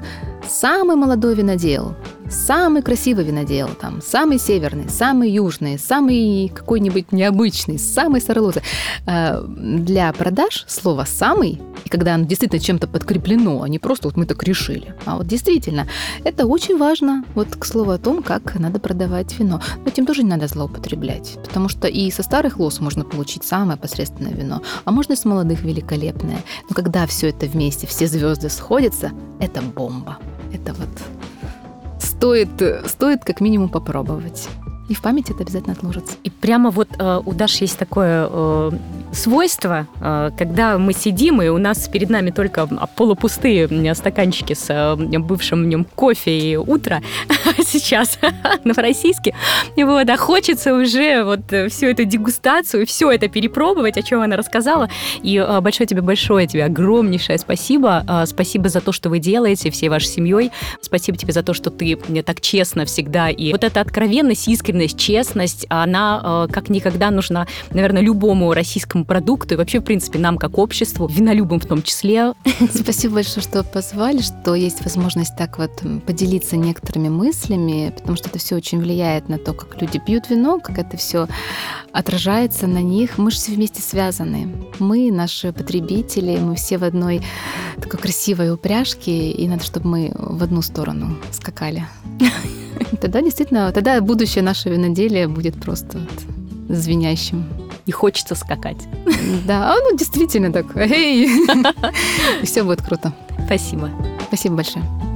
Самый 0.48 0.96
молодой 0.96 1.34
винодел, 1.34 1.94
самый 2.34 2.82
красивый 2.82 3.24
винодел, 3.24 3.68
там, 3.80 4.02
самый 4.02 4.38
северный, 4.38 4.88
самый 4.88 5.30
южный, 5.30 5.78
самый 5.78 6.50
какой-нибудь 6.54 7.12
необычный, 7.12 7.78
самый 7.78 8.20
старый 8.20 8.42
лозы. 8.42 8.62
Э, 9.06 9.42
для 9.46 10.12
продаж 10.12 10.64
слово 10.68 11.04
«самый» 11.04 11.60
и 11.84 11.88
когда 11.88 12.14
оно 12.14 12.24
действительно 12.24 12.60
чем-то 12.60 12.88
подкреплено, 12.88 13.62
а 13.62 13.68
не 13.68 13.78
просто 13.78 14.08
вот 14.08 14.16
мы 14.16 14.26
так 14.26 14.42
решили. 14.42 14.94
А 15.04 15.16
вот 15.16 15.26
действительно, 15.26 15.86
это 16.24 16.46
очень 16.46 16.78
важно, 16.78 17.24
вот 17.34 17.48
к 17.56 17.64
слову 17.64 17.90
о 17.90 17.98
том, 17.98 18.22
как 18.22 18.58
надо 18.58 18.80
продавать 18.80 19.38
вино. 19.38 19.60
Но 19.84 19.90
этим 19.90 20.06
тоже 20.06 20.22
не 20.22 20.30
надо 20.30 20.46
злоупотреблять, 20.46 21.38
потому 21.44 21.68
что 21.68 21.86
и 21.86 22.10
со 22.10 22.22
старых 22.22 22.58
лос 22.58 22.80
можно 22.80 23.04
получить 23.04 23.44
самое 23.44 23.78
посредственное 23.78 24.32
вино, 24.32 24.62
а 24.84 24.90
можно 24.90 25.12
и 25.12 25.16
с 25.16 25.24
молодых 25.24 25.62
великолепное. 25.62 26.38
Но 26.68 26.74
когда 26.74 27.06
все 27.06 27.28
это 27.28 27.46
вместе, 27.46 27.86
все 27.86 28.06
звезды 28.06 28.48
сходятся, 28.48 29.12
это 29.40 29.60
бомба. 29.60 30.18
Это 30.52 30.72
вот 30.72 30.88
стоит, 32.24 32.48
стоит 32.86 33.22
как 33.22 33.42
минимум 33.42 33.68
попробовать. 33.68 34.48
И 34.88 34.94
в 34.94 35.02
памяти 35.02 35.32
это 35.32 35.42
обязательно 35.42 35.72
отложится. 35.72 36.16
И 36.24 36.30
прямо 36.30 36.70
вот 36.70 36.88
э, 36.98 37.20
у 37.24 37.32
Даши 37.32 37.64
есть 37.64 37.78
такое 37.78 38.28
э, 38.30 38.70
свойство, 39.12 39.86
э, 40.00 40.30
когда 40.36 40.78
мы 40.78 40.92
сидим, 40.92 41.40
и 41.40 41.48
у 41.48 41.58
нас 41.58 41.88
перед 41.88 42.10
нами 42.10 42.30
только 42.30 42.66
полупустые 42.96 43.94
стаканчики 43.94 44.52
с 44.52 44.66
э, 44.68 45.18
бывшим 45.18 45.62
в 45.62 45.66
нем 45.66 45.84
кофе 45.84 46.38
и 46.38 46.56
утро, 46.56 47.02
сейчас 47.64 48.18
новороссийске, 48.64 49.34
вот, 49.76 50.10
а 50.10 50.16
хочется 50.16 50.74
уже 50.74 51.24
вот 51.24 51.46
всю 51.70 51.86
эту 51.86 52.04
дегустацию, 52.04 52.86
все 52.86 53.10
это 53.10 53.28
перепробовать, 53.28 53.96
о 53.96 54.02
чем 54.02 54.20
она 54.20 54.36
рассказала. 54.36 54.88
И 55.22 55.36
э, 55.36 55.60
большое 55.60 55.86
тебе, 55.86 56.02
большое 56.02 56.46
тебе, 56.46 56.64
огромнейшее 56.64 57.38
спасибо. 57.38 58.04
Э, 58.08 58.26
спасибо 58.26 58.68
за 58.68 58.80
то, 58.80 58.92
что 58.92 59.08
вы 59.08 59.18
делаете 59.18 59.70
всей 59.70 59.88
вашей 59.88 60.08
семьей. 60.08 60.50
Спасибо 60.80 61.16
тебе 61.16 61.32
за 61.32 61.42
то, 61.42 61.54
что 61.54 61.70
ты 61.70 61.98
мне 62.08 62.22
так 62.22 62.40
честно 62.40 62.84
всегда. 62.84 63.30
И 63.30 63.52
вот 63.52 63.64
эта 63.64 63.80
откровенность, 63.80 64.48
искренность, 64.48 64.73
честность, 64.88 65.66
она 65.68 66.46
э, 66.48 66.52
как 66.52 66.68
никогда 66.68 67.10
нужна, 67.10 67.46
наверное, 67.70 68.02
любому 68.02 68.52
российскому 68.52 69.04
продукту 69.04 69.54
и 69.54 69.56
вообще, 69.56 69.80
в 69.80 69.84
принципе, 69.84 70.18
нам 70.18 70.38
как 70.38 70.58
обществу, 70.58 71.06
винолюбам 71.06 71.60
в 71.60 71.66
том 71.66 71.82
числе. 71.82 72.34
Спасибо 72.74 73.14
большое, 73.14 73.42
что 73.42 73.64
позвали, 73.64 74.20
что 74.20 74.54
есть 74.54 74.82
возможность 74.84 75.36
так 75.36 75.58
вот 75.58 75.70
поделиться 76.06 76.56
некоторыми 76.56 77.08
мыслями, 77.08 77.92
потому 77.96 78.16
что 78.16 78.28
это 78.28 78.38
все 78.38 78.56
очень 78.56 78.80
влияет 78.80 79.28
на 79.28 79.38
то, 79.38 79.52
как 79.52 79.80
люди 79.80 79.98
пьют 79.98 80.28
вино, 80.30 80.60
как 80.60 80.78
это 80.78 80.96
все 80.96 81.26
отражается 81.92 82.66
на 82.66 82.82
них. 82.82 83.18
Мы 83.18 83.30
же 83.30 83.36
все 83.36 83.52
вместе 83.52 83.80
связаны. 83.80 84.52
Мы, 84.78 85.10
наши 85.12 85.52
потребители, 85.52 86.38
мы 86.38 86.56
все 86.56 86.78
в 86.78 86.84
одной 86.84 87.22
такой 87.80 88.00
красивой 88.00 88.52
упряжке, 88.52 89.30
и 89.30 89.48
надо, 89.48 89.64
чтобы 89.64 89.88
мы 89.88 90.12
в 90.14 90.42
одну 90.42 90.62
сторону 90.62 91.16
скакали. 91.30 91.84
Тогда 93.00 93.22
действительно, 93.22 93.70
тогда 93.72 94.00
будущее 94.00 94.42
наше 94.64 94.70
виноделие 94.70 95.28
будет 95.28 95.54
просто 95.60 95.98
вот 95.98 96.76
звенящим. 96.76 97.44
И 97.86 97.92
хочется 97.92 98.34
скакать. 98.34 98.88
Да, 99.46 99.76
ну 99.78 99.96
действительно 99.96 100.52
так. 100.52 100.76
Эй! 100.76 101.28
Все 102.44 102.62
будет 102.62 102.82
круто. 102.82 103.12
Спасибо. 103.46 103.90
Спасибо 104.28 104.56
большое. 104.56 105.13